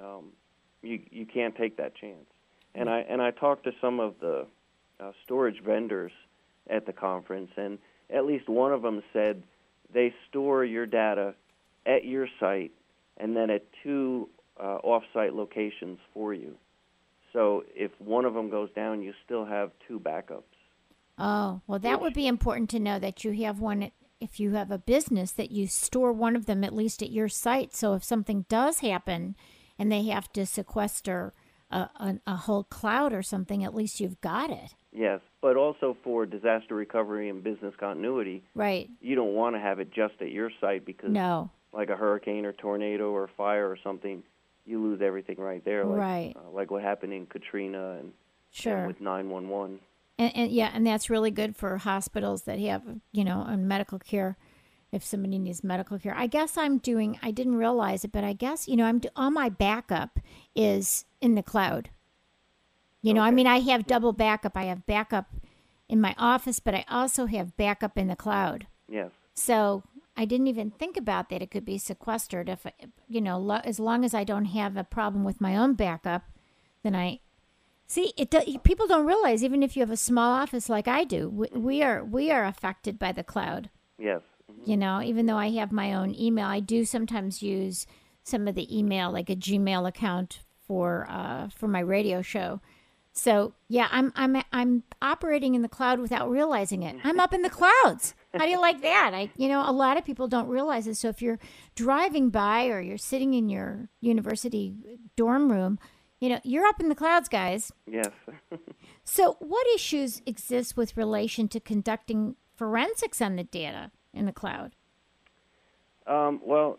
um, 0.00 0.30
you 0.82 1.00
you 1.10 1.26
can't 1.26 1.56
take 1.56 1.76
that 1.76 1.94
chance. 1.94 2.26
And 2.74 2.90
I 2.90 3.00
and 3.08 3.22
I 3.22 3.30
talked 3.30 3.64
to 3.64 3.72
some 3.80 4.00
of 4.00 4.14
the 4.20 4.46
uh, 5.00 5.12
storage 5.24 5.62
vendors 5.64 6.12
at 6.68 6.86
the 6.86 6.92
conference, 6.92 7.50
and 7.56 7.78
at 8.14 8.26
least 8.26 8.48
one 8.48 8.72
of 8.72 8.82
them 8.82 9.02
said 9.12 9.42
they 9.92 10.14
store 10.28 10.64
your 10.64 10.86
data 10.86 11.34
at 11.86 12.04
your 12.04 12.28
site 12.38 12.72
and 13.16 13.36
then 13.36 13.50
at 13.50 13.64
two 13.82 14.28
uh, 14.60 14.78
off-site 14.82 15.34
locations 15.34 15.98
for 16.14 16.32
you. 16.32 16.56
So 17.32 17.64
if 17.74 17.90
one 17.98 18.24
of 18.24 18.34
them 18.34 18.50
goes 18.50 18.70
down, 18.74 19.02
you 19.02 19.12
still 19.24 19.44
have 19.44 19.70
two 19.88 19.98
backups. 19.98 20.42
Oh, 21.18 21.60
well, 21.66 21.78
that 21.78 22.00
would 22.00 22.14
be 22.14 22.26
important 22.26 22.70
to 22.70 22.78
know 22.80 22.98
that 22.98 23.24
you 23.24 23.32
have 23.44 23.60
one. 23.60 23.90
If 24.20 24.38
you 24.38 24.52
have 24.52 24.70
a 24.70 24.78
business, 24.78 25.32
that 25.32 25.50
you 25.50 25.66
store 25.66 26.12
one 26.12 26.36
of 26.36 26.46
them 26.46 26.62
at 26.62 26.74
least 26.74 27.02
at 27.02 27.10
your 27.10 27.28
site. 27.28 27.74
So 27.74 27.94
if 27.94 28.04
something 28.04 28.44
does 28.48 28.80
happen, 28.80 29.34
and 29.78 29.90
they 29.90 30.04
have 30.04 30.32
to 30.34 30.46
sequester 30.46 31.32
a, 31.70 31.76
a, 31.96 32.18
a 32.26 32.36
whole 32.36 32.64
cloud 32.64 33.12
or 33.12 33.22
something, 33.22 33.64
at 33.64 33.74
least 33.74 33.98
you've 34.00 34.20
got 34.20 34.50
it. 34.50 34.74
Yes, 34.92 35.20
but 35.40 35.56
also 35.56 35.96
for 36.04 36.26
disaster 36.26 36.74
recovery 36.74 37.30
and 37.30 37.42
business 37.42 37.74
continuity, 37.80 38.44
Right. 38.54 38.90
you 39.00 39.14
don't 39.16 39.34
want 39.34 39.56
to 39.56 39.60
have 39.60 39.80
it 39.80 39.90
just 39.92 40.14
at 40.20 40.30
your 40.30 40.50
site 40.60 40.84
because, 40.84 41.10
No. 41.10 41.50
like 41.72 41.88
a 41.88 41.96
hurricane 41.96 42.44
or 42.44 42.52
tornado 42.52 43.10
or 43.10 43.28
fire 43.36 43.68
or 43.68 43.78
something, 43.82 44.22
you 44.64 44.82
lose 44.82 45.00
everything 45.02 45.36
right 45.38 45.64
there. 45.64 45.84
Like, 45.84 45.98
Right. 45.98 46.36
Uh, 46.36 46.50
like 46.50 46.70
what 46.70 46.82
happened 46.82 47.12
in 47.12 47.26
Katrina 47.26 47.96
and, 47.98 48.12
Sure. 48.50 48.76
and 48.78 48.86
with 48.86 49.00
911. 49.00 49.80
And, 50.18 50.36
and 50.36 50.50
yeah, 50.52 50.70
and 50.72 50.86
that's 50.86 51.10
really 51.10 51.30
good 51.30 51.56
for 51.56 51.76
hospitals 51.78 52.42
that 52.42 52.58
have, 52.60 52.82
you 53.12 53.24
know, 53.24 53.44
medical 53.56 53.98
care. 53.98 54.36
If 54.92 55.02
somebody 55.02 55.38
needs 55.38 55.64
medical 55.64 55.98
care, 55.98 56.14
I 56.14 56.26
guess 56.26 56.58
I'm 56.58 56.76
doing. 56.76 57.18
I 57.22 57.30
didn't 57.30 57.54
realize 57.54 58.04
it, 58.04 58.12
but 58.12 58.24
I 58.24 58.34
guess 58.34 58.68
you 58.68 58.76
know, 58.76 58.84
I'm 58.84 58.98
do- 58.98 59.08
all 59.16 59.30
my 59.30 59.48
backup 59.48 60.18
is 60.54 61.06
in 61.22 61.34
the 61.34 61.42
cloud. 61.42 61.88
You 63.00 63.14
know, 63.14 63.22
I 63.22 63.30
mean, 63.30 63.46
I 63.46 63.60
have 63.60 63.86
double 63.86 64.12
backup. 64.12 64.54
I 64.54 64.64
have 64.64 64.84
backup 64.86 65.30
in 65.88 65.98
my 66.00 66.14
office, 66.18 66.60
but 66.60 66.74
I 66.74 66.84
also 66.90 67.24
have 67.24 67.56
backup 67.56 67.96
in 67.96 68.08
the 68.08 68.16
cloud. 68.16 68.66
Yes. 68.86 69.10
So 69.34 69.82
I 70.16 70.24
didn't 70.24 70.48
even 70.48 70.70
think 70.70 70.96
about 70.96 71.30
that. 71.30 71.40
It 71.42 71.50
could 71.50 71.64
be 71.64 71.78
sequestered 71.78 72.48
if, 72.48 72.66
you 73.08 73.20
know, 73.20 73.38
lo- 73.38 73.60
as 73.64 73.80
long 73.80 74.04
as 74.04 74.12
I 74.14 74.24
don't 74.24 74.44
have 74.46 74.76
a 74.76 74.84
problem 74.84 75.24
with 75.24 75.40
my 75.40 75.56
own 75.56 75.74
backup, 75.74 76.22
then 76.82 76.94
I 76.94 77.20
see 77.86 78.12
it. 78.18 78.30
Do, 78.30 78.40
people 78.62 78.86
don't 78.86 79.06
realize 79.06 79.42
even 79.42 79.62
if 79.62 79.74
you 79.76 79.80
have 79.80 79.90
a 79.90 79.96
small 79.96 80.32
office 80.34 80.68
like 80.68 80.86
I 80.86 81.04
do, 81.04 81.28
we, 81.30 81.46
we 81.54 81.82
are 81.82 82.04
we 82.04 82.30
are 82.30 82.44
affected 82.44 82.98
by 82.98 83.12
the 83.12 83.24
cloud. 83.24 83.70
Yes. 83.98 84.20
Mhm. 84.50 84.66
You 84.68 84.76
know, 84.76 85.00
even 85.02 85.26
though 85.26 85.38
I 85.38 85.50
have 85.52 85.72
my 85.72 85.94
own 85.94 86.14
email, 86.14 86.46
I 86.46 86.60
do 86.60 86.84
sometimes 86.84 87.42
use 87.42 87.86
some 88.22 88.46
of 88.46 88.54
the 88.54 88.76
email, 88.76 89.10
like 89.10 89.30
a 89.30 89.36
Gmail 89.36 89.88
account 89.88 90.40
for 90.66 91.06
uh, 91.08 91.48
for 91.48 91.68
my 91.68 91.80
radio 91.80 92.20
show. 92.20 92.60
So 93.14 93.54
yeah, 93.68 93.88
I'm 93.90 94.12
I'm 94.14 94.42
I'm 94.52 94.82
operating 95.00 95.54
in 95.54 95.62
the 95.62 95.68
cloud 95.68 96.00
without 96.00 96.30
realizing 96.30 96.82
it. 96.82 96.96
I'm 97.02 97.18
up 97.20 97.32
in 97.32 97.42
the 97.42 97.50
clouds. 97.50 98.14
How 98.34 98.44
do 98.46 98.50
you 98.50 98.60
like 98.60 98.80
that? 98.82 99.12
I 99.14 99.30
you 99.36 99.48
know 99.48 99.62
a 99.68 99.72
lot 99.72 99.96
of 99.96 100.04
people 100.04 100.28
don't 100.28 100.48
realize 100.48 100.86
it. 100.86 100.96
So 100.96 101.08
if 101.08 101.20
you're 101.20 101.38
driving 101.74 102.30
by 102.30 102.66
or 102.66 102.80
you're 102.80 102.98
sitting 102.98 103.34
in 103.34 103.48
your 103.48 103.88
university 104.00 104.74
dorm 105.16 105.52
room, 105.52 105.78
you 106.20 106.28
know 106.28 106.40
you're 106.42 106.66
up 106.66 106.80
in 106.80 106.88
the 106.88 106.94
clouds, 106.94 107.28
guys. 107.28 107.72
Yes. 107.86 108.10
So 109.04 109.36
what 109.40 109.66
issues 109.74 110.22
exist 110.26 110.76
with 110.76 110.96
relation 110.96 111.48
to 111.48 111.60
conducting 111.60 112.36
forensics 112.54 113.20
on 113.20 113.36
the 113.36 113.44
data 113.44 113.90
in 114.14 114.26
the 114.26 114.32
cloud? 114.32 114.74
Um, 116.06 116.40
well, 116.44 116.78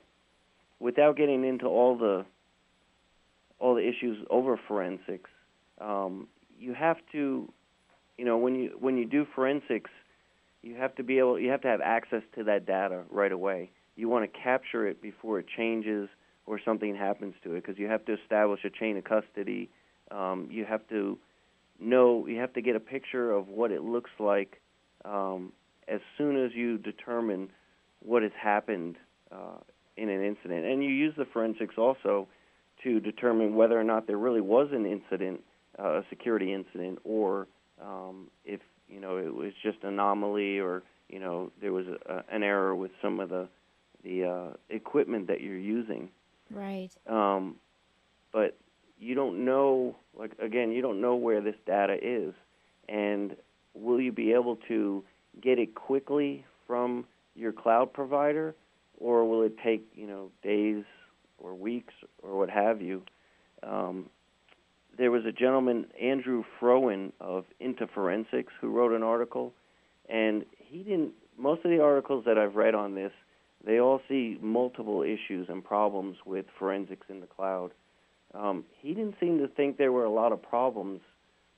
without 0.80 1.18
getting 1.18 1.44
into 1.44 1.66
all 1.66 1.98
the 1.98 2.26
all 3.60 3.76
the 3.76 3.88
issues 3.88 4.26
over 4.30 4.60
forensics, 4.68 5.30
um, 5.80 6.28
you 6.60 6.74
have 6.74 6.98
to, 7.12 7.52
you 8.18 8.26
know, 8.26 8.38
when 8.38 8.56
you 8.56 8.76
when 8.80 8.98
you 8.98 9.06
do 9.06 9.26
forensics, 9.36 9.92
you 10.64 10.76
have 10.76 10.96
to 10.96 11.04
be 11.04 11.20
able, 11.20 11.38
you 11.38 11.52
have 11.52 11.62
to 11.62 11.68
have 11.68 11.82
access 11.82 12.24
to 12.36 12.44
that 12.46 12.66
data 12.66 13.04
right 13.12 13.32
away. 13.32 13.70
You 13.96 14.10
want 14.10 14.32
to 14.32 14.40
capture 14.40 14.88
it 14.88 15.02
before 15.02 15.40
it 15.40 15.46
changes 15.56 16.10
or 16.46 16.60
something 16.64 16.96
happens 16.96 17.36
to 17.44 17.54
it, 17.54 17.62
because 17.64 17.78
you 17.78 17.88
have 17.88 18.04
to 18.06 18.14
establish 18.14 18.62
a 18.66 18.70
chain 18.70 18.98
of 18.98 19.04
custody. 19.04 19.70
Um, 20.10 20.48
you 20.52 20.66
have 20.66 20.88
to 20.90 21.18
know, 21.80 22.28
you 22.28 22.40
have 22.40 22.54
to 22.54 22.62
get 22.62 22.76
a 22.76 22.80
picture 22.80 23.32
of 23.32 23.48
what 23.48 23.72
it 23.72 23.84
looks 23.84 24.12
like 24.20 24.62
um, 25.06 25.54
as 25.88 26.02
soon 26.18 26.44
as 26.44 26.52
you 26.54 26.78
determine 26.78 27.50
what 28.00 28.24
has 28.24 28.32
happened 28.42 28.98
uh, 29.32 29.58
in 29.96 30.10
an 30.10 30.24
incident. 30.24 30.66
And 30.66 30.84
you 30.84 30.90
use 30.90 31.14
the 31.18 31.26
forensics 31.26 31.76
also 31.78 32.28
to 32.84 33.00
determine 33.00 33.56
whether 33.56 33.80
or 33.80 33.84
not 33.84 34.08
there 34.08 34.18
really 34.18 34.42
was 34.42 34.70
an 34.72 34.86
incident, 34.86 35.42
uh, 35.80 36.00
a 36.00 36.04
security 36.10 36.54
incident, 36.54 37.00
or 37.04 37.48
um, 37.82 38.28
if 38.44 38.60
you 38.94 39.00
know 39.00 39.18
it 39.18 39.34
was 39.34 39.54
just 39.62 39.78
anomaly, 39.84 40.60
or 40.60 40.84
you 41.10 41.20
know 41.20 41.52
there 41.62 41.74
was 41.74 41.86
a, 41.88 42.24
an 42.32 42.44
error 42.44 42.76
with 42.76 42.92
some 43.02 43.20
of 43.20 43.30
the 43.30 43.48
the 44.04 44.26
uh, 44.26 44.54
equipment 44.70 45.28
that 45.28 45.42
you're 45.42 45.58
using. 45.58 46.10
Right. 46.52 46.92
Um, 47.08 47.56
but 48.32 48.58
you 49.00 49.16
don't 49.16 49.46
know, 49.46 49.96
like 50.18 50.34
again, 50.40 50.72
you 50.72 50.82
don't 50.82 51.02
know 51.02 51.16
where 51.16 51.42
this 51.42 51.56
data 51.66 51.98
is, 52.02 52.34
and 52.88 53.36
will 53.74 54.00
you 54.00 54.12
be 54.12 54.34
able 54.34 54.58
to 54.68 55.04
get 55.42 55.58
it 55.58 55.74
quickly 55.76 56.46
from 56.68 57.06
your 57.36 57.52
cloud 57.52 57.92
provider, 57.94 58.56
or 58.98 59.28
will 59.28 59.42
it 59.44 59.58
take 59.64 59.88
you 59.96 60.08
know 60.08 60.30
days 60.44 60.84
or 61.38 61.56
weeks 61.56 61.94
or 62.22 62.38
what 62.38 62.50
have 62.50 62.82
you? 62.82 63.02
Um, 63.64 64.10
there 64.98 65.12
was 65.12 65.26
a 65.26 65.32
gentleman, 65.32 65.88
Andrew 66.00 66.44
Frowen 66.60 67.12
of 67.20 67.46
Into 67.60 67.88
Forensics, 67.88 68.54
who 68.62 68.72
wrote 68.72 68.92
an 68.92 69.04
article, 69.04 69.54
and 70.10 70.46
he 70.58 70.80
didn't. 70.80 71.14
Most 71.38 71.66
of 71.66 71.72
the 71.72 71.82
articles 71.82 72.26
that 72.26 72.38
I've 72.38 72.56
read 72.56 72.76
on 72.76 72.94
this, 72.94 73.12
they 73.66 73.80
all 73.80 74.02
see 74.08 74.38
multiple 74.42 75.02
issues 75.02 75.48
and 75.50 75.64
problems 75.64 76.18
with 76.26 76.46
forensics 76.60 77.08
in 77.10 77.22
the 77.22 77.26
cloud. 77.26 77.72
Um, 78.36 78.66
he 78.80 78.94
didn't 78.94 79.16
seem 79.20 79.40
to 79.40 79.48
think 79.48 79.78
there 79.78 79.92
were 79.92 80.06
a 80.06 80.12
lot 80.12 80.32
of 80.32 80.42
problems 80.42 81.02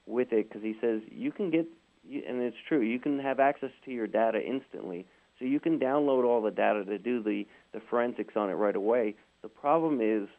with 0.05 0.31
it 0.31 0.47
because 0.47 0.63
he 0.63 0.75
says 0.79 1.01
you 1.09 1.31
can 1.31 1.49
get, 1.49 1.65
and 2.09 2.41
it's 2.41 2.57
true, 2.67 2.81
you 2.81 2.99
can 2.99 3.19
have 3.19 3.39
access 3.39 3.71
to 3.85 3.91
your 3.91 4.07
data 4.07 4.39
instantly. 4.41 5.05
So 5.39 5.45
you 5.45 5.59
can 5.59 5.79
download 5.79 6.23
all 6.23 6.41
the 6.41 6.51
data 6.51 6.85
to 6.85 6.97
do 6.97 7.21
the, 7.21 7.45
the 7.73 7.81
forensics 7.89 8.35
on 8.37 8.49
it 8.49 8.53
right 8.53 8.75
away. 8.75 9.15
The 9.41 9.49
problem 9.49 9.99
is 10.01 10.29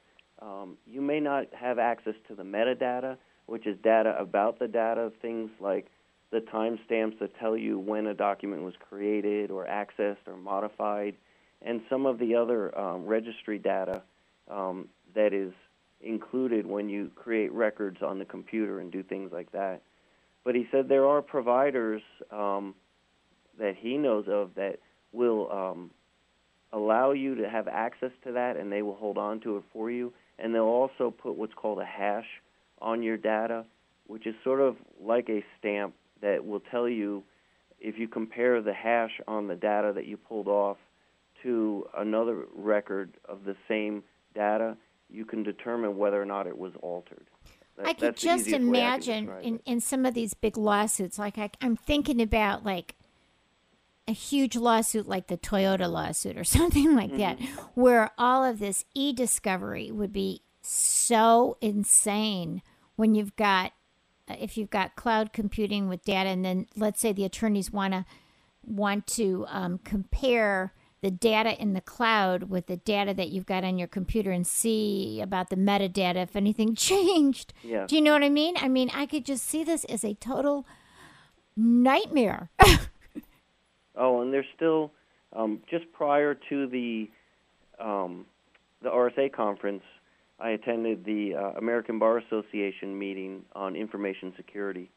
um, 0.40 0.76
you 0.86 1.00
may 1.00 1.20
not 1.20 1.46
have 1.54 1.78
access 1.78 2.14
to 2.28 2.34
the 2.34 2.42
metadata, 2.42 3.16
which 3.46 3.66
is 3.66 3.76
data 3.82 4.16
about 4.18 4.58
the 4.58 4.68
data, 4.68 5.12
things 5.22 5.50
like 5.60 5.86
the 6.30 6.40
timestamps 6.40 7.18
that 7.20 7.36
tell 7.38 7.56
you 7.56 7.78
when 7.78 8.06
a 8.06 8.14
document 8.14 8.62
was 8.62 8.74
created 8.88 9.50
or 9.50 9.66
accessed 9.66 10.26
or 10.26 10.36
modified, 10.36 11.14
and 11.62 11.80
some 11.88 12.04
of 12.06 12.18
the 12.18 12.34
other 12.34 12.76
um, 12.78 13.06
registry 13.06 13.58
data 13.58 14.02
um, 14.50 14.88
that 15.14 15.32
is 15.32 15.52
included 16.00 16.66
when 16.66 16.88
you 16.88 17.10
create 17.14 17.52
records 17.52 18.02
on 18.02 18.18
the 18.18 18.24
computer 18.24 18.80
and 18.80 18.92
do 18.92 19.02
things 19.02 19.32
like 19.32 19.50
that. 19.52 19.80
But 20.44 20.54
he 20.54 20.66
said 20.70 20.88
there 20.88 21.06
are 21.06 21.22
providers 21.22 22.02
um, 22.30 22.74
that 23.58 23.76
he 23.76 23.96
knows 23.96 24.26
of 24.28 24.54
that 24.56 24.78
will 25.12 25.50
um, 25.50 25.90
allow 26.72 27.12
you 27.12 27.34
to 27.36 27.48
have 27.48 27.68
access 27.68 28.12
to 28.24 28.32
that, 28.32 28.56
and 28.56 28.70
they 28.70 28.82
will 28.82 28.94
hold 28.94 29.18
on 29.18 29.40
to 29.40 29.56
it 29.56 29.64
for 29.72 29.90
you. 29.90 30.12
And 30.38 30.54
they'll 30.54 30.62
also 30.64 31.10
put 31.10 31.36
what's 31.36 31.54
called 31.54 31.80
a 31.80 31.84
hash 31.84 32.26
on 32.80 33.02
your 33.02 33.16
data, 33.16 33.64
which 34.06 34.26
is 34.26 34.34
sort 34.44 34.60
of 34.60 34.76
like 35.00 35.28
a 35.28 35.44
stamp 35.58 35.94
that 36.20 36.44
will 36.44 36.60
tell 36.60 36.88
you 36.88 37.22
if 37.80 37.98
you 37.98 38.08
compare 38.08 38.60
the 38.62 38.72
hash 38.72 39.20
on 39.26 39.48
the 39.48 39.54
data 39.54 39.92
that 39.94 40.06
you 40.06 40.16
pulled 40.16 40.48
off 40.48 40.76
to 41.42 41.86
another 41.96 42.44
record 42.54 43.12
of 43.28 43.44
the 43.44 43.56
same 43.68 44.02
data, 44.34 44.76
you 45.10 45.24
can 45.24 45.42
determine 45.42 45.96
whether 45.96 46.20
or 46.20 46.24
not 46.24 46.46
it 46.46 46.58
was 46.58 46.72
altered. 46.82 47.26
That- 47.76 47.86
I 47.86 47.92
could 47.92 48.16
just 48.16 48.46
way 48.46 48.54
I 48.54 48.56
imagine 48.56 49.30
in, 49.42 49.60
in 49.66 49.80
some 49.80 50.06
of 50.06 50.14
these 50.14 50.34
big 50.34 50.56
lawsuits, 50.56 51.18
like 51.18 51.38
I, 51.38 51.50
I'm 51.60 51.76
thinking 51.76 52.20
about 52.22 52.64
like 52.64 52.94
a 54.08 54.12
huge 54.12 54.56
lawsuit 54.56 55.06
like 55.08 55.26
the 55.26 55.36
Toyota 55.36 55.90
lawsuit 55.90 56.36
or 56.38 56.44
something 56.58 56.94
like 56.94 57.16
that, 57.16 57.38
Mm-hmm. 57.38 57.80
where 57.80 58.10
all 58.18 58.44
of 58.44 58.58
this 58.58 58.84
e 58.94 59.12
discovery 59.12 59.90
would 59.90 60.12
be 60.12 60.42
so 60.62 61.56
insane 61.60 62.62
when 62.96 63.14
you've 63.14 63.36
got 63.36 63.72
uh, 64.28 64.34
if 64.40 64.56
you've 64.56 64.70
got 64.70 64.96
cloud 64.96 65.32
computing 65.32 65.88
with 65.88 66.04
data, 66.04 66.28
and 66.30 66.44
then 66.44 66.66
let's 66.76 67.00
say 67.00 67.12
the 67.12 67.24
attorneys 67.24 67.70
want 67.70 67.92
to 67.94 68.04
want 68.64 69.06
to 69.06 69.44
um, 69.48 69.78
compare 69.84 70.72
the 71.02 71.10
data 71.10 71.60
in 71.62 71.72
the 71.74 71.80
cloud 71.80 72.44
with 72.44 72.66
the 72.66 72.76
data 72.78 73.14
that 73.14 73.28
you've 73.28 73.46
got 73.46 73.62
on 73.62 73.78
your 73.78 73.86
computer 73.86 74.32
and 74.32 74.44
see 74.46 75.20
about 75.20 75.50
the 75.50 75.56
metadata 75.56 76.16
if 76.16 76.34
anything 76.34 76.74
changed. 76.90 77.52
Yeah. 77.62 77.86
Do 77.86 77.94
you 77.94 78.02
know 78.02 78.12
what 78.14 78.24
I 78.24 78.28
mean? 78.30 78.54
I 78.58 78.66
mean, 78.68 78.90
I 78.92 79.06
could 79.06 79.24
just 79.24 79.44
see 79.44 79.62
this 79.62 79.84
as 79.84 80.02
a 80.04 80.14
total 80.14 80.66
nightmare. 81.56 82.50
Oh, 83.96 84.20
and 84.20 84.32
there's 84.32 84.46
still 84.54 84.92
um, 85.32 85.60
just 85.70 85.84
prior 85.92 86.34
to 86.48 86.66
the 86.66 87.08
um, 87.78 88.26
the 88.82 88.88
RSA 88.88 89.32
conference, 89.32 89.82
I 90.38 90.50
attended 90.50 91.04
the 91.04 91.34
uh, 91.34 91.58
American 91.58 91.98
Bar 91.98 92.18
Association 92.18 92.98
meeting 92.98 93.44
on 93.54 93.74
information 93.74 94.32
security, 94.36 94.90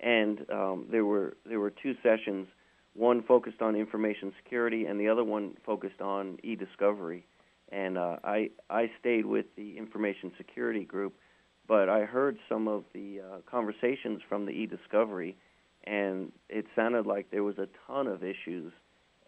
and 0.00 0.40
um, 0.50 0.86
there 0.90 1.04
were 1.04 1.36
there 1.44 1.60
were 1.60 1.70
two 1.70 1.94
sessions. 2.02 2.46
One 2.94 3.22
focused 3.24 3.60
on 3.60 3.74
information 3.74 4.32
security, 4.42 4.86
and 4.86 5.00
the 5.00 5.08
other 5.08 5.24
one 5.24 5.56
focused 5.66 6.00
on 6.00 6.38
e-discovery. 6.44 7.26
And 7.72 7.98
uh, 7.98 8.16
I 8.22 8.50
I 8.70 8.90
stayed 9.00 9.26
with 9.26 9.46
the 9.56 9.76
information 9.76 10.30
security 10.36 10.84
group, 10.84 11.14
but 11.66 11.88
I 11.88 12.04
heard 12.04 12.38
some 12.48 12.68
of 12.68 12.84
the 12.92 13.20
uh, 13.20 13.38
conversations 13.50 14.20
from 14.28 14.46
the 14.46 14.52
e-discovery, 14.52 15.36
and 15.84 16.32
it 16.48 16.66
sounded 16.74 17.06
like 17.06 17.30
there 17.30 17.44
was 17.44 17.58
a 17.58 17.68
ton 17.86 18.06
of 18.06 18.22
issues, 18.24 18.72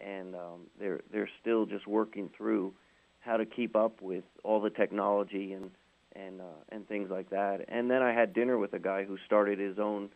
and 0.00 0.34
um, 0.34 0.62
they're 0.78 1.00
they're 1.12 1.30
still 1.40 1.66
just 1.66 1.86
working 1.86 2.30
through 2.36 2.72
how 3.20 3.36
to 3.36 3.44
keep 3.44 3.76
up 3.76 4.00
with 4.00 4.24
all 4.44 4.60
the 4.60 4.70
technology 4.70 5.52
and 5.52 5.70
and 6.14 6.40
uh, 6.40 6.60
and 6.70 6.88
things 6.88 7.10
like 7.10 7.30
that. 7.30 7.64
And 7.68 7.90
then 7.90 8.02
I 8.02 8.12
had 8.12 8.32
dinner 8.32 8.58
with 8.58 8.72
a 8.72 8.78
guy 8.78 9.04
who 9.04 9.18
started 9.26 9.58
his 9.58 9.78
own 9.78 10.08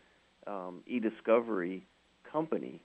um, 0.47 0.81
e-discovery 0.87 1.85
company, 2.29 2.81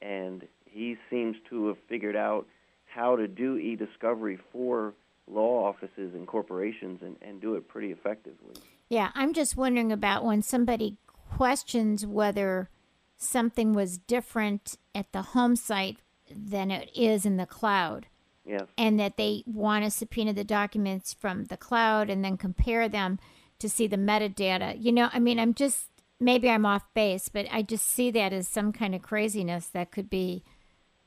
and 0.00 0.46
he 0.64 0.96
seems 1.10 1.36
to 1.50 1.68
have 1.68 1.78
figured 1.88 2.16
out 2.16 2.46
how 2.86 3.16
to 3.16 3.26
do 3.26 3.56
e-discovery 3.56 4.38
for 4.52 4.94
law 5.28 5.64
offices 5.64 6.14
and 6.14 6.26
corporations 6.26 7.00
and, 7.02 7.16
and 7.20 7.40
do 7.40 7.56
it 7.56 7.66
pretty 7.66 7.90
effectively. 7.90 8.54
yeah, 8.88 9.10
I'm 9.14 9.32
just 9.32 9.56
wondering 9.56 9.90
about 9.90 10.24
when 10.24 10.40
somebody 10.40 10.96
questions 11.36 12.06
whether 12.06 12.70
something 13.16 13.72
was 13.72 13.98
different 13.98 14.76
at 14.94 15.12
the 15.12 15.22
home 15.22 15.56
site 15.56 15.98
than 16.30 16.70
it 16.70 16.90
is 16.94 17.24
in 17.26 17.36
the 17.36 17.46
cloud. 17.46 18.06
Yes. 18.48 18.62
and 18.78 19.00
that 19.00 19.16
they 19.16 19.42
want 19.44 19.84
to 19.84 19.90
subpoena 19.90 20.32
the 20.32 20.44
documents 20.44 21.12
from 21.12 21.46
the 21.46 21.56
cloud 21.56 22.08
and 22.08 22.24
then 22.24 22.36
compare 22.36 22.88
them 22.88 23.18
to 23.58 23.68
see 23.68 23.88
the 23.88 23.96
metadata. 23.96 24.76
You 24.80 24.92
know, 24.92 25.08
I 25.12 25.18
mean, 25.18 25.40
I'm 25.40 25.52
just 25.52 25.88
maybe 26.20 26.48
I'm 26.48 26.64
off 26.64 26.84
base, 26.94 27.28
but 27.28 27.46
I 27.50 27.62
just 27.62 27.84
see 27.84 28.12
that 28.12 28.32
as 28.32 28.46
some 28.46 28.70
kind 28.72 28.94
of 28.94 29.02
craziness 29.02 29.66
that 29.70 29.90
could 29.90 30.08
be 30.08 30.44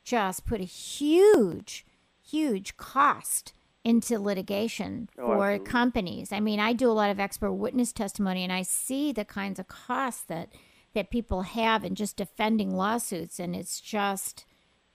just 0.04 0.46
put 0.46 0.60
a 0.60 0.66
huge, 0.66 1.86
huge 2.22 2.76
cost 2.76 3.54
into 3.86 4.20
litigation 4.20 5.08
Oh, 5.18 5.28
for 5.28 5.52
absolutely. 5.52 5.72
companies. 5.72 6.32
I 6.34 6.42
mean, 6.42 6.60
I 6.60 6.74
do 6.74 6.92
a 6.92 6.92
lot 6.92 7.10
of 7.10 7.22
expert 7.22 7.54
witness 7.54 7.94
testimony 7.94 8.44
and 8.44 8.52
I 8.52 8.64
see 8.64 9.14
the 9.14 9.24
kinds 9.24 9.60
of 9.60 9.70
costs 9.70 10.24
that 10.24 10.50
that 10.94 11.12
people 11.12 11.44
have 11.44 11.84
in 11.84 11.96
just 11.96 12.18
defending 12.18 12.76
lawsuits 12.76 13.40
and 13.40 13.56
it's 13.56 13.80
just 13.80 14.46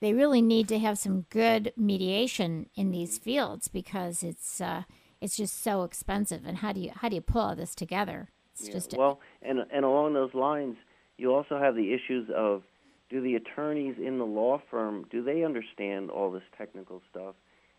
they 0.00 0.12
really 0.12 0.42
need 0.42 0.68
to 0.68 0.78
have 0.78 0.98
some 0.98 1.22
good 1.30 1.72
mediation 1.76 2.68
in 2.74 2.90
these 2.90 3.16
fields 3.16 3.68
because 3.68 4.22
it's 4.22 4.60
uh, 4.60 4.82
it's 5.20 5.36
just 5.36 5.62
so 5.62 5.84
expensive. 5.84 6.42
And 6.44 6.58
how 6.58 6.72
do 6.74 6.80
you 6.80 6.90
how 6.94 7.08
do 7.08 7.14
you 7.14 7.22
pull 7.22 7.40
all 7.40 7.56
this 7.56 7.74
together? 7.74 8.28
It's 8.52 8.66
Yeah, 8.66 8.74
just 8.74 8.94
well, 8.98 9.20
and 9.40 9.60
and 9.72 9.84
along 9.84 10.12
those 10.12 10.34
lines, 10.34 10.76
you 11.16 11.34
also 11.34 11.58
have 11.58 11.74
the 11.74 11.94
issues 11.94 12.28
of 12.36 12.64
do 13.08 13.22
the 13.22 13.34
attorneys 13.34 13.96
in 13.98 14.18
the 14.18 14.26
law 14.26 14.60
firm 14.70 15.06
do 15.10 15.22
they 15.22 15.42
understand 15.42 16.10
all 16.10 16.30
this 16.30 16.42
technical 16.58 17.00
stuff, 17.10 17.34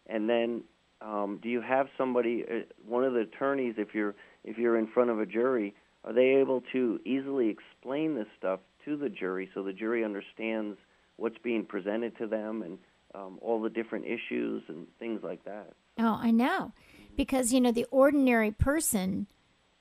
and 0.07 0.27
then 0.27 0.63
um, 1.01 1.39
do 1.43 1.49
you 1.49 1.61
have 1.61 1.87
somebody, 1.97 2.43
uh, 2.49 2.61
one 2.87 3.03
of 3.03 3.13
the 3.13 3.19
attorneys, 3.19 3.75
if 3.77 3.93
you're 3.93 4.15
if 4.43 4.57
you're 4.57 4.77
in 4.77 4.87
front 4.87 5.11
of 5.11 5.19
a 5.19 5.25
jury, 5.27 5.75
are 6.05 6.13
they 6.13 6.35
able 6.35 6.61
to 6.71 6.99
easily 7.03 7.49
explain 7.49 8.15
this 8.15 8.27
stuff 8.37 8.59
to 8.85 8.95
the 8.95 9.09
jury 9.09 9.49
so 9.53 9.63
the 9.63 9.73
jury 9.73 10.03
understands 10.05 10.77
what's 11.17 11.37
being 11.39 11.65
presented 11.65 12.17
to 12.17 12.27
them 12.27 12.61
and 12.61 12.77
um, 13.13 13.39
all 13.41 13.61
the 13.61 13.69
different 13.69 14.05
issues 14.05 14.63
and 14.67 14.87
things 14.99 15.21
like 15.23 15.43
that? 15.45 15.73
oh 15.99 16.19
I 16.21 16.31
know 16.31 16.71
because 17.15 17.53
you 17.53 17.61
know 17.61 17.71
the 17.71 17.87
ordinary 17.91 18.51
person 18.51 19.27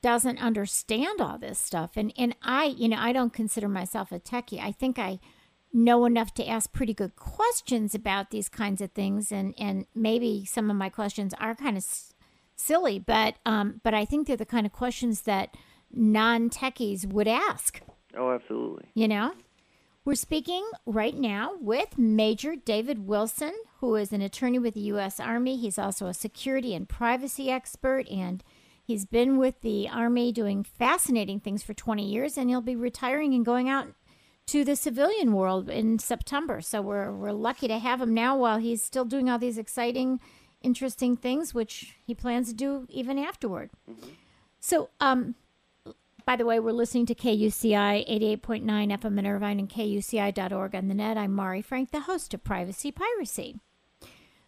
doesn't 0.03 0.39
understand 0.39 1.20
all 1.20 1.39
this 1.39 1.59
stuff 1.59 1.93
and 1.97 2.12
and 2.16 2.37
I 2.43 2.64
you 2.64 2.89
know 2.89 2.99
I 2.99 3.12
don't 3.12 3.33
consider 3.33 3.68
myself 3.68 4.12
a 4.12 4.20
techie. 4.20 4.61
I 4.61 4.72
think 4.72 4.99
I 4.99 5.18
know 5.72 6.05
enough 6.05 6.33
to 6.35 6.49
ask 6.49 6.72
pretty 6.72 6.95
good 6.95 7.16
questions 7.16 7.95
about 7.95 8.31
these 8.31 8.49
kinds 8.49 8.81
of 8.81 8.93
things 8.93 9.33
and 9.33 9.55
and 9.59 9.87
maybe 9.95 10.45
some 10.45 10.70
of 10.70 10.77
my 10.77 10.89
questions 10.89 11.35
are 11.41 11.55
kind 11.55 11.77
of 11.77 11.83
s- 11.83 12.14
silly 12.55 12.99
but 13.01 13.35
um 13.45 13.81
but 13.83 13.93
I 13.93 14.05
think 14.05 14.27
they're 14.27 14.37
the 14.37 14.47
kind 14.47 14.66
of 14.66 14.72
questions 14.72 15.22
that 15.22 15.57
non-techies 15.97 17.07
would 17.07 17.29
ask 17.29 17.81
Oh, 18.17 18.31
absolutely. 18.33 18.87
you 18.95 19.09
know 19.09 19.33
we're 20.05 20.15
speaking 20.15 20.69
right 20.85 21.17
now 21.17 21.53
with 21.63 21.97
Major 21.97 22.57
David 22.57 23.07
Wilson, 23.07 23.55
who 23.81 23.95
is 23.97 24.13
an 24.13 24.21
attorney 24.21 24.59
with 24.59 24.75
the 24.75 24.81
U.S. 24.81 25.19
Army. 25.19 25.57
He's 25.57 25.79
also 25.79 26.09
a 26.09 26.13
security 26.13 26.75
and 26.75 26.87
privacy 26.87 27.51
expert, 27.51 28.07
and 28.11 28.45
he's 28.85 29.07
been 29.07 29.39
with 29.39 29.63
the 29.63 29.89
Army 29.89 30.31
doing 30.31 30.63
fascinating 30.63 31.41
things 31.41 31.63
for 31.63 31.73
20 31.73 32.07
years, 32.07 32.37
and 32.37 32.51
he'll 32.51 32.61
be 32.61 32.77
retiring 32.77 33.33
and 33.33 33.47
going 33.47 33.71
out 33.71 33.95
to 34.49 34.63
the 34.63 34.77
civilian 34.77 35.33
world 35.33 35.71
in 35.71 35.99
September. 35.99 36.61
So 36.61 36.83
we're, 36.83 37.11
we're 37.11 37.33
lucky 37.33 37.67
to 37.69 37.79
have 37.79 38.03
him 38.03 38.13
now 38.13 38.37
while 38.37 38.59
he's 38.59 38.83
still 38.85 39.07
doing 39.07 39.31
all 39.31 39.39
these 39.39 39.57
exciting, 39.57 40.21
interesting 40.61 41.17
things, 41.17 41.55
which 41.55 41.95
he 42.07 42.15
plans 42.15 42.49
to 42.49 42.55
do 42.55 42.85
even 42.91 43.19
afterward. 43.19 43.71
So, 44.61 44.91
um, 45.01 45.35
by 46.27 46.37
the 46.37 46.47
way, 46.47 46.59
we're 46.59 46.72
listening 46.72 47.07
to 47.07 47.14
KUCI 47.14 48.09
88.9 48.41 48.64
FM 48.64 49.18
in 49.18 49.27
Irvine 49.27 49.59
and 49.59 49.68
KUCI.org 49.68 50.75
on 50.75 50.89
the 50.89 50.95
net. 50.95 51.18
I'm 51.18 51.33
Mari 51.33 51.61
Frank, 51.61 51.91
the 51.91 52.01
host 52.01 52.33
of 52.33 52.43
Privacy 52.43 52.91
Piracy. 52.91 53.61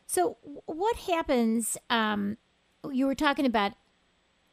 So, 0.06 0.38
what 0.66 0.96
happens? 0.96 1.76
Um, 1.90 2.38
you 2.90 3.06
were 3.06 3.14
talking 3.14 3.44
about, 3.44 3.72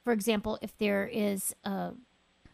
for 0.03 0.11
example, 0.11 0.59
if 0.61 0.78
there 0.78 1.07
is 1.07 1.55
a, 1.63 1.91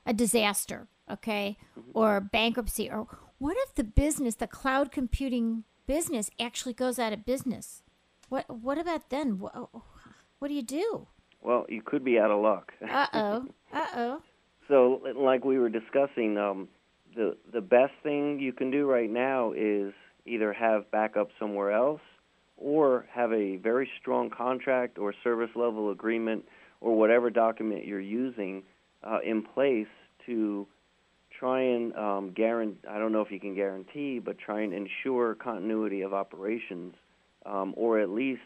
a 0.06 0.14
disaster, 0.14 0.88
okay, 1.10 1.58
or 1.94 2.20
bankruptcy, 2.20 2.92
or 2.92 3.08
what 3.40 3.58
if 3.60 3.74
the 3.74 3.84
business, 3.84 4.36
the 4.36 4.48
cloud 4.48 4.92
computing 4.92 5.64
business, 5.88 6.30
actually 6.40 6.74
goes 6.74 7.00
out 7.00 7.14
of 7.14 7.26
business? 7.26 7.82
What 8.28 8.48
What 8.50 8.78
about 8.78 9.10
then? 9.10 9.40
What, 9.40 9.56
what 10.38 10.48
do 10.50 10.54
you 10.54 10.62
do? 10.62 11.08
Well, 11.42 11.66
you 11.70 11.82
could 11.82 12.04
be 12.04 12.20
out 12.20 12.32
of 12.32 12.42
luck. 12.42 12.74
Uh 12.88 13.08
oh. 13.14 13.46
Uh 13.72 13.86
oh. 13.96 14.22
So, 14.70 15.02
like 15.18 15.44
we 15.44 15.58
were 15.58 15.70
discussing, 15.70 16.38
um, 16.38 16.70
the 17.16 17.36
the 17.52 17.62
best 17.62 17.94
thing 18.04 18.40
you 18.40 18.54
can 18.54 18.70
do 18.72 18.90
right 18.90 19.10
now 19.10 19.52
is 19.52 19.94
either 20.26 20.54
have 20.54 20.90
backup 20.92 21.30
somewhere 21.40 21.72
else, 21.72 22.02
or 22.56 23.06
have 23.12 23.34
a 23.34 23.58
very 23.58 23.90
strong 24.00 24.30
contract 24.30 24.98
or 25.00 25.14
service 25.24 25.50
level 25.56 25.90
agreement 25.92 26.46
or 26.82 26.96
whatever 26.98 27.30
document 27.30 27.86
you're 27.86 28.00
using 28.00 28.64
uh, 29.04 29.20
in 29.26 29.42
place 29.44 29.88
to 30.26 30.68
try 31.38 31.62
and 31.62 31.96
um, 31.96 32.32
guarantee. 32.36 32.88
I 32.88 33.00
don't 33.00 33.12
know 33.12 33.22
if 33.22 33.32
you 33.32 33.40
can 33.40 33.56
guarantee, 33.56 34.20
but 34.20 34.38
try 34.38 34.62
and 34.62 34.74
ensure 34.74 35.36
continuity 35.36 36.02
of 36.02 36.14
operations, 36.14 36.94
um, 37.46 37.74
or 37.76 38.00
at 38.00 38.10
least 38.10 38.42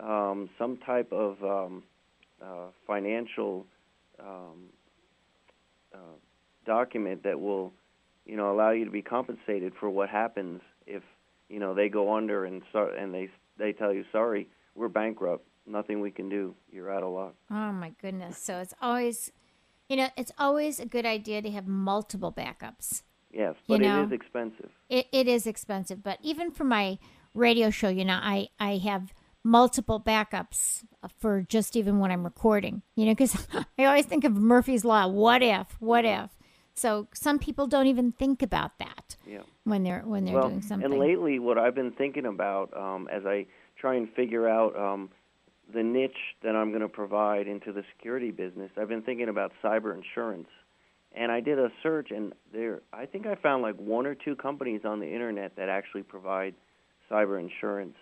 um, 0.00 0.48
some 0.58 0.78
type 0.78 1.12
of 1.12 1.42
um, 1.44 1.82
uh, 2.42 2.66
financial. 2.86 3.66
Um, 4.18 4.70
uh, 5.94 6.16
document 6.66 7.22
that 7.22 7.40
will, 7.40 7.72
you 8.26 8.36
know, 8.36 8.52
allow 8.52 8.70
you 8.70 8.84
to 8.84 8.90
be 8.90 9.02
compensated 9.02 9.72
for 9.78 9.88
what 9.88 10.08
happens 10.08 10.60
if 10.86 11.02
you 11.48 11.58
know 11.58 11.74
they 11.74 11.88
go 11.88 12.14
under 12.14 12.44
and 12.44 12.62
start, 12.70 12.96
and 12.98 13.14
they 13.14 13.28
they 13.58 13.72
tell 13.72 13.92
you 13.92 14.04
sorry, 14.12 14.48
we're 14.74 14.88
bankrupt, 14.88 15.46
nothing 15.66 16.00
we 16.00 16.10
can 16.10 16.28
do, 16.28 16.54
you're 16.72 16.92
out 16.92 17.02
of 17.02 17.12
luck. 17.12 17.34
Oh 17.50 17.72
my 17.72 17.92
goodness. 18.00 18.38
So 18.38 18.58
it's 18.58 18.74
always, 18.80 19.30
you 19.88 19.96
know, 19.96 20.08
it's 20.16 20.32
always 20.38 20.80
a 20.80 20.86
good 20.86 21.06
idea 21.06 21.42
to 21.42 21.50
have 21.50 21.66
multiple 21.66 22.32
backups. 22.32 23.02
Yes, 23.32 23.54
You 23.66 23.78
but 23.78 23.82
know. 23.82 24.02
it 24.02 24.06
is 24.06 24.12
expensive. 24.12 24.70
It, 24.88 25.06
it 25.12 25.28
is 25.28 25.46
expensive, 25.46 26.02
but 26.02 26.18
even 26.22 26.50
for 26.50 26.64
my 26.64 26.98
radio 27.34 27.70
show, 27.70 27.88
you 27.88 28.04
know, 28.04 28.18
I, 28.22 28.48
I 28.60 28.76
have 28.78 29.12
multiple 29.44 30.00
backups 30.00 30.82
for 31.18 31.42
just 31.42 31.76
even 31.76 31.98
when 31.98 32.10
I'm 32.10 32.24
recording, 32.24 32.82
you 32.96 33.04
know, 33.04 33.12
because 33.12 33.46
I 33.78 33.84
always 33.84 34.06
think 34.06 34.24
of 34.24 34.32
Murphy's 34.32 34.84
Law. 34.84 35.06
What 35.06 35.42
if? 35.42 35.76
What 35.80 36.04
if? 36.04 36.30
So 36.74 37.06
some 37.14 37.38
people 37.38 37.66
don't 37.68 37.86
even 37.86 38.10
think 38.12 38.42
about 38.42 38.78
that 38.78 39.16
Yeah. 39.26 39.42
when 39.64 39.84
they're 39.84 40.00
when 40.00 40.24
they're 40.24 40.34
well, 40.34 40.48
doing 40.48 40.62
something. 40.62 40.90
and 40.90 40.98
lately, 40.98 41.38
what 41.38 41.58
I've 41.58 41.74
been 41.74 41.92
thinking 41.92 42.26
about 42.26 42.76
um, 42.76 43.08
as 43.12 43.24
I 43.26 43.46
try 43.80 43.94
and 43.94 44.08
figure 44.14 44.48
out 44.48 44.74
um, 44.76 45.10
the 45.72 45.82
niche 45.82 46.34
that 46.42 46.56
I'm 46.56 46.70
going 46.70 46.82
to 46.82 46.88
provide 46.88 47.46
into 47.46 47.70
the 47.72 47.84
security 47.96 48.30
business, 48.32 48.70
I've 48.76 48.88
been 48.88 49.02
thinking 49.02 49.28
about 49.28 49.52
cyber 49.62 49.94
insurance, 49.94 50.48
And 51.14 51.30
I 51.30 51.40
did 51.40 51.58
a 51.58 51.70
search, 51.82 52.10
and 52.10 52.32
there 52.52 52.80
I 52.92 53.06
think 53.06 53.26
I 53.26 53.34
found 53.36 53.62
like 53.62 53.76
one 53.76 54.06
or 54.06 54.14
two 54.16 54.34
companies 54.34 54.80
on 54.84 54.98
the 55.00 55.06
internet 55.12 55.54
that 55.56 55.68
actually 55.68 56.02
provide 56.02 56.54
cyber 57.10 57.38
insurance. 57.38 57.94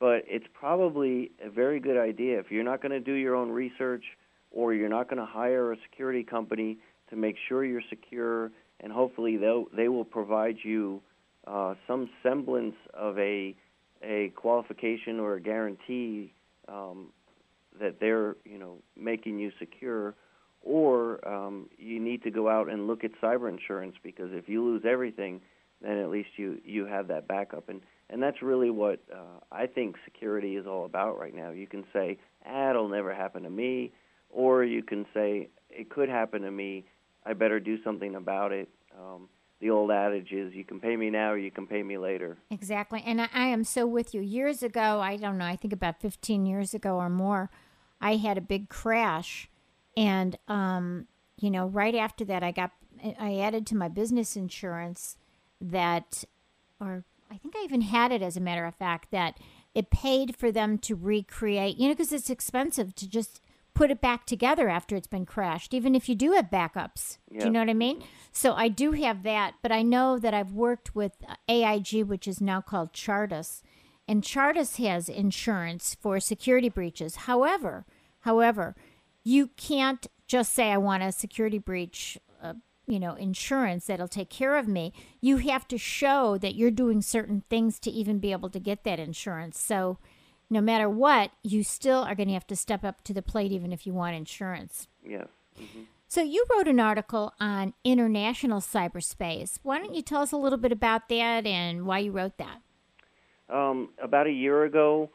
But 0.00 0.22
it's 0.26 0.46
probably 0.52 1.32
a 1.44 1.50
very 1.50 1.80
good 1.80 1.96
idea 1.96 2.38
if 2.38 2.50
you're 2.50 2.64
not 2.64 2.80
going 2.80 2.92
to 2.92 3.00
do 3.00 3.14
your 3.14 3.34
own 3.34 3.50
research 3.50 4.04
or 4.50 4.72
you're 4.72 4.88
not 4.88 5.08
going 5.08 5.18
to 5.18 5.26
hire 5.26 5.72
a 5.72 5.76
security 5.90 6.22
company 6.22 6.78
to 7.10 7.16
make 7.16 7.36
sure 7.48 7.64
you're 7.64 7.82
secure, 7.88 8.50
and 8.80 8.92
hopefully 8.92 9.36
they 9.36 9.64
they 9.76 9.88
will 9.88 10.04
provide 10.04 10.56
you 10.62 11.00
uh, 11.46 11.74
some 11.86 12.08
semblance 12.22 12.76
of 12.94 13.18
a 13.18 13.54
a 14.02 14.28
qualification 14.36 15.18
or 15.18 15.34
a 15.34 15.40
guarantee 15.40 16.32
um, 16.68 17.08
that 17.80 17.98
they're 18.00 18.36
you 18.44 18.58
know 18.58 18.76
making 18.96 19.38
you 19.38 19.50
secure, 19.58 20.14
or 20.62 21.26
um, 21.28 21.68
you 21.78 21.98
need 21.98 22.22
to 22.22 22.30
go 22.30 22.48
out 22.48 22.68
and 22.68 22.86
look 22.86 23.04
at 23.04 23.10
cyber 23.22 23.48
insurance 23.48 23.96
because 24.02 24.30
if 24.32 24.48
you 24.48 24.64
lose 24.64 24.82
everything, 24.88 25.40
then 25.82 25.98
at 25.98 26.10
least 26.10 26.30
you 26.36 26.58
you 26.64 26.86
have 26.86 27.08
that 27.08 27.26
backup. 27.26 27.68
And 27.68 27.80
and 28.10 28.22
that's 28.22 28.42
really 28.42 28.70
what 28.70 29.00
uh, 29.12 29.40
I 29.52 29.66
think 29.66 29.96
security 30.04 30.56
is 30.56 30.66
all 30.66 30.84
about 30.84 31.18
right 31.18 31.34
now. 31.34 31.50
You 31.50 31.66
can 31.66 31.84
say, 31.92 32.18
ah, 32.46 32.70
it'll 32.70 32.88
never 32.88 33.14
happen 33.14 33.42
to 33.42 33.50
me, 33.50 33.92
or 34.30 34.64
you 34.64 34.82
can 34.82 35.06
say, 35.12 35.48
it 35.70 35.90
could 35.90 36.08
happen 36.08 36.42
to 36.42 36.50
me. 36.50 36.86
I 37.24 37.34
better 37.34 37.60
do 37.60 37.82
something 37.82 38.14
about 38.14 38.52
it. 38.52 38.68
Um, 38.98 39.28
the 39.60 39.70
old 39.70 39.90
adage 39.90 40.32
is, 40.32 40.54
you 40.54 40.64
can 40.64 40.80
pay 40.80 40.96
me 40.96 41.10
now 41.10 41.32
or 41.32 41.38
you 41.38 41.50
can 41.50 41.66
pay 41.66 41.82
me 41.82 41.98
later. 41.98 42.38
Exactly. 42.50 43.02
And 43.04 43.20
I, 43.20 43.28
I 43.34 43.46
am 43.46 43.64
so 43.64 43.86
with 43.86 44.14
you. 44.14 44.20
Years 44.20 44.62
ago, 44.62 45.00
I 45.00 45.16
don't 45.16 45.38
know, 45.38 45.44
I 45.44 45.56
think 45.56 45.72
about 45.72 46.00
15 46.00 46.46
years 46.46 46.74
ago 46.74 46.96
or 46.96 47.10
more, 47.10 47.50
I 48.00 48.16
had 48.16 48.38
a 48.38 48.42
big 48.42 48.68
crash. 48.68 49.48
And, 49.96 50.38
um, 50.46 51.08
you 51.36 51.50
know, 51.50 51.66
right 51.66 51.94
after 51.94 52.24
that, 52.26 52.44
I 52.44 52.52
got, 52.52 52.70
I 53.18 53.38
added 53.38 53.66
to 53.68 53.76
my 53.76 53.88
business 53.88 54.36
insurance 54.36 55.16
that, 55.60 56.24
or 56.80 57.04
I 57.30 57.36
think 57.36 57.54
I 57.56 57.64
even 57.64 57.82
had 57.82 58.12
it 58.12 58.22
as 58.22 58.36
a 58.36 58.40
matter 58.40 58.64
of 58.64 58.74
fact 58.74 59.10
that 59.10 59.38
it 59.74 59.90
paid 59.90 60.36
for 60.36 60.50
them 60.50 60.78
to 60.78 60.94
recreate, 60.94 61.76
you 61.76 61.88
know, 61.88 61.94
because 61.94 62.12
it's 62.12 62.30
expensive 62.30 62.94
to 62.96 63.08
just 63.08 63.40
put 63.74 63.90
it 63.92 64.00
back 64.00 64.26
together 64.26 64.68
after 64.68 64.96
it's 64.96 65.06
been 65.06 65.24
crashed, 65.26 65.72
even 65.72 65.94
if 65.94 66.08
you 66.08 66.14
do 66.16 66.32
have 66.32 66.50
backups. 66.50 67.18
Do 67.40 67.46
you 67.46 67.52
know 67.52 67.60
what 67.60 67.70
I 67.70 67.74
mean? 67.74 68.02
So 68.32 68.54
I 68.54 68.68
do 68.68 68.92
have 68.92 69.22
that, 69.22 69.54
but 69.62 69.70
I 69.70 69.82
know 69.82 70.18
that 70.18 70.34
I've 70.34 70.52
worked 70.52 70.96
with 70.96 71.12
AIG, 71.48 72.02
which 72.04 72.26
is 72.26 72.40
now 72.40 72.60
called 72.60 72.92
Chartis, 72.92 73.62
and 74.08 74.22
Chartis 74.22 74.84
has 74.84 75.08
insurance 75.08 75.94
for 76.00 76.18
security 76.18 76.68
breaches. 76.68 77.16
However, 77.16 77.84
however, 78.20 78.74
you 79.22 79.48
can't 79.56 80.06
just 80.26 80.52
say 80.54 80.72
I 80.72 80.78
want 80.78 81.02
a 81.02 81.12
security 81.12 81.58
breach 81.58 82.18
uh, 82.27 82.27
you 82.88 82.98
know, 82.98 83.14
insurance 83.14 83.86
that'll 83.86 84.08
take 84.08 84.30
care 84.30 84.56
of 84.56 84.66
me, 84.66 84.92
you 85.20 85.36
have 85.36 85.68
to 85.68 85.76
show 85.78 86.38
that 86.38 86.54
you're 86.54 86.70
doing 86.70 87.02
certain 87.02 87.42
things 87.50 87.78
to 87.80 87.90
even 87.90 88.18
be 88.18 88.32
able 88.32 88.48
to 88.50 88.58
get 88.58 88.84
that 88.84 88.98
insurance. 88.98 89.60
So, 89.60 89.98
no 90.50 90.62
matter 90.62 90.88
what, 90.88 91.30
you 91.42 91.62
still 91.62 92.02
are 92.02 92.14
going 92.14 92.28
to 92.28 92.34
have 92.34 92.46
to 92.46 92.56
step 92.56 92.82
up 92.82 93.04
to 93.04 93.12
the 93.12 93.20
plate 93.20 93.52
even 93.52 93.72
if 93.72 93.86
you 93.86 93.92
want 93.92 94.16
insurance. 94.16 94.88
Yes. 95.06 95.28
Mm-hmm. 95.60 95.82
So, 96.08 96.22
you 96.22 96.44
wrote 96.50 96.66
an 96.66 96.80
article 96.80 97.34
on 97.38 97.74
international 97.84 98.60
cyberspace. 98.60 99.58
Why 99.62 99.78
don't 99.78 99.94
you 99.94 100.02
tell 100.02 100.22
us 100.22 100.32
a 100.32 100.38
little 100.38 100.58
bit 100.58 100.72
about 100.72 101.10
that 101.10 101.46
and 101.46 101.84
why 101.84 101.98
you 101.98 102.12
wrote 102.12 102.38
that? 102.38 102.62
Um, 103.50 103.90
about 104.02 104.26
a 104.26 104.32
year 104.32 104.64
ago, 104.64 105.10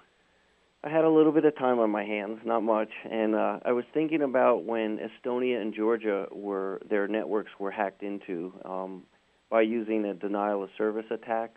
I 0.86 0.89
had 0.89 1.05
a 1.05 1.09
little 1.09 1.31
bit 1.31 1.45
of 1.45 1.57
time 1.57 1.79
on 1.79 1.89
my 1.91 2.03
hands, 2.03 2.39
not 2.43 2.61
much, 2.61 2.89
and 3.09 3.36
uh, 3.36 3.59
I 3.63 3.71
was 3.71 3.86
thinking 3.93 4.21
about 4.21 4.65
when 4.65 4.99
Estonia 4.99 5.61
and 5.61 5.73
Georgia 5.73 6.27
were 6.29 6.81
their 6.89 7.07
networks 7.07 7.51
were 7.57 7.71
hacked 7.71 8.03
into 8.03 8.53
um, 8.65 9.03
by 9.49 9.61
using 9.61 10.03
a 10.03 10.13
denial 10.13 10.61
of 10.61 10.69
service 10.77 11.05
attack. 11.09 11.55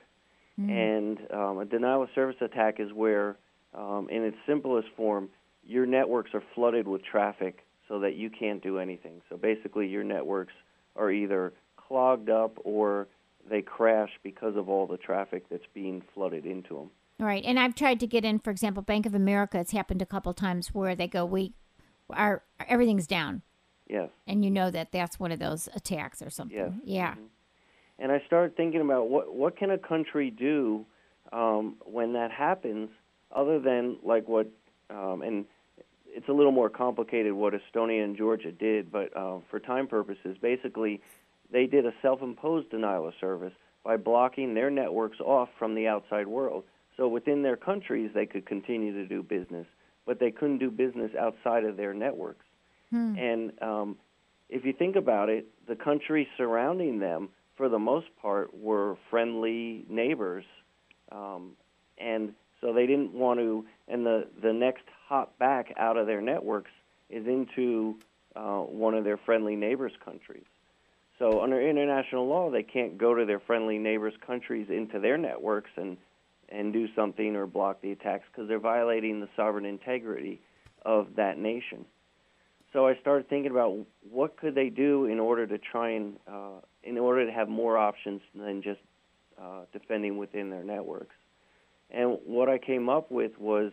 Mm. 0.61 0.71
And 0.71 1.19
um, 1.33 1.59
a 1.59 1.65
denial 1.65 2.05
of 2.05 2.09
service 2.15 2.37
attack 2.41 2.79
is 2.79 2.93
where, 2.93 3.37
um, 3.75 4.09
in 4.11 4.23
its 4.23 4.37
simplest 4.47 4.89
form, 4.97 5.29
your 5.67 5.87
networks 5.87 6.31
are 6.33 6.43
flooded 6.55 6.87
with 6.87 7.03
traffic 7.05 7.67
so 7.89 7.99
that 7.99 8.15
you 8.15 8.31
can't 8.31 8.63
do 8.63 8.79
anything. 8.79 9.23
So 9.29 9.37
basically, 9.37 9.89
your 9.89 10.05
networks 10.05 10.55
are 10.95 11.11
either 11.11 11.53
clogged 11.77 12.31
up 12.31 12.59
or 12.63 13.09
they 13.51 13.61
crash 13.61 14.11
because 14.23 14.57
of 14.57 14.69
all 14.69 14.87
the 14.87 14.97
traffic 14.97 15.49
that's 15.51 15.67
being 15.75 16.03
flooded 16.15 16.47
into 16.47 16.77
them. 16.77 16.91
Right. 17.19 17.43
And 17.45 17.59
I've 17.59 17.75
tried 17.75 18.01
to 18.01 18.07
get 18.07 18.25
in, 18.25 18.39
for 18.39 18.51
example, 18.51 18.83
Bank 18.83 19.07
of 19.07 19.15
America. 19.15 19.59
It's 19.59 19.73
happened 19.73 20.03
a 20.03 20.07
couple 20.07 20.33
times 20.35 20.69
where 20.69 20.95
they 20.95 21.09
go, 21.09 21.25
we, 21.25 21.55
our, 22.11 22.43
everything's 22.69 23.07
down. 23.07 23.43
Yes. 23.89 24.11
And 24.27 24.45
you 24.45 24.51
know 24.51 24.71
that 24.71 24.93
that's 24.93 25.19
one 25.19 25.33
of 25.33 25.39
those 25.39 25.69
attacks 25.75 26.21
or 26.21 26.29
something. 26.29 26.59
Yes. 26.59 26.73
Yeah. 26.85 27.11
Mm-hmm. 27.13 27.23
And 27.99 28.13
I 28.13 28.23
started 28.27 28.57
thinking 28.57 28.83
about 28.83 29.09
what 29.09 29.35
what 29.35 29.57
can 29.57 29.71
a 29.71 29.79
country 29.79 30.31
do 30.31 30.85
um, 31.33 31.77
when 31.85 32.13
that 32.13 32.31
happens, 32.31 32.91
other 33.35 33.59
than 33.59 33.97
like 34.03 34.29
what, 34.29 34.49
um, 34.91 35.23
and 35.23 35.47
it's 36.07 36.29
a 36.29 36.33
little 36.33 36.53
more 36.53 36.69
complicated 36.69 37.33
what 37.33 37.55
Estonia 37.55 38.05
and 38.05 38.17
Georgia 38.17 38.53
did, 38.53 38.93
but 38.93 39.17
uh, 39.17 39.39
for 39.51 39.59
time 39.61 39.87
purposes, 39.87 40.37
basically, 40.43 41.01
they 41.51 41.67
did 41.67 41.87
a 41.87 41.93
self-imposed 42.03 42.71
denial 42.71 43.09
of 43.09 43.15
service 43.19 43.53
by 43.83 43.97
blocking 43.97 44.53
their 44.53 44.71
networks 44.71 45.21
off 45.21 45.49
from 45.59 45.75
the 45.75 45.87
outside 45.87 46.27
world. 46.27 46.65
So 46.97 47.09
within 47.09 47.43
their 47.43 47.57
countries, 47.57 48.11
they 48.15 48.27
could 48.27 48.47
continue 48.47 48.93
to 48.93 49.07
do 49.07 49.23
business, 49.23 49.67
but 50.07 50.19
they 50.19 50.31
couldn't 50.31 50.59
do 50.59 50.71
business 50.71 51.11
outside 51.19 51.65
of 51.65 51.77
their 51.77 51.93
networks. 51.93 52.45
Hmm. 52.91 53.17
And 53.17 53.63
um, 53.63 53.97
if 54.49 54.65
you 54.65 54.73
think 54.73 54.97
about 54.97 55.29
it, 55.29 55.47
the 55.69 55.77
countries 55.77 56.27
surrounding 56.37 56.99
them, 56.99 57.29
for 57.57 57.69
the 57.69 57.79
most 57.79 58.07
part, 58.21 58.57
were 58.57 58.97
friendly 59.11 59.85
neighbors, 59.89 60.45
um, 61.11 61.53
and 61.99 62.33
so 62.61 62.73
they 62.73 62.87
didn't 62.87 63.13
want 63.13 63.41
to. 63.41 63.65
And 63.89 64.05
the 64.05 64.27
the 64.43 64.53
next 64.53 64.85
hop 65.09 65.39
back 65.39 65.73
out 65.77 65.97
of 65.97 66.07
their 66.07 66.21
networks 66.21 66.71
is 67.11 67.27
into 67.27 67.97
uh, 68.35 68.61
one 68.61 68.95
of 68.95 69.05
their 69.05 69.17
friendly 69.17 69.57
neighbors' 69.57 69.93
countries. 70.05 70.45
So 71.19 71.43
under 71.43 71.61
international 71.61 72.29
law, 72.29 72.51
they 72.51 72.63
can't 72.63 72.99
go 72.99 73.15
to 73.15 73.25
their 73.25 73.41
friendly 73.41 73.79
neighbors' 73.79 74.15
countries 74.27 74.67
into 74.69 75.01
their 75.01 75.17
networks 75.17 75.71
and 75.77 75.97
and 76.49 76.73
do 76.73 76.87
something 76.95 77.37
or 77.37 77.47
block 77.47 77.81
the 77.83 77.93
attacks 77.93 78.25
because 78.31 78.49
they're 78.49 78.59
violating 78.61 79.21
the 79.21 79.29
sovereign 79.37 79.65
integrity 79.65 80.41
of 80.83 81.09
that 81.17 81.39
nation. 81.39 81.85
So 82.73 82.87
I 82.87 82.97
started 83.01 83.29
thinking 83.29 83.51
about 83.51 83.77
what 84.11 84.37
could 84.37 84.55
they 84.55 84.69
do 84.69 85.07
in 85.07 85.19
order 85.19 85.47
to 85.47 85.59
try 85.59 85.91
and 85.91 86.17
uh, 86.31 86.61
in 86.83 86.99
order 86.99 87.27
to 87.27 87.33
have 87.33 87.49
more 87.49 87.79
options 87.79 88.21
than 88.35 88.63
just 88.63 88.81
uh, 89.41 89.63
defending 89.73 90.19
within 90.19 90.51
their 90.51 90.63
networks. 90.63 91.15
And 91.91 92.19
what 92.25 92.49
I 92.49 92.59
came 92.59 92.89
up 92.89 93.11
with 93.11 93.33
was 93.39 93.73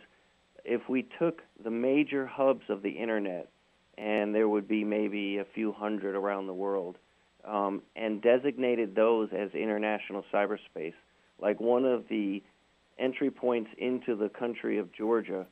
if 0.63 0.87
we 0.87 1.07
took 1.19 1.41
the 1.63 1.69
major 1.69 2.25
hubs 2.25 2.63
of 2.69 2.81
the 2.81 2.91
internet, 2.91 3.49
and 3.97 4.33
there 4.33 4.47
would 4.47 4.67
be 4.67 4.83
maybe 4.83 5.37
a 5.37 5.45
few 5.53 5.71
hundred 5.71 6.15
around 6.15 6.47
the 6.47 6.53
world, 6.53 6.97
um, 7.45 7.81
and 7.95 8.21
designated 8.21 8.95
those 8.95 9.29
as 9.37 9.51
international 9.51 10.23
cyberspace, 10.33 10.93
like 11.41 11.59
one 11.59 11.85
of 11.85 12.05
the 12.09 12.41
entry 12.97 13.31
points 13.31 13.69
into 13.77 14.15
the 14.15 14.29
country 14.29 14.77
of 14.77 14.91
Georgia 14.93 15.45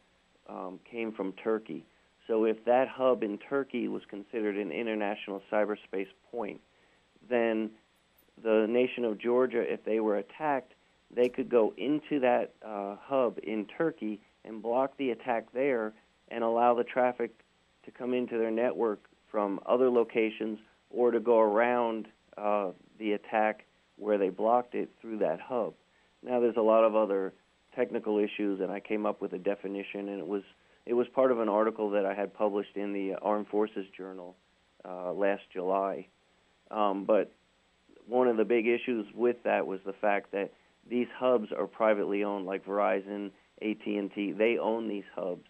um, 0.50 0.80
came 0.90 1.12
from 1.12 1.34
Turkey. 1.34 1.86
So 2.28 2.46
if 2.46 2.64
that 2.66 2.88
hub 2.88 3.24
in 3.24 3.38
Turkey 3.38 3.88
was 3.88 4.04
considered 4.10 4.56
an 4.56 4.72
international 4.72 5.42
cyberspace 5.52 6.08
point, 6.32 6.62
then 7.30 7.72
the 8.44 8.66
nation 8.70 9.06
of 9.06 9.18
Georgia, 9.18 9.62
if 9.62 9.84
they 9.84 10.00
were 10.00 10.18
attacked, 10.18 10.74
they 11.14 11.30
could 11.30 11.50
go 11.50 11.74
into 11.78 12.20
that 12.20 12.54
uh, 12.66 12.96
hub 13.02 13.38
in 13.44 13.66
Turkey 13.66 14.20
and 14.46 14.62
block 14.62 14.96
the 14.98 15.12
attack 15.12 15.48
there 15.54 15.94
and 16.30 16.44
allow 16.44 16.74
the 16.74 16.84
traffic 16.84 17.32
to 17.86 17.92
come 17.92 18.14
into 18.14 18.38
their 18.38 18.52
network 18.52 19.04
from 19.30 19.60
other 19.66 19.90
locations 19.90 20.60
or 20.90 21.12
to 21.12 21.20
go 21.20 21.40
around 21.40 22.08
uh, 22.38 22.72
the 23.00 23.14
attack 23.14 23.66
where 23.98 24.18
they 24.18 24.30
blocked 24.30 24.76
it 24.76 24.90
through 25.02 25.18
that 25.18 25.40
hub. 25.40 25.74
Now 26.24 26.40
there's 26.40 26.58
a 26.58 26.62
lot 26.62 26.84
of 26.84 26.96
other 26.96 27.34
technical 27.76 28.18
issues, 28.18 28.60
and 28.60 28.72
I 28.72 28.80
came 28.80 29.06
up 29.06 29.22
with 29.22 29.34
a 29.34 29.38
definition, 29.38 30.10
and 30.10 30.20
it 30.20 30.28
was 30.28 30.44
it 30.86 30.94
was 30.94 31.08
part 31.14 31.32
of 31.32 31.40
an 31.40 31.50
article 31.50 31.92
that 31.92 32.06
I 32.06 32.14
had 32.14 32.34
published 32.34 32.76
in 32.76 32.94
the 32.94 33.16
Armed 33.22 33.48
Forces 33.48 33.86
Journal 33.96 34.36
uh, 34.84 35.14
last 35.14 35.44
July. 35.54 36.08
Um, 36.72 37.06
but 37.06 37.32
one 38.08 38.28
of 38.28 38.38
the 38.38 38.46
big 38.46 38.68
issues 38.68 39.06
with 39.14 39.38
that 39.44 39.68
was 39.68 39.80
the 39.86 39.94
fact 39.94 40.32
that 40.32 40.52
these 40.90 41.08
hubs 41.16 41.50
are 41.56 41.68
privately 41.68 42.24
owned, 42.24 42.46
like 42.46 42.66
Verizon, 42.66 43.32
AT&T. 43.62 44.34
They 44.38 44.58
own 44.58 44.88
these 44.88 45.04
hubs. 45.16 45.46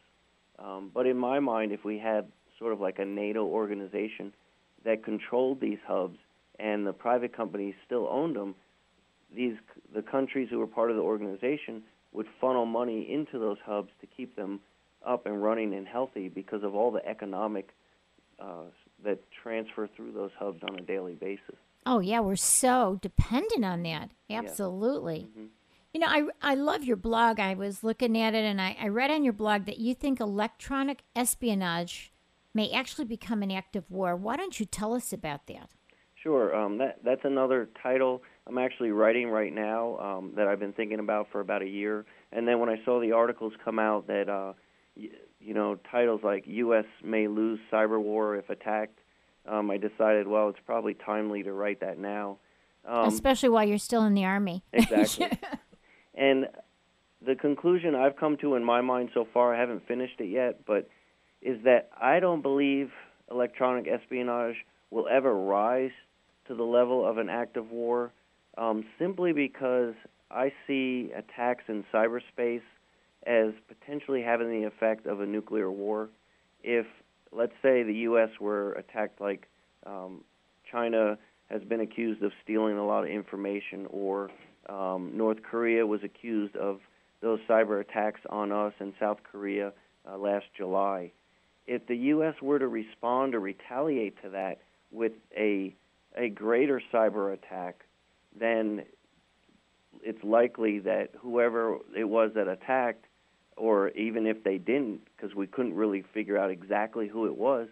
Um, 0.59 0.91
but 0.93 1.07
in 1.07 1.17
my 1.17 1.39
mind, 1.39 1.72
if 1.72 1.86
we 1.86 1.97
had 1.97 2.28
sort 2.59 2.74
of 2.74 2.82
like 2.82 2.99
a 2.99 3.05
NATO 3.05 3.45
organization 3.45 4.34
that 4.84 5.03
controlled 5.03 5.61
these 5.61 5.80
hubs 5.88 6.17
and 6.59 6.86
the 6.86 6.93
private 6.93 7.36
companies 7.36 7.74
still 7.86 8.07
owned 8.11 8.36
them, 8.36 8.55
these 9.36 9.55
the 9.93 10.01
countries 10.01 10.47
who 10.49 10.59
were 10.59 10.67
part 10.67 10.89
of 10.89 10.97
the 10.97 11.01
organization 11.01 11.84
would 12.11 12.27
funnel 12.39 12.65
money 12.65 13.07
into 13.11 13.39
those 13.39 13.57
hubs 13.65 13.89
to 14.01 14.07
keep 14.07 14.36
them 14.36 14.59
up 15.05 15.25
and 15.25 15.41
running 15.41 15.73
and 15.73 15.88
healthy 15.88 16.27
because 16.27 16.63
of 16.63 16.75
all 16.75 16.91
the 16.91 17.05
economic 17.07 17.69
uh, 18.39 18.63
that 19.03 19.19
transfer 19.43 19.89
through 19.95 20.11
those 20.11 20.32
hubs 20.38 20.59
on 20.67 20.77
a 20.77 20.82
daily 20.82 21.13
basis. 21.13 21.55
Oh 21.86 21.99
yeah, 21.99 22.19
we're 22.19 22.36
so 22.36 22.99
dependent 23.01 23.65
on 23.65 23.84
that. 23.84 24.11
Absolutely. 24.29 25.27
Mm-hmm. 25.32 25.45
You 25.93 25.99
know, 25.99 26.07
I, 26.07 26.23
I 26.41 26.55
love 26.55 26.84
your 26.84 26.95
blog. 26.95 27.39
I 27.39 27.53
was 27.53 27.84
looking 27.84 28.17
at 28.17 28.34
it 28.34 28.45
and 28.45 28.61
I, 28.61 28.77
I 28.79 28.88
read 28.88 29.11
on 29.11 29.23
your 29.23 29.34
blog 29.34 29.65
that 29.65 29.77
you 29.77 29.93
think 29.93 30.19
electronic 30.19 31.03
espionage 31.15 32.13
may 32.53 32.71
actually 32.71 33.05
become 33.05 33.43
an 33.43 33.51
act 33.51 33.75
of 33.75 33.89
war. 33.89 34.15
Why 34.15 34.38
don't 34.38 34.59
you 34.59 34.65
tell 34.65 34.93
us 34.93 35.11
about 35.11 35.47
that? 35.47 35.69
Sure. 36.15 36.55
Um, 36.55 36.77
that 36.77 36.99
that's 37.03 37.25
another 37.25 37.69
title 37.82 38.21
I'm 38.47 38.57
actually 38.57 38.91
writing 38.91 39.29
right 39.29 39.53
now 39.53 39.97
um, 39.97 40.33
that 40.35 40.47
I've 40.47 40.59
been 40.59 40.73
thinking 40.73 40.99
about 40.99 41.27
for 41.31 41.39
about 41.39 41.61
a 41.61 41.67
year. 41.67 42.05
And 42.31 42.47
then 42.47 42.59
when 42.59 42.69
I 42.69 42.81
saw 42.83 42.99
the 42.99 43.11
articles 43.11 43.53
come 43.63 43.79
out 43.79 44.07
that 44.07 44.29
uh, 44.29 44.53
y- 44.97 45.09
you 45.39 45.53
know 45.53 45.77
titles 45.89 46.21
like 46.23 46.43
U.S. 46.47 46.85
may 47.03 47.27
lose 47.27 47.59
cyber 47.71 48.01
war 48.01 48.35
if 48.35 48.49
attacked, 48.49 48.97
um, 49.47 49.69
I 49.69 49.77
decided 49.77 50.27
well 50.27 50.49
it's 50.49 50.59
probably 50.65 50.95
timely 50.95 51.43
to 51.43 51.53
write 51.53 51.79
that 51.81 51.99
now. 51.99 52.37
Um, 52.85 53.07
Especially 53.07 53.49
while 53.49 53.67
you're 53.67 53.77
still 53.77 54.03
in 54.05 54.15
the 54.15 54.25
army. 54.25 54.63
Exactly. 54.73 55.29
and 56.15 56.47
the 57.23 57.35
conclusion 57.35 57.93
I've 57.93 58.17
come 58.17 58.37
to 58.37 58.55
in 58.55 58.63
my 58.63 58.81
mind 58.81 59.09
so 59.13 59.27
far, 59.31 59.53
I 59.53 59.59
haven't 59.59 59.87
finished 59.87 60.19
it 60.19 60.29
yet, 60.29 60.65
but 60.65 60.89
is 61.43 61.63
that 61.63 61.89
I 61.99 62.19
don't 62.19 62.41
believe 62.41 62.89
electronic 63.29 63.87
espionage 63.87 64.55
will 64.89 65.07
ever 65.07 65.33
rise 65.33 65.91
to 66.47 66.55
the 66.55 66.63
level 66.63 67.07
of 67.07 67.19
an 67.19 67.29
act 67.29 67.55
of 67.55 67.69
war 67.69 68.11
um, 68.57 68.83
simply 68.99 69.33
because 69.33 69.93
I 70.29 70.51
see 70.67 71.11
attacks 71.15 71.63
in 71.67 71.83
cyberspace 71.93 72.61
as 73.25 73.53
potentially 73.67 74.21
having 74.21 74.49
the 74.49 74.67
effect 74.67 75.05
of 75.05 75.21
a 75.21 75.25
nuclear 75.25 75.71
war. 75.71 76.09
If, 76.63 76.85
let's 77.31 77.53
say, 77.61 77.83
the 77.83 77.93
U.S. 77.93 78.29
were 78.39 78.73
attacked 78.73 79.21
like 79.21 79.47
um, 79.85 80.23
China 80.71 81.17
has 81.49 81.63
been 81.63 81.81
accused 81.81 82.23
of 82.23 82.31
stealing 82.43 82.77
a 82.77 82.85
lot 82.85 83.03
of 83.03 83.09
information, 83.09 83.87
or 83.89 84.29
um, 84.69 85.11
North 85.15 85.43
Korea 85.43 85.85
was 85.85 86.01
accused 86.03 86.55
of 86.55 86.79
those 87.21 87.39
cyber 87.47 87.81
attacks 87.81 88.21
on 88.29 88.51
us 88.51 88.73
in 88.79 88.93
South 88.99 89.19
Korea 89.29 89.73
uh, 90.09 90.17
last 90.17 90.45
July. 90.57 91.11
If 91.67 91.85
the 91.87 91.95
U.S. 91.95 92.35
were 92.41 92.57
to 92.57 92.67
respond 92.67 93.35
or 93.35 93.39
retaliate 93.39 94.21
to 94.23 94.29
that 94.29 94.59
with 94.91 95.13
a 95.37 95.75
a 96.17 96.27
greater 96.27 96.81
cyber 96.91 97.33
attack, 97.33 97.85
then 98.38 98.84
it's 100.03 100.23
likely 100.23 100.79
that 100.79 101.11
whoever 101.19 101.77
it 101.95 102.05
was 102.05 102.32
that 102.36 102.47
attacked, 102.47 103.05
or 103.57 103.89
even 103.89 104.25
if 104.25 104.43
they 104.43 104.57
didn't, 104.57 105.01
because 105.15 105.36
we 105.36 105.47
couldn't 105.47 105.75
really 105.75 106.03
figure 106.13 106.38
out 106.38 106.49
exactly 106.49 107.07
who 107.07 107.25
it 107.25 107.38
was, 107.38 107.67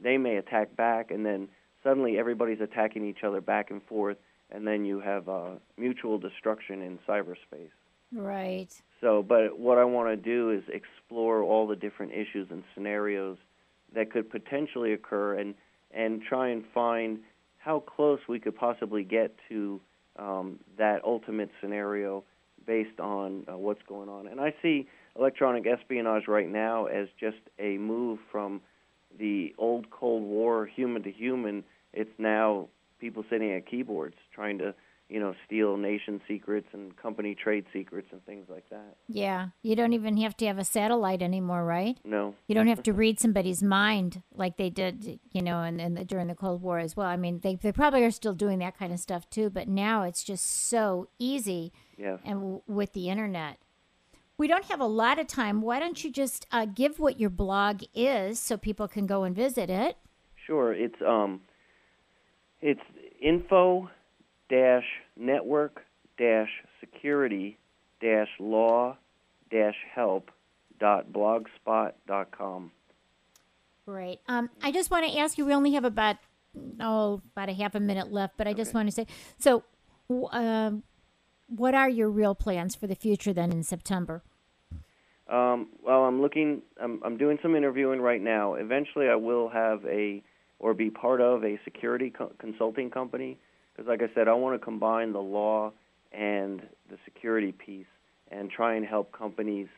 they 0.00 0.18
may 0.18 0.36
attack 0.36 0.74
back, 0.76 1.10
and 1.10 1.24
then 1.24 1.48
suddenly 1.82 2.18
everybody's 2.18 2.60
attacking 2.60 3.06
each 3.06 3.22
other 3.22 3.40
back 3.40 3.70
and 3.70 3.82
forth, 3.84 4.16
and 4.50 4.66
then 4.66 4.84
you 4.84 5.00
have 5.00 5.28
uh, 5.28 5.50
mutual 5.76 6.18
destruction 6.18 6.82
in 6.82 6.98
cyberspace. 7.06 7.70
Right. 8.12 8.72
So, 9.00 9.22
but 9.22 9.58
what 9.58 9.78
I 9.78 9.84
want 9.84 10.08
to 10.08 10.16
do 10.16 10.50
is 10.50 10.62
explore 10.72 11.42
all 11.42 11.66
the 11.66 11.76
different 11.76 12.12
issues 12.12 12.48
and 12.50 12.64
scenarios 12.74 13.36
that 13.94 14.10
could 14.10 14.30
potentially 14.30 14.92
occur, 14.92 15.34
and 15.34 15.54
and 15.90 16.22
try 16.22 16.48
and 16.48 16.64
find 16.74 17.20
how 17.58 17.80
close 17.80 18.20
we 18.28 18.38
could 18.38 18.56
possibly 18.56 19.04
get 19.04 19.34
to 19.48 19.80
um, 20.18 20.58
that 20.76 21.04
ultimate 21.04 21.50
scenario 21.60 22.24
based 22.66 23.00
on 23.00 23.44
uh, 23.50 23.56
what's 23.56 23.82
going 23.88 24.08
on. 24.08 24.26
And 24.26 24.40
I 24.40 24.54
see 24.60 24.86
electronic 25.18 25.66
espionage 25.66 26.28
right 26.28 26.48
now 26.48 26.86
as 26.86 27.08
just 27.18 27.38
a 27.58 27.78
move 27.78 28.18
from 28.30 28.60
the 29.18 29.54
old 29.58 29.90
Cold 29.90 30.22
War, 30.22 30.66
human 30.66 31.02
to 31.02 31.10
human. 31.10 31.64
It's 31.92 32.10
now 32.18 32.68
people 33.00 33.24
sitting 33.30 33.52
at 33.52 33.66
keyboards 33.66 34.16
trying 34.34 34.58
to 34.58 34.74
you 35.08 35.18
know, 35.18 35.34
steal 35.46 35.78
nation 35.78 36.20
secrets 36.28 36.66
and 36.72 36.94
company 36.96 37.34
trade 37.34 37.64
secrets 37.72 38.08
and 38.12 38.22
things 38.26 38.46
like 38.50 38.68
that. 38.68 38.96
Yeah. 39.06 39.48
You 39.62 39.74
don't 39.74 39.94
even 39.94 40.18
have 40.18 40.36
to 40.38 40.46
have 40.46 40.58
a 40.58 40.64
satellite 40.64 41.22
anymore, 41.22 41.64
right? 41.64 41.96
No. 42.04 42.34
You 42.46 42.54
don't 42.54 42.66
have 42.66 42.82
to 42.82 42.92
read 42.92 43.18
somebody's 43.18 43.62
mind 43.62 44.22
like 44.34 44.58
they 44.58 44.68
did, 44.68 45.18
you 45.32 45.40
know, 45.40 45.62
and, 45.62 45.80
and 45.80 46.06
during 46.06 46.26
the 46.26 46.34
Cold 46.34 46.60
War 46.60 46.78
as 46.78 46.94
well. 46.94 47.06
I 47.06 47.16
mean, 47.16 47.40
they, 47.40 47.54
they 47.56 47.72
probably 47.72 48.04
are 48.04 48.10
still 48.10 48.34
doing 48.34 48.58
that 48.58 48.78
kind 48.78 48.92
of 48.92 49.00
stuff 49.00 49.28
too, 49.30 49.48
but 49.48 49.66
now 49.66 50.02
it's 50.02 50.22
just 50.22 50.44
so 50.44 51.08
easy. 51.18 51.72
Yes. 51.96 52.18
And 52.24 52.40
w- 52.40 52.62
with 52.66 52.92
the 52.92 53.08
internet. 53.08 53.58
We 54.36 54.46
don't 54.46 54.66
have 54.66 54.80
a 54.80 54.86
lot 54.86 55.18
of 55.18 55.26
time. 55.26 55.62
Why 55.62 55.80
don't 55.80 56.04
you 56.04 56.12
just 56.12 56.46
uh, 56.52 56.66
give 56.66 57.00
what 57.00 57.18
your 57.18 57.30
blog 57.30 57.82
is 57.94 58.38
so 58.38 58.56
people 58.56 58.86
can 58.86 59.06
go 59.06 59.24
and 59.24 59.34
visit 59.34 59.68
it? 59.70 59.96
Sure. 60.46 60.72
It's 60.72 61.00
um, 61.04 61.40
it's 62.60 62.80
info 63.20 63.90
dash 64.48 64.84
network 65.16 65.84
dash 66.18 66.50
security 66.80 67.58
dash 68.00 68.28
law 68.38 68.96
dash 69.50 69.76
help 69.94 70.30
dot 70.78 71.12
blogspot 71.12 71.92
dot 72.06 72.30
com. 72.30 72.70
Great. 73.86 74.20
Um, 74.28 74.50
I 74.62 74.70
just 74.70 74.90
want 74.90 75.10
to 75.10 75.18
ask 75.18 75.38
you. 75.38 75.46
We 75.46 75.54
only 75.54 75.72
have 75.72 75.84
about 75.84 76.16
oh 76.80 77.22
about 77.34 77.48
a 77.48 77.54
half 77.54 77.74
a 77.74 77.80
minute 77.80 78.12
left, 78.12 78.36
but 78.36 78.46
I 78.46 78.52
just 78.52 78.74
want 78.74 78.88
to 78.88 78.92
say 78.92 79.06
so. 79.38 79.64
Um, 80.30 80.82
what 81.48 81.74
are 81.74 81.88
your 81.88 82.10
real 82.10 82.34
plans 82.34 82.74
for 82.74 82.86
the 82.86 82.94
future 82.94 83.32
then 83.32 83.50
in 83.50 83.62
September? 83.62 84.22
Um, 85.28 85.68
well, 85.82 86.04
I'm 86.04 86.20
looking. 86.20 86.62
I'm, 86.80 87.02
I'm 87.04 87.16
doing 87.16 87.38
some 87.42 87.54
interviewing 87.54 88.00
right 88.00 88.20
now. 88.20 88.54
Eventually, 88.54 89.08
I 89.08 89.16
will 89.16 89.48
have 89.48 89.84
a 89.84 90.22
or 90.58 90.74
be 90.74 90.90
part 90.90 91.20
of 91.20 91.44
a 91.44 91.58
security 91.64 92.10
co- 92.10 92.32
consulting 92.38 92.90
company 92.90 93.38
because, 93.78 93.88
like 93.88 94.02
I 94.02 94.12
said, 94.12 94.26
I 94.26 94.34
want 94.34 94.60
to 94.60 94.64
combine 94.64 95.12
the 95.12 95.20
law 95.20 95.72
and 96.10 96.60
the 96.90 96.96
security 97.04 97.52
piece 97.52 97.86
and 98.28 98.50
try 98.50 98.74
and 98.74 98.84
help 98.84 99.12
companies 99.12 99.68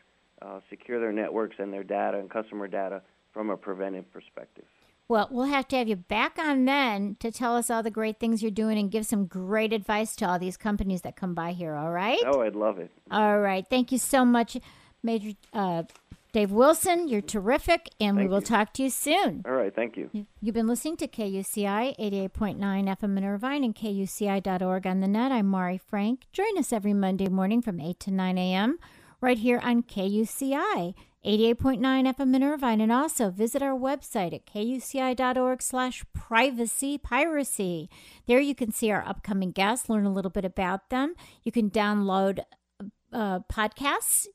uh, 0.41 0.59
secure 0.71 0.99
their 0.99 1.11
networks 1.11 1.57
and 1.59 1.71
their 1.71 1.83
data 1.83 2.17
and 2.17 2.27
customer 2.27 2.67
data 2.67 3.03
from 3.31 3.51
a 3.51 3.57
preventive 3.57 4.11
perspective. 4.11 4.65
Well, 5.07 5.27
we'll 5.29 5.45
have 5.45 5.67
to 5.67 5.75
have 5.75 5.87
you 5.87 5.97
back 5.97 6.39
on 6.39 6.65
then 6.65 7.15
to 7.19 7.31
tell 7.31 7.55
us 7.55 7.69
all 7.69 7.83
the 7.83 7.91
great 7.91 8.19
things 8.19 8.41
you're 8.41 8.49
doing 8.49 8.79
and 8.79 8.89
give 8.89 9.05
some 9.05 9.25
great 9.25 9.71
advice 9.71 10.15
to 10.15 10.27
all 10.27 10.39
these 10.39 10.57
companies 10.57 11.01
that 11.01 11.15
come 11.15 11.35
by 11.35 11.51
here. 11.51 11.75
All 11.75 11.91
right. 11.91 12.21
Oh, 12.25 12.41
I'd 12.41 12.55
love 12.55 12.79
it. 12.79 12.89
All 13.11 13.39
right. 13.39 13.65
Thank 13.69 13.91
you 13.91 13.97
so 13.99 14.25
much, 14.25 14.57
Major 15.03 15.33
uh, 15.53 15.83
Dave 16.33 16.51
Wilson. 16.51 17.07
You're 17.09 17.21
terrific, 17.21 17.89
and 17.99 18.15
we 18.15 18.27
will 18.27 18.39
you. 18.39 18.45
talk 18.45 18.71
to 18.73 18.83
you 18.83 18.89
soon. 18.89 19.41
All 19.45 19.51
right, 19.53 19.73
thank 19.75 19.97
you. 19.97 20.09
You- 20.13 20.27
You've 20.41 20.55
been 20.55 20.67
listening 20.67 20.97
to 20.97 21.07
KUCI 21.07 21.95
88.9 21.99 22.57
FM 22.87 23.17
in 23.17 23.23
Irvine 23.25 23.63
and 23.63 23.75
KUCI.org 23.75 24.87
on 24.87 25.01
the 25.01 25.07
net. 25.07 25.31
I'm 25.31 25.47
Mari 25.47 25.77
Frank. 25.77 26.27
Join 26.31 26.57
us 26.57 26.71
every 26.71 26.93
Monday 26.93 27.27
morning 27.27 27.61
from 27.61 27.79
8 27.81 27.99
to 28.01 28.11
9 28.11 28.37
a.m. 28.37 28.77
right 29.19 29.37
here 29.37 29.59
on 29.61 29.83
KUCI 29.83 30.93
88.9 31.23 31.79
FM 32.15 32.35
in 32.35 32.43
Irvine. 32.43 32.81
And 32.81 32.91
also 32.91 33.29
visit 33.29 33.61
our 33.61 33.77
website 33.77 34.33
at 34.33 34.45
kuci.org 34.47 35.61
slash 35.61 36.03
privacy 36.13 36.97
piracy. 36.97 37.89
There 38.25 38.39
you 38.39 38.55
can 38.55 38.71
see 38.71 38.89
our 38.89 39.05
upcoming 39.05 39.51
guests, 39.51 39.89
learn 39.89 40.05
a 40.05 40.11
little 40.13 40.31
bit 40.31 40.45
about 40.45 40.89
them. 40.89 41.13
You 41.43 41.51
can 41.51 41.69
download 41.69 42.39
uh, 43.13 43.41
podcasts. 43.53 44.25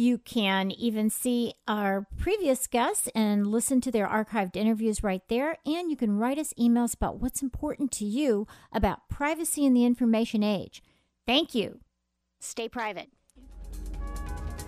You 0.00 0.18
can 0.18 0.70
even 0.70 1.10
see 1.10 1.54
our 1.66 2.06
previous 2.16 2.68
guests 2.68 3.08
and 3.16 3.48
listen 3.48 3.80
to 3.80 3.90
their 3.90 4.06
archived 4.06 4.54
interviews 4.54 5.02
right 5.02 5.22
there. 5.28 5.56
And 5.66 5.90
you 5.90 5.96
can 5.96 6.18
write 6.18 6.38
us 6.38 6.54
emails 6.56 6.94
about 6.94 7.20
what's 7.20 7.42
important 7.42 7.90
to 7.92 8.04
you 8.04 8.46
about 8.70 9.08
privacy 9.08 9.66
in 9.66 9.74
the 9.74 9.84
information 9.84 10.44
age. 10.44 10.84
Thank 11.26 11.52
you. 11.52 11.80
Stay 12.40 12.68
private. 12.68 13.08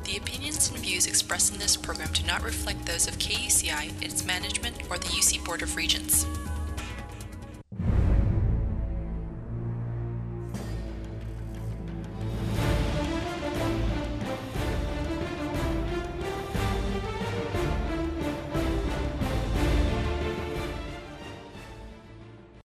The 0.03 0.17
opinions 0.17 0.69
and 0.69 0.81
views 0.81 1.07
expressed 1.07 1.53
in 1.53 1.61
this 1.61 1.77
program 1.77 2.09
do 2.13 2.27
not 2.27 2.43
reflect 2.43 2.85
those 2.85 3.07
of 3.07 3.17
KUCI, 3.19 4.03
its 4.03 4.25
management, 4.25 4.83
or 4.91 4.99
the 4.99 5.07
UC 5.07 5.45
Board 5.45 5.63
of 5.63 5.77
Regents. 5.77 6.27